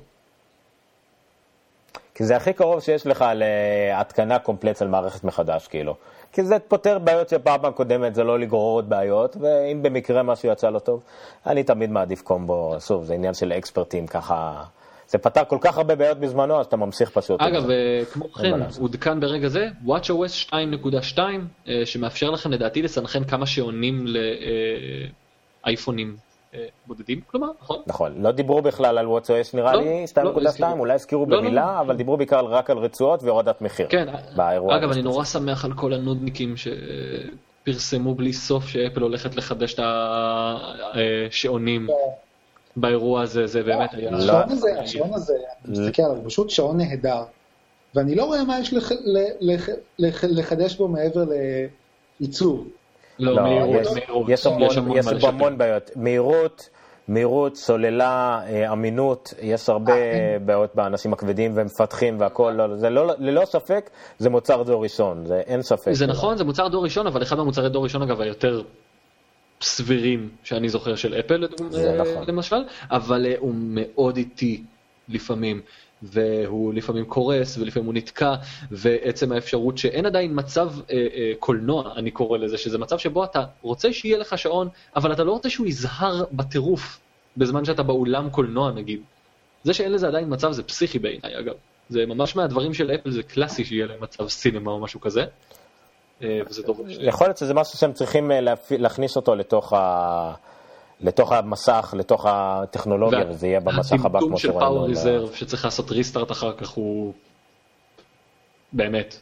כי 2.16 2.24
זה 2.24 2.36
הכי 2.36 2.54
קרוב 2.54 2.80
שיש 2.80 3.08
לך 3.08 3.26
להתקנה 3.36 4.39
קומפלט 4.39 4.82
על 4.82 4.88
מערכת 4.88 5.24
מחדש, 5.24 5.68
כאילו. 5.68 5.96
כי 6.34 6.43
זה 6.43 6.59
פותר 6.59 6.99
בעיות 6.99 7.29
שבפעם 7.29 7.65
הקודמת 7.65 8.15
זה 8.15 8.23
לא 8.23 8.39
לגרור 8.39 8.75
עוד 8.75 8.89
בעיות, 8.89 9.38
ואם 9.39 9.84
במקרה 9.84 10.23
משהו 10.23 10.49
יצא 10.49 10.69
לא 10.69 10.79
טוב, 10.79 11.03
אני 11.47 11.63
תמיד 11.63 11.89
מעדיף 11.89 12.21
קומבו, 12.21 12.75
שוב, 12.79 13.03
זה 13.03 13.13
עניין 13.13 13.34
של 13.34 13.51
אקספרטים, 13.51 14.07
ככה... 14.07 14.63
זה 15.07 15.17
פתר 15.17 15.41
כל 15.47 15.57
כך 15.61 15.77
הרבה 15.77 15.95
בעיות 15.95 16.17
בזמנו, 16.17 16.59
אז 16.59 16.65
אתה 16.65 16.77
ממשיך 16.77 17.09
פשוט. 17.09 17.41
אגב. 17.41 17.69
אה, 17.69 18.01
כמו 18.13 18.31
כן. 18.31 18.59
עודכן 18.79 19.19
ברגע 19.19 19.47
זה, 19.47 19.67
WatchOS 19.86 20.49
2.2, 20.49 21.19
אה, 21.67 21.81
שמאפשר 21.86 22.29
לכם 22.29 22.51
לדעתי 22.51 22.81
לסנכרן 22.81 23.23
כמה 23.23 23.45
שעונים 23.45 24.05
לאייפונים 25.65 26.07
אה, 26.07 26.32
בודדים, 26.88 27.22
כלומר, 27.28 27.47
נכון? 27.62 27.82
נכון, 27.88 28.22
לא 28.22 28.32
דיברו 28.32 28.62
בכלל 28.62 28.97
על 28.97 29.08
WatchOS 29.08 29.49
נראה 29.54 29.74
לא, 29.74 29.82
לי, 29.82 30.06
לא, 30.24 30.34
2.2, 30.34 30.47
הזכירו. 30.47 30.80
אולי 30.80 30.93
הזכירו 30.93 31.26
לא, 31.26 31.38
לא, 31.38 31.41
במילה, 31.41 31.66
לא. 31.76 31.80
אבל 31.82 31.95
דיברו 31.95 32.18
בעיקר 32.18 32.45
רק 32.45 32.70
על 32.70 32.78
רצועות 32.78 33.24
והורדת 33.24 33.62
מחיר. 33.62 33.88
כן, 33.89 34.08
באירוע 34.36 34.76
אגב, 34.78 34.91
אני 34.91 35.01
נורא 35.01 35.24
שמח 35.26 35.66
על 35.66 35.74
כל 35.74 35.93
הנודניקים 35.93 36.56
שפרסמו 36.58 38.16
בלי 38.16 38.34
סוף 38.34 38.68
שאפל 38.68 39.01
הולכת 39.01 39.36
לחדש 39.36 39.74
את 39.74 39.80
השעונים 39.84 41.88
באירוע 42.76 43.22
הזה, 43.22 43.47
זה 43.47 43.64
באמת 43.64 43.89
היה... 43.93 44.10
השעון 44.16 44.51
הזה, 44.51 44.80
השעון 44.80 45.14
הזה, 45.14 45.34
אני 45.66 45.80
מסתכל 45.80 46.01
עליו, 46.01 46.18
הוא 46.18 46.30
פשוט 46.30 46.49
שעון 46.49 46.78
נהדר, 46.78 47.24
ואני 47.95 48.16
לא 48.16 48.26
רואה 48.26 48.43
מה 48.43 48.60
יש 48.60 48.74
לח- 48.74 48.91
ל- 48.91 49.54
לח- 49.54 49.70
לח- 49.99 50.24
לחדש 50.24 50.76
בו 50.76 50.88
מעבר 50.88 51.24
לעיצוב. 52.20 52.68
לא, 53.20 53.36
לא, 53.36 53.41
מהירות, 53.43 53.82
יש- 53.82 53.88
מהירות. 53.93 54.26
יש 54.30 54.47
המון, 54.47 54.61
יש 54.97 55.05
בו 55.05 55.11
לשפר. 55.14 55.28
המון 55.28 55.57
בעיות. 55.57 55.91
מהירות, 55.95 56.70
מהירות, 57.07 57.55
סוללה, 57.55 58.41
אה, 58.47 58.72
אמינות, 58.74 59.34
יש 59.41 59.70
הרבה 59.70 59.93
בעיות 60.45 60.76
באנשים 60.76 61.14
הכבדים 61.14 61.51
ומפתחים 61.55 62.20
והכל, 62.20 62.51
לא, 62.57 62.78
זה 62.78 62.89
לא, 62.89 63.14
ללא 63.20 63.45
ספק, 63.45 63.89
זה 64.18 64.30
מוצר 64.30 64.64
דור 64.64 64.84
ראשון, 64.84 65.26
זה 65.26 65.39
אין 65.39 65.61
ספק. 65.61 65.91
זה 65.91 66.07
נכון, 66.07 66.38
זה 66.38 66.43
מוצר 66.43 66.68
דור 66.68 66.84
ראשון, 66.84 67.07
אבל 67.07 67.24
אחד 67.24 67.38
מהמוצרי 67.38 67.70
דור 67.70 67.84
ראשון, 67.84 68.01
אגב, 68.01 68.22
היותר 68.22 68.61
סבירים 69.61 70.30
שאני 70.43 70.70
זוכר 70.70 70.95
של 70.95 71.20
אפל, 71.20 71.43
אה, 71.43 71.95
נכון. 71.97 72.24
למשל, 72.28 72.64
אבל 72.91 73.26
אה, 73.26 73.34
הוא 73.39 73.51
מאוד 73.55 74.18
איטי 74.18 74.64
לפעמים. 75.09 75.61
והוא 76.04 76.74
לפעמים 76.74 77.06
קורס 77.06 77.58
ולפעמים 77.58 77.86
הוא 77.86 77.93
נתקע 77.93 78.34
ועצם 78.72 79.32
האפשרות 79.32 79.78
שאין 79.78 80.06
עדיין 80.06 80.32
מצב 80.36 80.70
אה, 80.80 81.08
אה, 81.14 81.32
קולנוע 81.39 81.93
אני 81.95 82.12
קורא 82.12 82.38
לזה 82.38 82.58
שזה 82.58 82.78
מצב 82.78 82.97
שבו 82.97 83.24
אתה 83.24 83.43
רוצה 83.62 83.93
שיהיה 83.93 84.18
לך 84.18 84.38
שעון 84.38 84.70
אבל 84.95 85.12
אתה 85.14 85.24
לא 85.24 85.32
רוצה 85.32 85.49
שהוא 85.49 85.68
יזהר 85.68 86.24
בטירוף 86.32 86.99
בזמן 87.38 87.66
שאתה 87.66 87.84
באולם 87.84 88.30
קולנוע 88.30 88.72
נגיד. 88.72 89.01
זה 89.64 89.74
שאין 89.74 89.91
לזה 89.91 90.08
עדיין 90.08 90.34
מצב 90.34 90.51
זה 90.51 90.64
פסיכי 90.64 90.99
בעיניי 90.99 91.39
אגב. 91.39 91.54
זה 91.89 92.06
ממש 92.06 92.36
מהדברים 92.36 92.74
של 92.74 92.91
אפל 92.91 93.12
זה 93.12 93.24
קלאסי 93.24 93.66
שיהיה 93.66 93.86
להם 93.86 94.04
מצב 94.04 94.28
סינמה 94.28 94.72
או 94.72 94.80
משהו 94.80 95.01
כזה. 95.01 95.26
אה, 96.24 96.41
וזה. 96.49 96.64
יכול 96.88 97.28
להיות 97.28 97.38
שזה 97.38 97.54
משהו 97.54 97.78
שהם 97.78 97.93
צריכים 97.93 98.32
אה, 98.32 98.39
להכניס 98.72 99.16
אותו 99.16 99.36
לתוך, 99.36 99.74
ה... 99.74 100.34
לתוך 101.02 101.32
המסך, 101.32 101.94
לתוך 101.98 102.26
הטכנולוגיה, 102.30 103.20
וה- 103.20 103.30
וזה 103.30 103.48
יהיה 103.48 103.60
במסך 103.60 103.94
הבא 104.06 104.08
הטמטום 104.18 104.30
כמו 104.30 104.38
של 104.38 104.48
שראינו. 104.48 104.60
פאוור 104.66 104.82
ב- 104.86 104.88
ריזרב 104.89 105.32
שצריך 105.34 105.66
לעשות 105.66 105.91
ריסטארט 105.91 106.32
אחר 106.32 106.54
כך 106.58 106.70
הוא 106.70 107.14
באמת. 108.74 109.16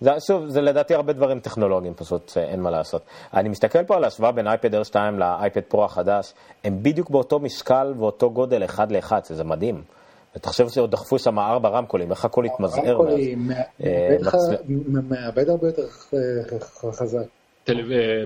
זה, 0.00 0.10
שוב, 0.26 0.48
זה 0.48 0.60
לדעתי 0.60 0.94
הרבה 0.94 1.12
דברים 1.12 1.40
טכנולוגיים, 1.40 1.94
פשוט 1.94 2.32
אה, 2.36 2.42
אין 2.44 2.60
מה 2.60 2.70
לעשות. 2.70 3.02
אני 3.34 3.48
מסתכל 3.48 3.84
פה 3.84 3.96
על 3.96 4.04
ההשוואה 4.04 4.32
בין 4.32 4.46
אייפד 4.46 4.74
R2 4.74 4.96
לאייפד 5.18 5.60
פרו 5.60 5.84
החדש, 5.84 6.32
הם 6.64 6.82
בדיוק 6.82 7.10
באותו 7.10 7.38
משקל 7.38 7.94
ואותו 7.98 8.30
גודל 8.30 8.64
אחד 8.64 8.92
לאחד, 8.92 9.24
שזה 9.24 9.44
מדהים. 9.44 9.82
ותחשוב 10.36 10.70
שעוד 10.70 10.90
דחפו 10.90 11.18
שם 11.18 11.38
ארבע 11.38 11.68
רמקולים, 11.68 12.10
איך 12.10 12.24
הכל 12.24 12.44
התמזער. 12.44 12.82
מאז. 12.82 12.90
רמקולי 12.90 13.34
אה, 13.84 14.16
מאבד 15.08 15.48
הרבה 15.48 15.66
יותר 15.68 15.82
אה, 16.14 16.90
חזק. 16.92 17.18
אה, 17.68 17.74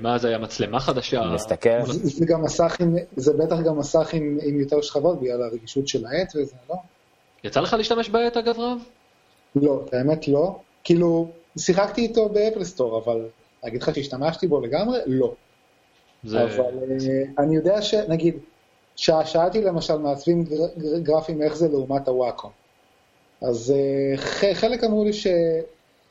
מה 0.03 0.19
זה 0.19 0.29
היה 0.29 0.39
מצלמה 0.39 0.81
חדשה? 0.81 1.23
מסתכל, 1.35 1.83
זה 1.87 2.09
זה 2.09 2.27
גם 2.27 2.43
מסך 2.43 2.77
עם, 2.81 2.97
זה 3.17 3.33
בטח 3.33 3.61
גם 3.61 3.79
מסך 3.79 4.15
עם 4.15 4.39
עם 4.43 4.61
יותר 4.61 4.81
שכבות 4.83 5.21
בגלל 5.21 5.43
הרגישות 5.43 5.89
של 5.89 6.07
העט 6.07 6.33
וזה, 6.37 6.55
לא? 6.71 6.75
יצא 7.45 7.61
לך 7.61 7.73
להשתמש 7.73 8.09
בעט 8.09 8.37
אגב 8.37 8.59
רב? 8.61 8.79
לא, 9.57 9.83
האמת 9.93 10.29
לא. 10.29 10.57
כאילו, 10.85 11.29
שיחקתי 11.59 12.01
איתו 12.01 12.29
באפל 12.29 12.65
סטור, 12.65 12.99
אבל 13.05 13.27
להגיד 13.65 13.83
לך 13.83 13.95
שהשתמשתי 13.95 14.47
בו 14.47 14.61
לגמרי? 14.61 14.99
לא. 15.07 15.35
זה... 16.25 16.45
אבל 16.45 16.65
אה, 16.91 17.23
אני 17.45 17.57
יודע 17.57 17.83
שנגיד, 17.83 18.35
שא- 18.97 19.25
שאלתי 19.25 19.61
למשל 19.63 19.97
מעצבים 19.99 20.45
גר- 20.45 20.57
גר- 20.79 20.99
גרפיים 20.99 21.43
איך 21.43 21.57
זה 21.57 21.69
לעומת 21.69 22.09
הוואקום. 22.09 22.51
אז 23.43 23.75
אה, 23.77 24.17
ח- 24.17 24.53
חלק 24.55 24.85
אמרו 24.85 25.05
לי 25.05 25.11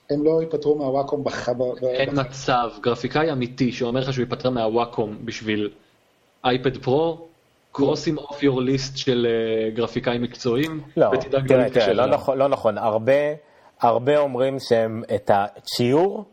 שהם 0.10 0.24
לא 0.24 0.42
ייפטרו 0.42 0.76
מה-Wacom 0.76 1.24
בח... 1.24 1.50
אין 1.84 2.10
בח- 2.10 2.20
מצב, 2.20 2.70
גרפיקאי 2.82 3.32
אמיתי 3.32 3.72
שאומר 3.72 4.00
לך 4.00 4.14
שהוא 4.14 4.24
ייפטר 4.24 4.50
מה-Wacom 4.50 5.18
בשביל 5.26 5.70
iPad 6.46 6.78
Pro, 6.78 7.28
cross 7.72 8.00
him 8.00 8.18
off 8.18 8.44
your 8.44 8.62
list 8.62 8.98
של 8.98 9.28
אה, 9.30 9.70
גרפיקאים 9.72 10.22
מקצועיים, 10.22 10.82
לא, 10.98 11.06
ותדאג 11.14 11.48
תראה, 11.48 11.64
להתקשר 11.64 11.86
תראה, 11.86 11.94
לא. 11.94 12.06
נכון, 12.06 12.38
לא 12.38 12.48
נכון, 12.48 12.78
הרבה, 12.78 13.14
הרבה 13.82 14.18
אומרים 14.18 14.58
שהם 14.60 15.04
את 15.16 15.32
הציור 15.34 16.26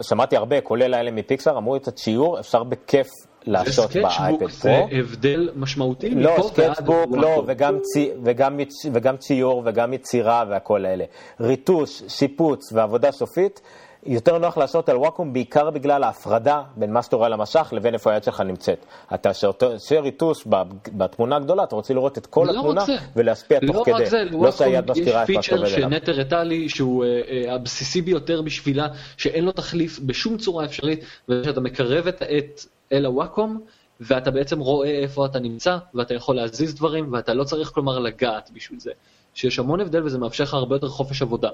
ושמעתי 0.00 0.36
הרבה, 0.36 0.60
כולל 0.60 0.94
האלה 0.94 1.10
מ-Pixar, 1.10 1.58
אמרו 1.58 1.76
את 1.76 1.88
השיעור, 1.88 2.40
אפשר 2.40 2.62
בכיף 2.64 3.06
לעשות 3.46 3.96
ב-iPad 3.96 4.38
Pro. 4.38 4.48
זה 4.50 4.84
הבדל 4.92 5.50
משמעותי 5.56 6.10
לא, 6.10 6.34
מפה 6.34 6.50
ועד 6.56 6.74
sketchbook, 6.74 7.10
לא. 7.12 7.44
וגם, 7.46 7.78
צי, 7.82 8.10
וגם, 8.24 8.60
וגם 8.92 9.16
ציור 9.16 9.62
וגם 9.64 9.92
יצירה 9.92 10.44
והכל 10.50 10.84
האלה. 10.84 11.04
ריטוש, 11.40 12.02
שיפוץ 12.08 12.72
ועבודה 12.72 13.12
סופית, 13.12 13.60
יותר 14.06 14.38
נוח 14.38 14.58
לעשות 14.58 14.88
על 14.88 14.96
וואקום 14.96 15.32
בעיקר 15.32 15.70
בגלל 15.70 16.02
ההפרדה 16.02 16.62
בין 16.76 16.92
מה 16.92 17.02
שאתה 17.02 17.16
רואה 17.16 17.26
על 17.26 17.32
המשך 17.32 17.72
לבין 17.76 17.94
איפה 17.94 18.12
היד 18.12 18.24
שלך 18.24 18.40
נמצאת. 18.40 18.86
אתה 19.14 19.30
עושה 19.60 20.00
ריטוש 20.00 20.44
ב- 20.48 20.62
בתמונה 20.92 21.36
הגדולה, 21.36 21.64
אתה 21.64 21.74
רוצה 21.74 21.94
לראות 21.94 22.18
את 22.18 22.26
כל 22.26 22.44
לא 22.46 22.50
רק 22.50 22.56
התמונה 22.56 22.84
זה. 22.84 22.96
ולהשפיע 23.16 23.58
תוך 23.66 23.76
לא 23.76 23.82
כדי. 23.84 23.94
רק 23.94 24.04
זה, 24.04 24.24
לא 24.24 24.30
לוואקום 24.30 24.66
יש 24.68 24.78
מסתירה 24.88 25.24
את 25.24 25.30
מה 25.30 25.42
שאתה 25.42 25.56
פיצ'ר. 25.56 25.76
שנטר 25.76 26.20
הראה 26.20 26.44
לי 26.44 26.68
שהוא 26.68 27.04
אה, 27.04 27.20
אה, 27.30 27.54
הבסיסי 27.54 28.02
ביותר 28.02 28.42
בשבילה, 28.42 28.88
שאין 29.16 29.44
לו 29.44 29.52
תחליף 29.52 29.98
בשום 29.98 30.38
צורה 30.38 30.64
אפשרית, 30.64 31.04
וזה 31.28 31.44
שאתה 31.44 31.60
מקרב 31.60 32.06
את 32.06 32.22
העט 32.22 32.64
אל 32.92 33.06
הוואקום, 33.06 33.60
ואתה 34.00 34.30
בעצם 34.30 34.60
רואה 34.60 34.90
איפה 34.90 35.26
אתה 35.26 35.38
נמצא, 35.38 35.76
ואתה 35.94 36.14
יכול 36.14 36.36
להזיז 36.36 36.74
דברים, 36.74 37.12
ואתה 37.12 37.34
לא 37.34 37.44
צריך 37.44 37.68
כלומר 37.68 37.98
לגעת 37.98 38.50
בשביל 38.54 38.80
זה. 38.80 38.90
שיש 39.34 39.58
המון 39.58 39.80
הבדל 39.80 40.04
וזה 40.04 40.18
מאפשר 40.18 40.44
לך 40.44 40.54
הרבה 40.54 40.76
יותר 40.76 40.88
חופש 40.88 41.22
עבודה. 41.22 41.48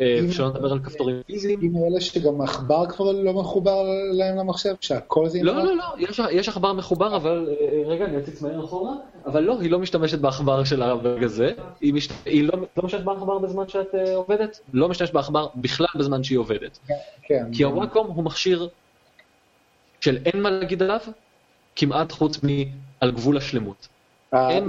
אה, 0.00 0.20
אפשר 0.28 0.46
לדבר 0.46 0.72
על 0.72 0.78
כפתורים 0.78 1.16
פיזיים. 1.26 1.58
עם 1.62 1.72
אלה 1.76 2.00
שגם 2.00 2.40
עכבר 2.40 2.86
כבר 2.86 3.12
לא 3.12 3.32
מחובר 3.32 3.82
להם 4.12 4.36
למחשב, 4.36 4.74
שהכל 4.80 5.28
זה... 5.28 5.38
לא, 5.42 5.54
לא, 5.54 5.76
לא, 5.76 5.84
יש, 5.98 6.20
יש 6.30 6.48
עכבר 6.48 6.72
מחובר, 6.72 7.16
אבל, 7.16 7.48
אה, 7.60 7.82
רגע, 7.86 8.04
אני 8.04 8.18
אציץ 8.18 8.42
מהר 8.42 8.64
אחורה, 8.64 8.94
אבל 9.26 9.42
לא, 9.42 9.60
היא 9.60 9.70
לא 9.70 9.78
משתמשת 9.78 10.18
בעכבר 10.18 10.64
שלה 10.64 10.96
ברגע 10.96 11.26
זה, 11.26 11.52
היא, 11.80 11.94
לא, 12.44 12.52
לא 12.76 12.82
משתמשת 12.82 13.04
בעכבר 13.04 13.38
בזמן 13.38 13.68
שאת 13.68 13.94
עובדת, 14.14 14.60
לא 14.72 14.88
משתמשת 14.88 15.12
בעכבר 15.12 15.46
בכלל 15.54 15.86
בזמן 15.96 16.24
שהיא 16.24 16.38
עובדת. 16.38 16.78
כן. 17.22 17.44
כי 17.52 17.62
הוואקום 17.62 18.06
הוא 18.06 18.24
מכשיר 18.24 18.68
של 20.00 20.18
אין 20.26 20.42
מה 20.42 20.50
להגיד 20.50 20.82
עליו, 20.82 21.00
כמעט 21.76 22.12
חוץ 22.12 22.40
מעל 22.42 23.10
גבול 23.10 23.36
השלמות. 23.36 23.88
אה, 24.34 24.50
אין, 24.50 24.64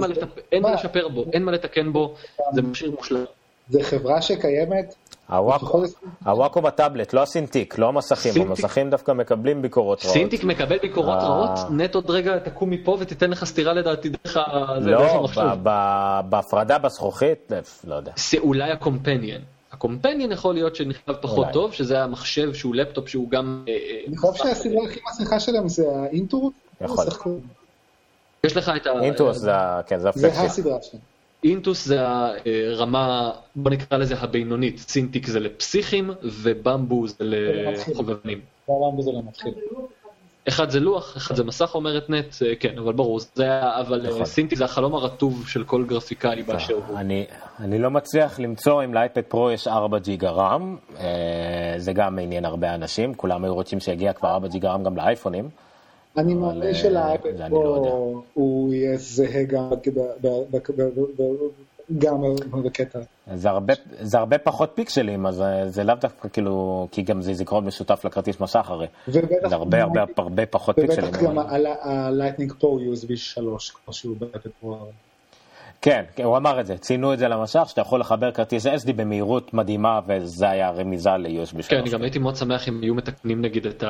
מה? 0.62 0.74
לשפר 0.74 1.08
בו, 1.08 1.24
אין 1.32 1.44
מה 1.44 1.52
לתקן 1.52 1.92
בו, 1.92 2.14
זה 2.54 2.62
מכשיר 2.62 2.90
מושלם. 2.90 3.24
זה 3.70 3.82
חברה 3.82 4.22
שקיימת, 4.22 4.94
ה-Wacom 6.24 6.66
הטאבלט, 6.66 7.12
לא 7.12 7.22
ה-Cintiq, 7.22 7.78
לא 7.78 7.88
המסכים, 7.88 8.42
המסכים 8.42 8.90
דווקא 8.90 9.12
מקבלים 9.12 9.62
ביקורות 9.62 10.04
רעות. 10.04 10.14
Cintiq 10.14 10.44
מקבל 10.44 10.78
ביקורות 10.78 11.18
אה. 11.18 11.28
רעות, 11.28 11.70
נט 11.70 11.94
עוד 11.94 12.10
רגע 12.10 12.38
תקום 12.38 12.70
מפה 12.70 12.96
ותיתן 13.00 13.30
לך 13.30 13.44
סטירה 13.44 13.72
לדעתי 13.72 14.08
דרך 14.08 14.36
לא, 14.80 15.10
המחשב. 15.10 15.42
ב- 15.62 16.20
בהפרדה 16.28 16.78
בזכוכית, 16.78 17.52
לא 17.84 17.94
יודע. 17.94 18.12
זה 18.16 18.38
אולי 18.38 18.70
ה-Companion. 18.70 19.40
ה-Companion 19.72 20.32
יכול 20.32 20.54
להיות 20.54 20.76
שנכתב 20.76 21.12
פחות 21.20 21.38
אולי. 21.38 21.52
טוב, 21.52 21.72
שזה 21.72 22.02
המחשב 22.02 22.54
שהוא 22.54 22.74
לפטופ 22.74 23.08
שהוא 23.08 23.30
גם... 23.30 23.64
אה, 23.68 23.72
אה, 23.72 24.00
אני 24.08 24.16
חושב 24.16 24.44
שהסיבה 24.44 24.78
הכי 24.84 25.00
מצליחה 25.12 25.40
שלהם 25.40 25.68
זה 25.68 25.84
ה-Intuos. 26.02 26.52
יכול. 26.80 27.06
יש 28.44 28.56
לך 28.56 28.72
את 28.76 28.86
ה... 28.86 28.90
Intuos 29.02 29.36
זה 29.36 29.50
כן, 29.86 29.98
זה. 29.98 30.08
הסדרה 30.08 30.78
שלהם. 30.82 31.02
Intuos 31.44 31.84
זה 31.84 32.00
הרמה, 32.72 33.30
בוא 33.56 33.70
נקרא 33.70 33.98
לזה 33.98 34.14
הבינונית, 34.18 34.78
Cintiq 34.78 35.26
זה 35.26 35.40
לפסיכים 35.40 36.10
ו-Bamboo 36.22 37.06
זה 37.06 37.16
לחובבנים. 37.20 38.40
בעולם 38.68 38.98
בזה 38.98 39.12
לא 39.12 39.22
מתחיל. 39.28 39.54
אחד 40.48 40.70
זה 40.70 40.80
לוח, 40.80 41.16
אחד 41.16 41.36
זה 41.36 41.44
מסך 41.44 41.74
אומרת 41.74 42.10
נט, 42.10 42.36
אה, 42.46 42.54
כן, 42.60 42.78
אבל 42.78 42.92
ברור, 42.92 43.20
זה 43.34 43.42
היה, 43.42 43.80
אבל 43.80 44.06
אה, 44.06 44.10
נכון. 44.10 44.24
Cintiq 44.24 44.58
זה 44.58 44.64
החלום 44.64 44.94
הרטוב 44.94 45.48
של 45.48 45.64
כל 45.64 45.84
גרפיקאי 45.84 46.42
באשר 46.42 46.74
הוא. 46.74 46.98
אני, 46.98 47.26
אני 47.60 47.78
לא 47.78 47.90
מצליח 47.90 48.40
למצוא 48.40 48.84
אם 48.84 48.94
לאייפד 48.94 49.22
פרו 49.22 49.50
יש 49.50 49.68
4 49.68 49.98
ג'יגה 49.98 50.30
רם, 50.30 50.76
אה, 50.96 51.74
זה 51.76 51.92
גם 51.92 52.18
עניין 52.18 52.44
הרבה 52.44 52.74
אנשים, 52.74 53.14
כולם 53.14 53.44
היו 53.44 53.54
רוצים 53.54 53.80
שיגיע 53.80 54.12
כבר 54.12 54.28
4 54.28 54.48
ג'יגה 54.48 54.70
רם 54.70 54.82
גם 54.82 54.96
לאייפונים. 54.96 55.48
אני 56.18 56.34
מאמין 56.34 56.62
אה, 56.62 56.74
שלאייפד 56.74 57.40
אני 57.40 57.54
לא. 57.54 57.58
פרו 57.58 58.22
הוא 58.34 58.74
יהיה 58.74 58.96
זהה 58.96 59.42
גם 59.42 59.70
בק- 59.70 59.88
ב- 59.88 60.26
ב- 60.26 60.42
בק- 60.50 60.70
ב- 60.70 60.82
ב- 60.82 61.22
ב- 61.22 61.68
גם 61.98 62.22
בקטע. 62.64 62.98
זה 64.02 64.18
הרבה, 64.18 64.38
פחות 64.38 64.70
פיקסלים, 64.74 65.26
אז 65.26 65.42
אה, 65.42 65.68
זה 65.68 65.84
לאו 65.84 65.94
דווקא 65.94 66.28
כאילו, 66.28 66.88
כי 66.92 67.02
גם 67.02 67.22
זה 67.22 67.34
זיכרון 67.34 67.64
משותף 67.64 68.04
לכרטיס 68.04 68.40
מסך 68.40 68.70
הרי. 68.70 68.86
זה 69.08 69.20
הרבה 69.50 69.82
הרבה 69.82 70.04
הרבה 70.16 70.46
פחות 70.46 70.76
פיקסלים. 70.76 71.08
ובטח 71.08 71.22
גם 71.22 71.38
ה-Lightning 71.38 72.52
Pro 72.62 72.66
USB 72.66 73.16
3 73.16 73.70
כמו 73.70 73.94
שהוא 73.94 74.16
ב-iPad 74.18 74.50
Pro. 74.60 74.76
כן, 75.82 76.04
כן, 76.16 76.24
הוא 76.24 76.36
אמר 76.36 76.60
את 76.60 76.66
זה, 76.66 76.78
ציינו 76.78 77.12
את 77.12 77.18
זה 77.18 77.28
למשך, 77.28 77.62
שאתה 77.66 77.80
יכול 77.80 78.00
לחבר 78.00 78.30
כרטיס 78.32 78.66
SD 78.66 78.92
במהירות 78.96 79.54
מדהימה, 79.54 80.00
וזה 80.06 80.50
היה 80.50 80.70
רמיזה 80.70 81.10
ל-USB 81.10 81.50
3. 81.52 81.68
כן, 81.68 81.76
אני 81.76 81.90
גם 81.90 82.02
הייתי 82.02 82.18
מאוד 82.18 82.36
שמח 82.36 82.68
אם 82.68 82.80
היו 82.82 82.94
מתקנים 82.94 83.42
נגיד 83.42 83.66
את 83.66 83.84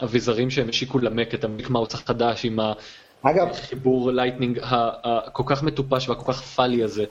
האביזרים 0.00 0.50
שהם 0.50 0.68
השיקו 0.68 0.98
ל-Mac, 0.98 1.34
את 1.34 1.44
ה-Magic 1.44 1.70
Mouse 1.70 1.94
החדש 1.94 2.44
עם 2.44 2.58
אגב, 3.22 3.48
החיבור 3.50 4.10
ל-Lightning 4.12 4.60
הכל 4.62 5.42
כך 5.46 5.62
מטופש 5.62 6.08
והכל 6.08 6.32
כך 6.32 6.42
פאלי 6.42 6.82
הזה. 6.82 7.04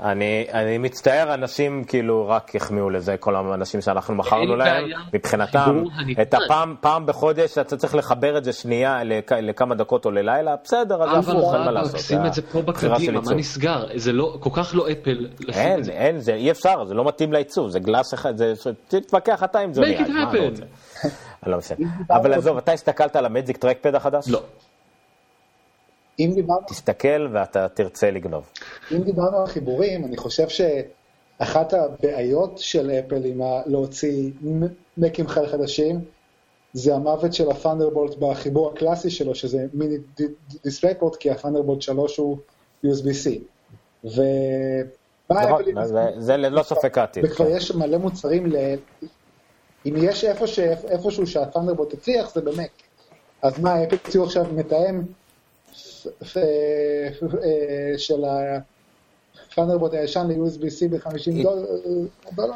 אני, 0.00 0.46
אני 0.52 0.78
מצטער, 0.78 1.34
אנשים 1.34 1.84
כאילו 1.84 2.28
רק 2.28 2.56
החמיאו 2.56 2.90
לזה, 2.90 3.16
כל 3.16 3.36
האנשים 3.36 3.80
שאנחנו 3.80 4.14
מכרנו 4.14 4.56
להם. 4.56 4.84
מבחינתם. 5.14 5.84
את 6.22 6.34
הפעם 6.34 6.74
פעם 6.80 7.06
בחודש 7.06 7.58
אתה 7.58 7.76
צריך 7.76 7.94
לחבר 7.94 8.38
את 8.38 8.44
זה 8.44 8.52
שנייה 8.52 9.04
לכ, 9.04 9.32
לכמה 9.32 9.74
דקות 9.74 10.04
או 10.04 10.10
ללילה, 10.10 10.54
בסדר, 10.64 11.02
אז 11.02 11.08
אבל 11.08 11.18
הפוך, 11.18 11.54
אין 11.54 11.62
מה 11.62 11.70
לעשות. 11.70 12.00
שים 12.00 12.22
זה 12.22 12.26
את 12.26 12.34
זה 12.34 12.42
פה 12.42 12.62
בקדימה, 12.62 13.20
מה. 13.20 13.34
נסגר? 13.34 13.86
זה 13.94 14.12
לא, 14.12 14.36
כל 14.40 14.50
כך 14.52 14.74
לא 14.74 14.86
אפל 14.92 15.26
אין. 15.52 15.82
אין, 15.90 16.18
זה 16.18 16.34
אי 16.34 16.50
אפשר, 16.50 16.84
זה 16.84 16.94
לא 16.94 17.04
מתאים 17.04 17.32
לעיצוב, 17.32 17.70
זה 17.70 17.78
גלאס 17.78 18.14
אחד, 18.14 18.36
זה, 18.36 18.54
תתווכח 18.88 19.42
אתה 19.44 19.58
עם 19.58 19.72
זה. 19.72 19.82
Make 19.82 20.00
it 20.00 20.08
happen. 20.08 20.62
לא 21.46 21.58
משנה. 21.58 21.88
אבל 22.10 22.34
עזוב, 22.34 22.56
אתה 22.56 22.72
הסתכלת 22.72 23.16
על 23.16 23.26
המג'יק 23.26 23.56
טרקפד 23.56 23.94
החדש? 23.94 24.28
לא. 24.28 24.42
אם 26.20 26.30
דיברנו 26.34 26.60
תסתכל 26.66 27.28
ואתה 27.32 27.68
תרצה 27.68 28.10
לגנוב. 28.10 28.50
אם 28.92 29.02
דיברנו 29.02 29.38
על 29.38 29.46
חיבורים, 29.46 30.04
אני 30.04 30.16
חושב 30.16 30.46
שאחת 30.48 31.72
הבעיות 31.74 32.58
של 32.58 32.90
אפל 32.90 33.24
עם 33.24 33.40
להוציא 33.66 34.30
מקים 34.96 35.26
חדשים, 35.28 36.00
זה 36.72 36.94
המוות 36.94 37.32
של 37.34 37.50
הפאנדרבולט 37.50 38.14
בחיבור 38.14 38.70
הקלאסי 38.70 39.10
שלו, 39.10 39.34
שזה 39.34 39.66
מיני 39.74 39.96
דיספלייפורט, 40.64 41.16
כי 41.16 41.30
הפאנדרבולט 41.30 41.82
3 41.82 42.16
הוא 42.16 42.36
USB-C. 42.86 43.30
ובא 44.04 44.20
נכון, 45.30 45.62
זה- 46.18 46.36
ללא 46.36 46.62
ספק 46.62 46.98
העתיד. 46.98 47.24
וכבר. 47.24 47.48
יש 47.48 47.70
מלא 47.74 47.98
מוצרים 47.98 48.46
ל... 48.46 48.56
אם 49.86 49.94
יש 49.96 50.24
איפה 50.24 50.46
ש... 50.46 50.58
איפשהו 50.58 51.26
שהפאנדרבולט 51.26 51.92
הצליח, 51.92 52.34
זה 52.34 52.40
במק. 52.40 52.70
אז 53.42 53.60
מה, 53.60 53.84
אפל 53.84 53.96
הציעו 54.06 54.24
עכשיו 54.24 54.44
מתאם 54.54 55.02
אה, 56.36 57.08
של 57.98 58.24
ה-Thunderbolt 59.52 59.94
הישן 59.94 60.26
ל-USB-C 60.28 60.88
ב-50 60.90 61.48
דולר? 62.32 62.54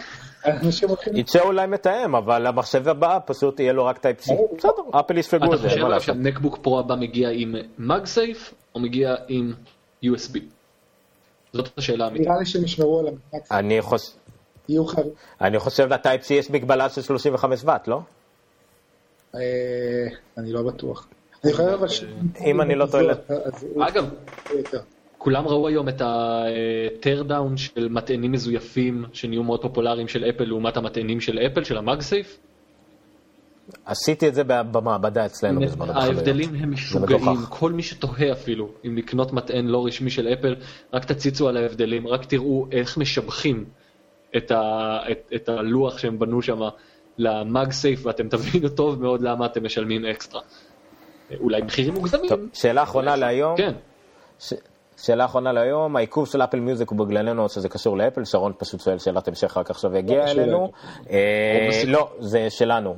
יצא 1.14 1.40
אולי 1.40 1.66
מתאם, 1.66 2.14
אבל 2.14 2.46
המחשב 2.46 2.88
הבא 2.88 3.18
פשוט 3.26 3.60
יהיה 3.60 3.72
לו 3.72 3.84
רק 3.84 3.98
Type 3.98 4.20
C. 4.20 4.32
בסדר, 4.58 4.70
אפל 5.00 5.18
יספגו 5.18 5.44
אתה 5.44 5.54
את 5.54 5.60
זה, 5.60 5.68
אין 5.68 5.78
חושב. 5.98 6.06
שה-MacBook 6.12 6.58
Pro 6.62 6.78
הבא 6.78 6.94
מגיע 6.94 7.28
עם 7.32 7.54
MagSafe 7.78 8.54
או 8.74 8.80
מגיע 8.80 9.14
עם 9.28 9.52
USB? 10.04 10.38
זאת 11.52 11.68
השאלה 11.78 12.04
האמיתית. 12.04 12.26
נראה 12.26 12.38
לי 12.38 12.46
שהם 12.46 12.64
ישמרו 12.64 12.98
על 12.98 13.06
חוש- 13.80 14.16
יהיו 14.68 14.84
חייבים. 14.86 15.12
אני 15.40 15.58
חושב 15.58 15.92
ל-Type 15.92 16.22
C 16.22 16.32
יש 16.32 16.50
מגבלה 16.50 16.88
של 16.88 17.02
35 17.02 17.60
ואט, 17.64 17.88
לא? 17.88 18.00
אה, 19.34 19.40
אני 20.38 20.52
לא 20.52 20.62
בטוח. 20.62 21.08
אני 21.44 21.52
חושב 21.52 21.64
אבל 21.68 21.88
ש... 21.88 22.04
אם 22.46 22.60
אני 22.60 22.74
לא 22.74 22.86
טועה- 22.86 23.04
אגב. 23.88 24.08
כולם 25.18 25.48
ראו 25.48 25.68
היום 25.68 25.88
את 25.88 26.00
ה-tear 26.00 27.28
down 27.30 27.56
של 27.56 27.88
מטענים 27.88 28.32
מזויפים 28.32 29.04
שנהיו 29.12 29.42
מאוד 29.42 29.62
פופולריים 29.62 30.08
של 30.08 30.24
אפל 30.24 30.44
לעומת 30.44 30.76
המטענים 30.76 31.20
של 31.20 31.38
אפל, 31.38 31.64
של 31.64 31.76
המאגסייף. 31.78 32.38
עשיתי 33.84 34.28
את 34.28 34.34
זה 34.34 34.44
במעבדה 34.44 35.26
אצלנו 35.26 35.60
בזמנו. 35.60 35.92
בחנויות. 35.92 36.02
ההבדלים 36.16 36.54
הם 36.54 36.70
משוגעים. 36.72 37.20
כל 37.48 37.72
מי 37.72 37.82
שתוהה 37.82 38.32
אפילו 38.32 38.68
אם 38.84 38.96
לקנות 38.96 39.32
מטען 39.32 39.66
לא 39.66 39.86
רשמי 39.86 40.10
של 40.10 40.28
אפל, 40.28 40.54
רק 40.92 41.04
תציצו 41.04 41.48
על 41.48 41.56
ההבדלים, 41.56 42.08
רק 42.08 42.24
תראו 42.24 42.66
איך 42.72 42.98
משבחים 42.98 43.64
את, 44.36 44.50
ה, 44.50 44.98
את, 45.10 45.32
את 45.34 45.48
הלוח 45.48 45.98
שהם 45.98 46.18
בנו 46.18 46.42
שם 46.42 46.58
למאגסייף 47.18 48.06
ואתם 48.06 48.28
תבינו 48.28 48.68
טוב 48.68 49.02
מאוד 49.02 49.20
למה 49.22 49.46
אתם 49.46 49.64
משלמים 49.64 50.04
אקסטרה. 50.04 50.40
אולי 51.40 51.62
מחירים 51.62 51.94
מוגזמים. 51.94 52.28
טוב, 52.28 52.40
שאלה 52.52 52.82
אחרונה 52.82 53.16
להיום. 53.16 53.56
כן. 53.56 53.72
ש- 54.38 54.52
שאלה 54.96 55.24
אחרונה 55.24 55.52
להיום, 55.52 55.96
העיכוב 55.96 56.26
של 56.28 56.42
אפל 56.42 56.60
מיוזיק 56.60 56.90
הוא 56.90 56.98
בגללנו 56.98 57.42
או 57.42 57.48
שזה 57.48 57.68
קשור 57.68 57.96
לאפל, 57.98 58.24
שרון 58.24 58.52
פשוט 58.58 58.80
שואל 58.80 58.98
שאלת 58.98 59.28
המשך 59.28 59.56
רק 59.56 59.70
עכשיו 59.70 59.96
יגיע 59.96 60.24
קשור 60.24 60.42
אלינו. 60.42 60.72
לאפל. 60.98 61.10
אה. 61.10 61.82
לא, 61.86 62.10
זה 62.18 62.50
שלנו. 62.50 62.96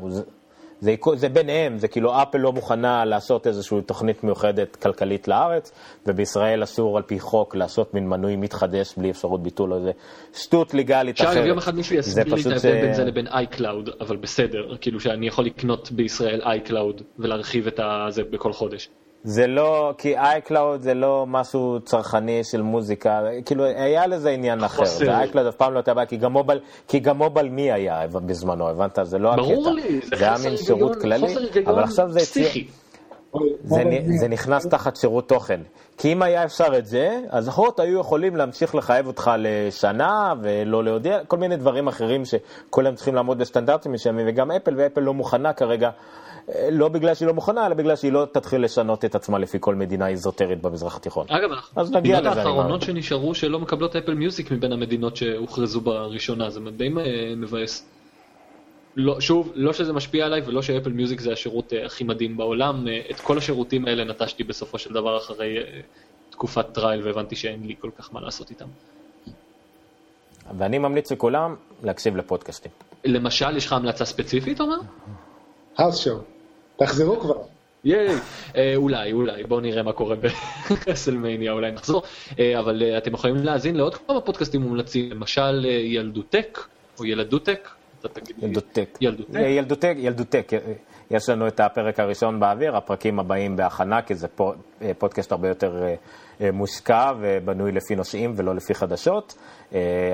זה- 0.80 0.94
זה, 1.10 1.16
זה 1.16 1.28
ביניהם, 1.28 1.78
זה 1.78 1.88
כאילו 1.88 2.22
אפל 2.22 2.38
לא 2.38 2.52
מוכנה 2.52 3.04
לעשות 3.04 3.46
איזושהי 3.46 3.82
תוכנית 3.86 4.24
מיוחדת 4.24 4.76
כלכלית 4.76 5.28
לארץ, 5.28 5.72
ובישראל 6.06 6.62
אסור 6.62 6.96
על 6.96 7.02
פי 7.02 7.20
חוק 7.20 7.54
לעשות 7.56 7.94
מין 7.94 8.08
מנוי 8.08 8.36
מתחדש 8.36 8.94
בלי 8.96 9.10
אפשרות 9.10 9.42
ביטול 9.42 9.72
או 9.72 9.78
איזה 9.78 9.90
שטות 10.34 10.74
ליגלית 10.74 11.16
אחרת. 11.20 11.28
עכשיו 11.28 11.46
יום 11.46 11.58
אחד 11.58 11.74
מישהו 11.74 11.96
יסביר 11.96 12.34
לי 12.34 12.40
את 12.40 12.46
ההבדל 12.46 12.80
בין 12.80 12.94
זה 12.94 13.04
לבין 13.04 13.26
iCloud, 13.28 13.90
אבל 14.00 14.16
בסדר, 14.16 14.76
כאילו 14.80 15.00
שאני 15.00 15.26
יכול 15.26 15.44
לקנות 15.44 15.92
בישראל 15.92 16.42
iCloud 16.42 17.02
ולהרחיב 17.18 17.66
את 17.66 17.80
זה 18.08 18.22
בכל 18.24 18.52
חודש. 18.52 18.88
זה 19.24 19.46
לא, 19.46 19.94
כי 19.98 20.18
iCloud 20.18 20.78
זה 20.80 20.94
לא 20.94 21.24
משהו 21.28 21.80
צרכני 21.84 22.44
של 22.44 22.62
מוזיקה, 22.62 23.22
כאילו 23.46 23.64
היה 23.64 24.06
לזה 24.06 24.30
עניין 24.30 24.64
אחר, 24.64 24.82
iCloud 25.32 25.48
אף 25.48 25.54
פעם 25.54 25.72
לא 25.72 25.78
הייתה 25.78 25.94
בעיה, 25.94 26.06
כי 26.06 26.16
גם 26.16 26.32
מובייל, 26.32 26.60
כי 26.88 26.98
גם 26.98 27.18
מובייל 27.18 27.48
מי 27.48 27.72
היה 27.72 28.06
בזמנו, 28.06 28.68
הבנת? 28.68 28.98
זה 29.02 29.18
לא 29.18 29.28
הקטע. 29.28 29.42
ברור 29.42 29.70
לי, 29.70 30.00
זה 30.16 30.24
היה 30.24 30.36
מין 30.44 30.56
שירות 30.56 30.96
כללי, 31.00 31.34
אבל 31.66 31.82
עכשיו 31.82 32.12
זה 32.12 32.20
פסיכי. 32.20 32.68
זה, 33.64 33.82
זה 34.20 34.28
נכנס 34.28 34.66
תחת 34.66 34.96
שירות 34.96 35.28
תוכן. 35.28 35.60
כי 35.98 36.12
אם 36.12 36.22
היה 36.22 36.44
אפשר 36.44 36.78
את 36.78 36.86
זה, 36.86 37.20
אז 37.30 37.48
אחות 37.48 37.80
היו 37.80 38.00
יכולים 38.00 38.36
להמשיך 38.36 38.74
לחייב 38.74 39.06
אותך 39.06 39.30
לשנה 39.38 40.34
ולא 40.42 40.84
להודיע, 40.84 41.18
כל 41.24 41.36
מיני 41.36 41.56
דברים 41.56 41.88
אחרים 41.88 42.22
שכולם 42.24 42.94
צריכים 42.94 43.14
לעמוד 43.14 43.38
בסטנדרטים 43.38 43.92
מסוימים, 43.92 44.26
וגם 44.28 44.50
אפל, 44.50 44.74
ואפל 44.76 45.00
לא 45.00 45.14
מוכנה 45.14 45.52
כרגע 45.52 45.90
לא 46.70 46.88
בגלל 46.88 47.14
שהיא 47.14 47.26
לא 47.26 47.34
מוכנה, 47.34 47.66
אלא 47.66 47.74
בגלל 47.74 47.96
שהיא 47.96 48.12
לא 48.12 48.26
תתחיל 48.32 48.64
לשנות 48.64 49.04
את 49.04 49.14
עצמה 49.14 49.38
לפי 49.38 49.58
כל 49.60 49.74
מדינה 49.74 50.08
איזוטרית 50.08 50.62
במזרח 50.62 50.96
התיכון. 50.96 51.26
אגב, 51.28 51.50
המדינות 51.76 52.24
האחרונות 52.24 52.82
שנשארו 52.82 53.34
שלא 53.34 53.58
מקבלות 53.58 53.96
Apple 53.96 54.14
Music 54.14 54.50
מבין 54.50 54.72
המדינות 54.72 55.16
שהוכרזו 55.16 55.80
בראשונה, 55.80 56.50
זה 56.50 56.60
די 56.76 56.88
אה, 56.98 57.32
מבאס. 57.36 57.86
לא, 58.96 59.20
שוב, 59.20 59.52
לא 59.54 59.72
שזה 59.72 59.92
משפיע 59.92 60.26
עליי 60.26 60.42
ולא 60.46 60.62
ש-Apple 60.62 60.90
Music 60.90 61.20
זה 61.20 61.32
השירות 61.32 61.72
אה, 61.72 61.86
הכי 61.86 62.04
מדהים 62.04 62.36
בעולם, 62.36 62.88
אה, 62.88 63.00
את 63.10 63.20
כל 63.20 63.38
השירותים 63.38 63.86
האלה 63.86 64.04
נטשתי 64.04 64.44
בסופו 64.44 64.78
של 64.78 64.94
דבר 64.94 65.16
אחרי 65.16 65.56
תקופת 66.30 66.66
trial 66.72 67.06
והבנתי 67.06 67.36
שאין 67.36 67.66
לי 67.66 67.74
כל 67.80 67.90
כך 67.98 68.14
מה 68.14 68.20
לעשות 68.20 68.50
איתם. 68.50 68.66
ואני 70.58 70.78
ממליץ 70.78 71.12
לכולם 71.12 71.56
להקשיב 71.82 72.16
לפודקאסטים. 72.16 72.72
למשל, 73.04 73.56
יש 73.56 73.66
לך 73.66 73.72
המלצה 73.72 74.04
ספציפית, 74.04 74.60
אומר? 74.60 74.78
האוס 75.78 75.96
שואו. 75.96 76.37
תחזרו 76.78 77.20
כבר. 77.20 77.34
ייי, 77.84 78.08
אה, 78.56 78.76
אולי, 78.76 79.12
אולי, 79.12 79.44
בואו 79.44 79.60
נראה 79.60 79.82
מה 79.82 79.92
קורה 79.92 80.16
בסלמניה, 80.86 81.52
אולי 81.52 81.72
נחזור. 81.72 82.02
אה, 82.38 82.58
אבל 82.58 82.82
אה, 82.82 82.98
אתם 82.98 83.14
יכולים 83.14 83.36
להאזין 83.36 83.76
לעוד 83.76 83.94
כמה 83.94 84.20
פודקאסטים 84.20 84.60
מומלצים, 84.60 85.10
למשל 85.10 85.64
ילדותק, 85.64 86.58
או 86.98 87.04
ילדותק. 87.04 87.68
ילדותק. 88.38 88.98
ילדותק, 89.00 89.96
ילדותק. 89.98 90.52
יש 91.10 91.28
לנו 91.28 91.46
את 91.46 91.60
הפרק 91.60 92.00
הראשון 92.00 92.40
באוויר, 92.40 92.76
הפרקים 92.76 93.18
הבאים 93.20 93.56
בהכנה, 93.56 94.02
כי 94.02 94.14
זה 94.14 94.28
פודקאסט 94.98 95.32
הרבה 95.32 95.48
יותר 95.48 95.84
מושקע 96.52 97.12
ובנוי 97.20 97.72
לפי 97.72 97.94
נושאים 97.94 98.32
ולא 98.36 98.54
לפי 98.54 98.74
חדשות. 98.74 99.34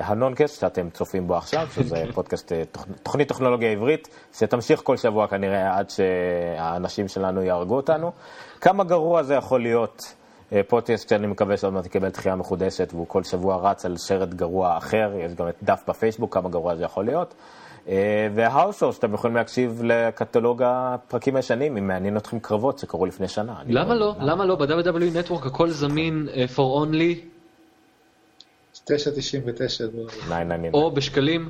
הנונקאסט 0.01 0.61
שאתם 0.61 0.89
צופים 0.89 1.27
בו 1.27 1.35
עכשיו, 1.35 1.67
שזה 1.67 2.03
פודקאסט, 2.15 2.51
תוכנית 3.03 3.29
טכנולוגיה 3.29 3.71
עברית, 3.71 4.07
שתמשיך 4.33 4.81
כל 4.83 4.97
שבוע 4.97 5.27
כנראה 5.27 5.77
עד 5.77 5.89
שהאנשים 5.89 7.07
שלנו 7.07 7.41
יהרגו 7.41 7.75
אותנו. 7.75 8.11
כמה 8.61 8.83
גרוע 8.83 9.23
זה 9.23 9.33
יכול 9.33 9.61
להיות 9.61 10.01
פודקאסט 10.67 11.09
שאני 11.09 11.27
מקווה 11.27 11.57
שעוד 11.57 11.73
מעט 11.73 11.85
יקבל 11.85 12.09
דחייה 12.09 12.35
מחודשת 12.35 12.93
והוא 12.93 13.07
כל 13.07 13.23
שבוע 13.23 13.69
רץ 13.69 13.85
על 13.85 13.97
שרת 13.97 14.33
גרוע 14.33 14.77
אחר, 14.77 15.11
יש 15.19 15.35
גם 15.35 15.47
את 15.49 15.55
דף 15.63 15.83
בפייסבוק, 15.87 16.33
כמה 16.33 16.49
גרוע 16.49 16.75
זה 16.75 16.83
יכול 16.83 17.05
להיות. 17.05 17.35
והאוסו, 18.35 18.93
שאתם 18.93 19.13
יכולים 19.13 19.35
להקשיב 19.35 19.81
לקטלוג 19.83 20.61
הפרקים 20.65 21.35
הישנים, 21.35 21.77
אם 21.77 21.87
מעניין 21.87 22.17
אתכם 22.17 22.39
קרבות 22.39 22.79
שקרו 22.79 23.05
לפני 23.05 23.27
שנה. 23.27 23.55
למה 23.67 23.95
לא? 23.95 24.15
למה 24.19 24.45
לא? 24.45 24.55
ב-WW 24.55 25.29
Network 25.29 25.47
הכל 25.47 25.69
זמין 25.69 26.27
for 26.55 26.85
only 26.85 27.15
9.99. 28.85 28.91
או 30.73 30.91
בשקלים. 30.91 31.49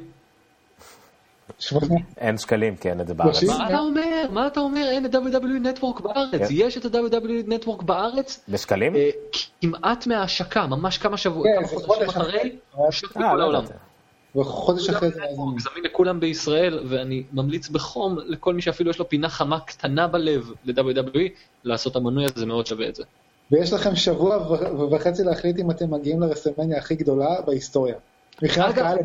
אין 2.17 2.37
שקלים 2.37 2.75
כי 2.75 2.89
אין 2.89 3.01
את 3.01 3.07
זה 3.07 3.13
בארץ. 3.13 3.43
מה 3.43 3.67
אתה 3.67 3.79
אומר? 3.79 4.27
מה 4.31 4.47
אתה 4.47 4.59
אומר? 4.59 4.87
אין 4.89 5.05
את 5.05 5.15
WW 5.15 5.79
Network 5.79 6.01
בארץ. 6.01 6.31
כן. 6.31 6.45
יש 6.49 6.77
את 6.77 6.85
ה-WW 6.85 7.47
Network 7.49 7.83
בארץ. 7.83 8.45
בשקלים? 8.49 8.95
אה, 8.95 9.09
כמעט 9.61 10.07
מההשקה, 10.07 10.67
ממש 10.67 10.97
כמה 10.97 11.17
שבועות, 11.17 11.47
כן, 11.59 11.67
כמה 11.67 11.79
חודשים 11.79 12.09
אחרי. 12.09 12.55
השקתי 12.87 13.13
כל 13.13 13.41
העולם. 13.41 13.63
וחודש 14.35 14.89
אחרי 14.89 15.09
זה... 15.09 15.21
זמין 15.57 15.83
לכולם 15.83 16.19
בישראל, 16.19 16.79
ואני 16.87 17.23
ממליץ 17.33 17.69
בחום 17.69 18.17
לכל 18.25 18.53
מי 18.53 18.61
שאפילו 18.61 18.89
יש 18.89 18.99
לו 18.99 19.09
פינה 19.09 19.29
חמה 19.29 19.59
קטנה 19.59 20.07
בלב 20.07 20.51
ל-WWE, 20.65 21.19
לעשות 21.63 21.95
המנוי 21.95 22.25
הזה, 22.25 22.45
מאוד 22.45 22.65
שווה 22.65 22.89
את 22.89 22.95
זה. 22.95 23.03
ויש 23.51 23.73
לכם 23.73 23.95
שבוע 23.95 24.57
וחצי 24.91 25.23
להחליט 25.23 25.59
אם 25.59 25.71
אתם 25.71 25.93
מגיעים 25.93 26.21
ל-WrestleMania 26.21 26.77
הכי 26.77 26.95
גדולה 26.95 27.41
בהיסטוריה. 27.45 27.95
מבחינת 28.41 28.75
קהל... 28.75 28.97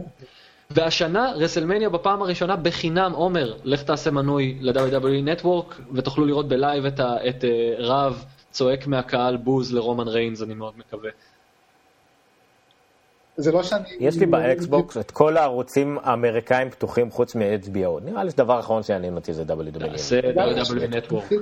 והשנה 0.70 1.32
WrestleMania 1.36 1.88
בפעם 1.88 2.22
הראשונה 2.22 2.56
בחינם, 2.56 3.12
עומר, 3.12 3.54
לך 3.64 3.82
תעשה 3.82 4.10
מנוי 4.10 4.58
ל-WWE 4.60 5.38
Network 5.38 5.74
ותוכלו 5.92 6.26
לראות 6.26 6.48
בלייב 6.48 6.84
את, 6.84 7.00
את 7.00 7.44
uh, 7.44 7.46
רב 7.78 8.24
צועק 8.50 8.86
מהקהל 8.86 9.36
בוז 9.36 9.74
לרומן 9.74 10.08
ריינס, 10.08 10.42
אני 10.42 10.54
מאוד 10.54 10.74
מקווה. 10.78 11.10
זה 13.36 13.52
לא 13.52 13.62
שאני... 13.62 13.84
יש 14.00 14.16
לי 14.16 14.26
באקסבוקס 14.26 14.96
את 14.96 15.10
כל 15.10 15.36
הערוצים 15.36 15.98
האמריקאים 16.02 16.70
פתוחים 16.70 17.10
חוץ 17.10 17.34
מ-HBO. 17.34 18.04
נראה 18.04 18.24
לי 18.24 18.30
שדבר 18.30 18.60
אחרון 18.60 18.82
שיעניין 18.82 19.16
אותי 19.16 19.32
זה 19.32 19.42
WWE. 19.48 19.82
Network. 20.90 21.34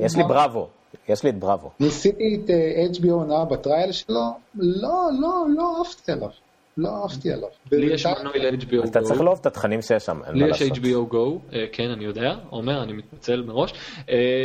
יש 0.00 0.16
לי 0.16 0.22
בראבו. 0.22 0.68
יש 1.08 1.22
לי 1.22 1.30
את 1.30 1.38
בראבו. 1.38 1.70
ניסיתי 1.80 2.40
את 2.44 2.50
uh, 2.50 2.96
HBO 2.96 3.24
נא 3.28 3.44
בטרייל 3.44 3.92
שלו, 3.92 4.20
לא, 4.54 5.08
לא, 5.20 5.46
לא 5.56 5.78
אהבתי 5.78 6.12
עליו. 6.12 6.28
לא 6.76 7.02
אהבתי 7.02 7.32
עליו. 7.32 7.48
לי 7.72 7.94
יש 7.94 8.06
מנוי 8.06 8.38
ל-HBO 8.38 8.84
Go. 8.84 8.88
אתה 8.88 9.00
צריך 9.02 9.20
לאהוב 9.20 9.38
את 9.40 9.46
התכנים 9.46 9.82
שיש 9.82 10.04
שם, 10.04 10.20
לי 10.32 10.50
יש 10.50 10.62
HBO 10.62 11.12
Go, 11.12 11.54
כן, 11.72 11.90
אני 11.90 12.04
יודע, 12.04 12.34
עומר, 12.50 12.82
אני 12.82 12.92
מתנצל 12.92 13.42
מראש. 13.42 13.74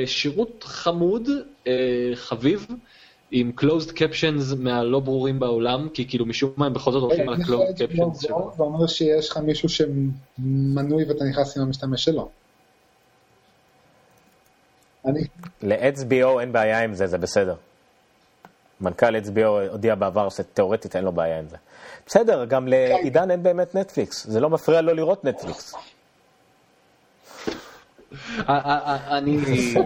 שירות 0.05 0.63
חמוד, 0.63 1.29
חביב. 2.15 2.67
עם 3.31 3.51
closed 3.59 3.89
captions 3.89 4.55
מהלא 4.57 4.99
ברורים 4.99 5.39
בעולם, 5.39 5.89
כי 5.93 6.09
כאילו 6.09 6.25
משום 6.25 6.51
מה 6.57 6.65
הם 6.65 6.73
בכל 6.73 6.91
זאת 6.91 7.01
הולכים 7.01 7.29
על 7.29 7.35
closed 7.35 7.77
captions 7.77 8.21
שלו. 8.21 8.51
זה 8.57 8.63
אומר 8.63 8.87
שיש 8.87 9.29
לך 9.29 9.37
מישהו 9.37 9.69
שמנוי 9.69 11.03
ואתה 11.05 11.23
נכנס 11.23 11.57
עם 11.57 11.63
המשתמש 11.63 12.03
שלו. 12.03 12.29
ל-HBO 15.63 16.39
אין 16.39 16.51
בעיה 16.51 16.83
עם 16.83 16.93
זה, 16.93 17.07
זה 17.07 17.17
בסדר. 17.17 17.55
מנכ"ל 18.81 19.15
HBO 19.15 19.71
הודיע 19.71 19.95
בעבר 19.95 20.29
שתאורטית 20.29 20.95
אין 20.95 21.03
לו 21.03 21.11
בעיה 21.11 21.39
עם 21.39 21.47
זה. 21.49 21.57
בסדר, 22.07 22.45
גם 22.45 22.67
לעידן 22.67 23.31
אין 23.31 23.43
באמת 23.43 23.75
נטפליקס, 23.75 24.27
זה 24.27 24.39
לא 24.39 24.49
מפריע 24.49 24.81
לו 24.81 24.93
לראות 24.93 25.25
נטפליקס. 25.25 25.75
אני 28.47 29.37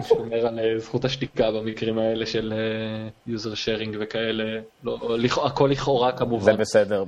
שומר 0.08 0.46
על 0.46 0.58
זכות 0.78 1.04
השתיקה 1.04 1.50
במקרים 1.50 1.98
האלה 1.98 2.26
של 2.26 2.52
user 3.26 3.54
sharing 3.54 3.96
וכאלה, 4.00 4.44
הכל 5.46 5.68
לכאורה 5.72 6.12
כמובן. 6.12 6.44
זה 6.44 6.52
בסדר, 6.52 7.04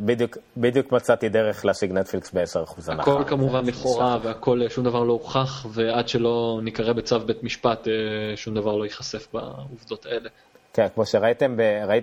בדיוק 0.57 0.93
מצאתי 0.93 1.29
דרך 1.29 1.65
להשיג 1.65 1.93
נטפליקס 1.93 2.33
ב-10% 2.35 2.93
הנחה. 2.93 3.03
הכל 3.03 3.25
כמובן 3.27 3.67
לכאורה 3.67 4.19
והכל, 4.23 4.61
שום 4.69 4.85
דבר 4.85 5.05
לא 5.05 5.13
הוכח, 5.13 5.67
ועד 5.73 6.09
שלא 6.09 6.61
ניקרא 6.63 6.93
בצו 6.93 7.21
בית 7.21 7.43
משפט, 7.43 7.89
שום 8.37 8.55
דבר 8.55 8.77
לא 8.77 8.85
ייחשף 8.85 9.29
בעובדות 9.33 10.07
האלה. 10.07 10.29
כן, 10.75 10.87
כמו 10.95 11.07
שראיתם, 11.07 11.57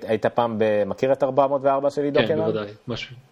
היית 0.08 0.26
פעם 0.26 0.58
מכיר 0.86 1.12
את 1.12 1.24
404 1.24 1.90
של 1.90 2.04
עידו 2.04 2.20
קנן? 2.20 2.28
כן, 2.28 2.36
בוודאי. 2.36 2.72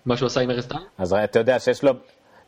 מה 0.05 0.17
שהוא 0.17 0.28
עשה 0.28 0.41
עם 0.41 0.51
ארז 0.51 0.67
טל? 0.67 0.75
אז 0.97 1.13
אתה 1.13 1.39
יודע 1.39 1.59
שיש 1.59 1.84
לו... 1.84 1.91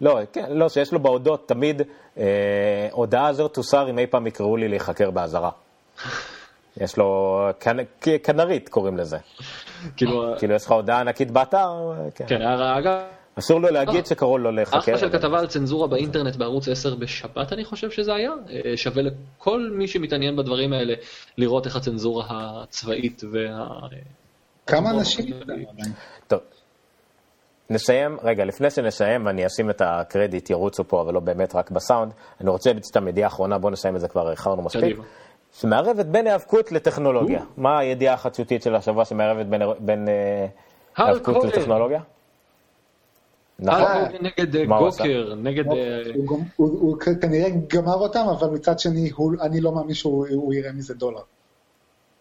לא, 0.02 0.20
כן, 0.34 0.46
לא, 0.50 0.70
שיש 0.70 0.94
לו 0.94 1.00
בהודות 1.00 1.48
תמיד, 1.48 1.82
אה, 2.18 2.88
הודעה 2.92 3.28
הזאת 3.28 3.54
תוסר 3.54 3.90
אם 3.90 4.00
אי 4.00 4.08
פעם 4.08 4.28
יקראו 4.28 4.58
לי 4.58 4.68
להיחקר 4.68 5.12
באזהרה. 5.12 5.52
יש 6.82 6.98
לו, 6.98 7.40
כנרית 8.24 8.70
קוראים 8.70 8.98
לזה. 8.98 9.18
כאילו, 9.98 10.26
כאילו 10.40 10.56
יש 10.56 10.66
לך 10.66 10.72
הודעה 10.72 11.00
ענקית 11.00 11.32
באתר, 11.32 11.94
כן. 12.16 12.26
כן, 12.28 12.42
אגב. 12.42 13.00
אסור 13.40 13.62
לו 13.62 13.70
להגיד 13.70 14.06
שקראו 14.06 14.38
לו 14.38 14.52
להיחקר. 14.52 14.80
אחלה 14.80 14.98
של 14.98 15.10
כתבה 15.10 15.40
על 15.40 15.48
צנזורה 15.48 15.88
באינטרנט 15.88 16.36
בערוץ 16.36 16.68
10 16.68 16.96
בשבת, 16.96 17.54
אני 17.54 17.66
חושב 17.66 17.92
שזה 17.92 18.14
היה. 18.16 18.32
אה, 18.50 18.78
שווה 18.78 19.04
לכל 19.04 19.70
מי 19.74 19.88
שמתעניין 19.88 20.36
בדברים 20.36 20.74
האלה 20.74 20.94
לראות 21.38 21.66
איך 21.66 21.76
הצנזורה 21.76 22.26
הצבאית 22.30 23.22
וה... 23.32 23.68
כמה 24.68 24.92
אנשים? 24.92 25.26
נסיים, 27.70 28.18
רגע, 28.24 28.46
לפני 28.46 28.70
שנסיים, 28.70 29.26
ואני 29.26 29.46
אשים 29.46 29.70
את 29.70 29.82
הקרדיט, 29.86 30.50
ירוצו 30.50 30.84
פה, 30.88 31.02
אבל 31.02 31.14
לא 31.14 31.20
באמת 31.20 31.56
רק 31.56 31.72
בסאונד, 31.72 32.12
אני 32.42 32.50
רוצה 32.50 32.70
להגיד 32.70 32.84
סתם 32.84 33.08
ידיעה 33.08 33.28
אחרונה, 33.28 33.58
בואו 33.58 33.72
נסיים 33.72 33.96
את 33.96 34.02
זה 34.02 34.08
כבר, 34.08 34.32
איחרנו 34.32 34.62
מספיק. 34.62 34.98
שמערבת 35.54 36.06
בין 36.06 36.28
היאבקות 36.28 36.72
לטכנולוגיה. 36.72 37.44
מה 37.58 37.80
הידיעה 37.80 38.14
החדשותית 38.14 38.64
של 38.64 38.76
השבוע 38.76 39.06
שמערבת 39.06 39.46
בין 39.80 40.08
היאבקות 40.98 41.44
לטכנולוגיה? 41.44 42.02
נכון. 43.60 43.82
אה, 43.82 44.08
נגד 44.22 44.56
אה? 44.56 44.66
גוקר, 44.66 45.34
נגד... 45.38 45.68
אה, 45.68 46.02
הוא 46.56 46.98
כ- 47.00 47.22
כנראה 47.22 47.50
גמר 47.68 47.96
אותם, 47.96 48.26
אבל 48.40 48.50
מצד 48.50 48.80
שני, 48.80 49.12
אני 49.42 49.62
לא 49.62 49.72
מאמין 49.72 49.94
שהוא 49.94 50.28
הוא 50.32 50.54
יראה 50.54 50.72
מזה 50.72 50.94
דולר. 50.94 51.22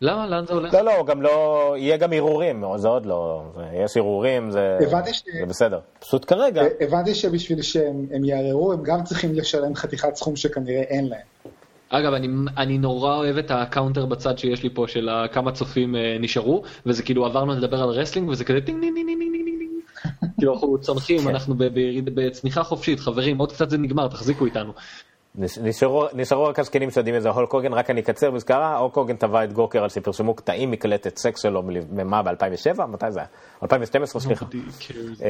למה? 0.00 0.26
לאן 0.26 0.46
זה 0.46 0.52
הולך? 0.54 0.74
לא, 0.74 0.80
לא, 0.84 1.04
גם 1.06 1.22
לא, 1.22 1.74
יהיה 1.78 1.96
גם 1.96 2.12
ערעורים, 2.12 2.64
זה 2.76 2.88
עוד 2.88 3.06
לא, 3.06 3.42
יש 3.84 3.96
ערעורים, 3.96 4.50
זה 4.50 4.78
ש- 5.12 5.22
זה 5.40 5.46
בסדר. 5.46 5.78
פשוט 6.00 6.24
כרגע, 6.28 6.62
הבנתי 6.80 7.14
שבשביל 7.14 7.62
שהם 7.62 8.06
הם 8.14 8.24
יערערו, 8.24 8.72
הם 8.72 8.82
גם 8.82 9.04
צריכים 9.04 9.34
לשלם 9.34 9.74
חתיכת 9.74 10.14
סכום 10.16 10.36
שכנראה 10.36 10.80
אין 10.82 11.08
להם. 11.08 11.20
אגב, 11.90 12.12
אני, 12.12 12.28
אני 12.56 12.78
נורא 12.78 13.16
אוהב 13.16 13.36
את 13.38 13.50
ה-counter 13.50 14.06
בצד 14.06 14.38
שיש 14.38 14.62
לי 14.62 14.70
פה 14.74 14.84
של 14.88 15.08
כמה 15.32 15.52
צופים 15.52 15.96
אה, 15.96 16.16
נשארו, 16.20 16.62
וזה 16.86 17.02
כאילו 17.02 17.26
עברנו 17.26 17.52
לדבר 17.52 17.82
על 17.82 17.88
wrestling, 17.88 18.28
וזה 18.28 18.44
כזה 18.44 18.60
טינג 18.60 18.80
טינג 18.80 18.94
טינג 18.94 19.06
טינג 19.06 19.18
טינג 19.32 19.44
טינג 19.46 19.58
טינג. 19.58 19.68
כאילו 20.38 20.54
אנחנו 20.54 20.78
צונחים, 20.80 21.28
אנחנו 21.28 21.54
ב- 21.54 21.64
ביריד- 21.64 22.14
בצניחה 22.14 22.62
חופשית, 22.62 23.00
חברים, 23.00 23.38
עוד 23.38 23.52
קצת 23.52 23.70
זה 23.70 23.78
נגמר, 23.78 24.08
תחזיקו 24.08 24.44
איתנו. 24.44 24.72
נש- 25.38 25.58
נשארו, 25.58 26.06
נשארו 26.12 26.44
רק 26.44 26.58
הזקנים 26.58 26.90
שיודעים 26.90 27.14
איזה 27.14 27.28
הולק 27.28 27.52
הוגן, 27.52 27.72
רק 27.72 27.90
אני 27.90 28.00
אקצר 28.00 28.30
בזכרה, 28.30 28.76
הולק 28.78 28.94
הוגן 28.96 29.16
תבע 29.16 29.44
את 29.44 29.52
גוקר 29.52 29.82
על 29.82 29.88
שפרשמו 29.88 30.34
קטעים 30.34 30.70
מקלטת 30.70 31.16
סקס 31.18 31.42
שלו, 31.42 31.62
ממה, 31.92 32.22
ב-2007? 32.22 32.82
מתי 32.86 33.06
זה 33.10 33.18
היה? 33.20 33.28
2012, 33.62 34.20
סליחה. 34.20 34.44
אה, 35.22 35.28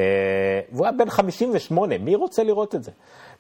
והוא 0.73 0.87
היה 0.87 0.93
בן 0.93 1.11
58, 1.11 1.99
מי 1.99 2.15
רוצה 2.15 2.43
לראות 2.45 2.75
את 2.75 2.83
זה? 2.85 2.91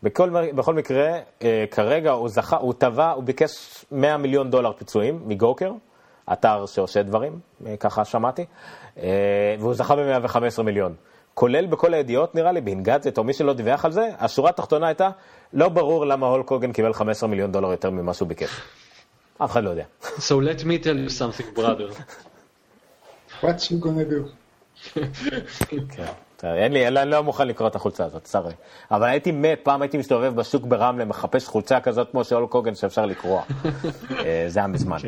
בכל, 0.03 0.31
מקרה, 0.75 1.09
אה, 1.43 1.65
כרגע 1.71 2.11
הוא 2.11 2.29
זכה, 2.29 2.57
הוא 2.57 2.75
תבע, 2.79 3.11
הוא 3.11 3.25
ביקש 3.25 3.85
100 3.93 4.17
מיליון 4.17 4.51
דולר 4.51 4.73
פיצויים 4.73 5.23
מגוקר, 5.27 5.73
אתר 6.33 6.67
שעושה 6.67 7.03
דברים, 7.03 7.39
אה, 7.67 7.77
ככה 7.77 8.05
שמעתי, 8.05 8.45
והוא 9.59 9.75
זכה 9.75 9.97
ב-115 9.97 10.63
מיליון. 10.63 10.95
כולל 11.39 11.67
בכל 11.67 11.95
הידיעות, 11.95 12.35
נראה 12.35 12.53
לי, 12.53 12.61
באינגאדזט, 12.61 13.19
או 13.19 13.25
מי 13.25 13.33
שלא 13.33 13.53
דיווח 13.53 13.85
על 13.85 13.93
זה, 13.93 14.09
השורה 14.19 14.51
התחתונה 14.51 14.87
הייתה, 14.87 15.11
לא 15.53 15.69
ברור 15.69 16.07
למה 16.07 16.27
הולק 16.27 16.49
הוגן 16.49 16.73
קיבל 16.73 16.93
15 16.93 17.29
מיליון 17.29 17.53
דולר 17.53 17.71
יותר 17.71 17.91
ממה 17.91 18.15
שהוא 18.15 18.29
ביקש. 18.29 18.51
אף 19.45 19.51
אחד 19.51 19.65
לא 19.65 19.71
יודע. 19.71 19.85
So 20.03 20.33
let 20.33 20.61
me 20.63 20.85
tell 20.85 20.99
you 21.07 21.11
something, 21.21 21.59
brother. 21.59 21.91
What 23.43 23.59
you 23.71 23.85
gonna 23.85 24.05
do? 24.13 24.21
כן. 25.97 26.05
אין 26.45 26.73
לי, 26.73 26.89
אני 26.89 27.11
לא 27.11 27.23
מוכן 27.23 27.49
לקרוא 27.49 27.69
את 27.69 27.75
החולצה 27.75 28.05
הזאת, 28.05 28.27
סורי. 28.27 28.53
אבל 28.91 29.09
הייתי 29.09 29.33
מת, 29.33 29.61
פעם 29.63 29.83
הייתי 29.83 29.99
מסתובב 29.99 30.35
בשוק 30.35 30.65
ברמלה, 30.65 31.05
מחפש 31.05 31.47
חולצה 31.49 31.81
כזאת 31.81 32.11
כמו 32.11 32.25
של 32.25 32.35
הולק 32.37 32.53
הוגן 32.53 32.75
שאפשר 32.75 33.07
לקרוע. 33.07 33.43
אה, 34.25 34.45
זה 34.49 34.59
היה 34.59 34.67
מזמן. 34.67 34.99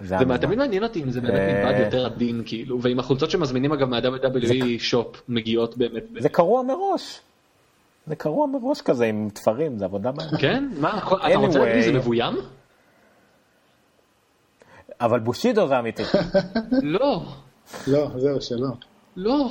זה 0.00 0.16
מזמן. 0.16 0.36
תמיד 0.36 0.58
מעניין 0.58 0.82
אותי 0.82 1.02
אם 1.02 1.10
זה 1.10 1.20
באמת 1.20 1.34
אה, 1.34 1.64
נלמד 1.64 1.84
יותר 1.84 2.06
עדין, 2.06 2.42
כאילו, 2.46 2.82
ועם 2.82 2.98
החולצות 2.98 3.30
שמזמינים 3.30 3.72
אגב 3.72 3.88
מה-WWE 3.88 4.64
שופ 4.78 5.22
מגיעות 5.28 5.76
באמת. 5.76 6.02
זה 6.18 6.28
קרוע 6.28 6.62
מראש. 6.62 7.20
זה 8.06 8.16
קרוע 8.16 8.46
מראש 8.46 8.80
כזה 8.80 9.04
עם 9.04 9.28
תפרים, 9.34 9.78
זה 9.78 9.84
עבודה 9.84 10.12
בעיה. 10.12 10.30
כן? 10.38 10.68
מה, 10.80 10.98
אתה 10.98 11.04
רוצה 11.36 11.58
להגיד 11.58 11.74
לי 11.74 11.82
זה 11.82 11.90
Anyway. 11.90 11.94
מבוים? 11.94 12.34
אבל 15.00 15.20
בושידו 15.20 15.68
זה 15.68 15.78
אמיתי. 15.78 16.02
לא, 16.82 17.22
לא, 17.86 18.08
זהו, 18.16 18.40
שלא. 18.40 18.68
לא. 19.16 19.48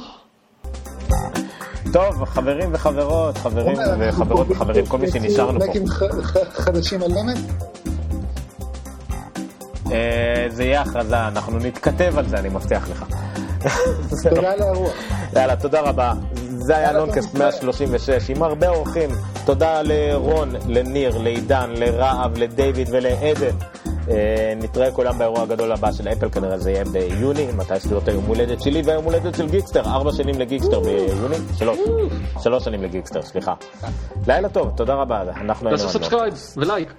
טוב, 1.93 2.25
חברים 2.25 2.69
וחברות, 2.73 3.37
חברים 3.37 3.77
וחברות 3.99 4.47
וחברים, 4.49 4.85
כל 4.85 4.97
מי 4.97 5.11
שנשארנו 5.11 5.59
פה. 5.65 5.73
חדשים 6.53 7.03
על 7.03 7.09
למד? 7.11 7.37
אה, 9.93 10.45
זה 10.49 10.63
יהיה 10.63 10.81
הכרזה, 10.81 11.27
אנחנו 11.27 11.57
נתכתב 11.57 12.17
על 12.17 12.27
זה, 12.27 12.37
אני 12.37 12.49
מבטיח 12.49 12.89
לך. 12.89 13.05
תודה 14.29 14.51
על 14.51 14.61
האירוח. 14.61 14.93
יאללה, 15.35 15.55
תודה 15.55 15.81
רבה. 15.81 16.13
זה 16.57 16.77
היה 16.77 16.93
תודה. 16.93 17.21
136, 17.37 18.29
עם 18.29 18.43
הרבה 18.43 18.69
אורחים. 18.69 19.09
תודה 19.45 19.81
לרון, 19.81 20.51
לניר, 20.67 21.17
לעידן, 21.17 21.69
לרהב, 21.75 22.37
לדיוויד 22.37 22.87
ולעדן. 22.91 23.55
אה, 24.09 24.53
נתראה 24.55 24.91
כולם 24.91 25.17
באירוע 25.17 25.41
הגדול 25.41 25.71
הבא 25.71 25.91
של 25.91 26.07
אפל, 26.07 26.29
כנראה 26.29 26.57
זה 26.57 26.71
יהיה 26.71 26.85
ביוני, 26.85 27.47
מתי 27.57 27.79
שתראו 27.79 27.99
את 27.99 28.07
היום 28.07 28.25
הולדת 28.25 28.61
שלי 28.61 28.81
והיום 28.85 29.05
הולדת 29.05 29.35
של 29.35 29.49
גיקסטר, 29.49 29.81
ארבע 29.85 30.11
שנים 30.11 30.39
לגיקסטר 30.39 30.79
ביוני, 30.79 31.35
שלוש, 31.57 31.79
שלוש 32.39 32.63
שנים 32.63 32.83
לגיקסטר, 32.83 33.21
סליחה. 33.21 33.53
לילה 34.27 34.49
טוב, 34.49 34.71
תודה 34.75 34.93
רבה, 34.93 35.21
אנחנו 35.21 35.67
היינו 35.67 35.83
תעשו 35.83 35.99
סאבסקרייב 35.99 36.33
ולייק. 36.57 36.93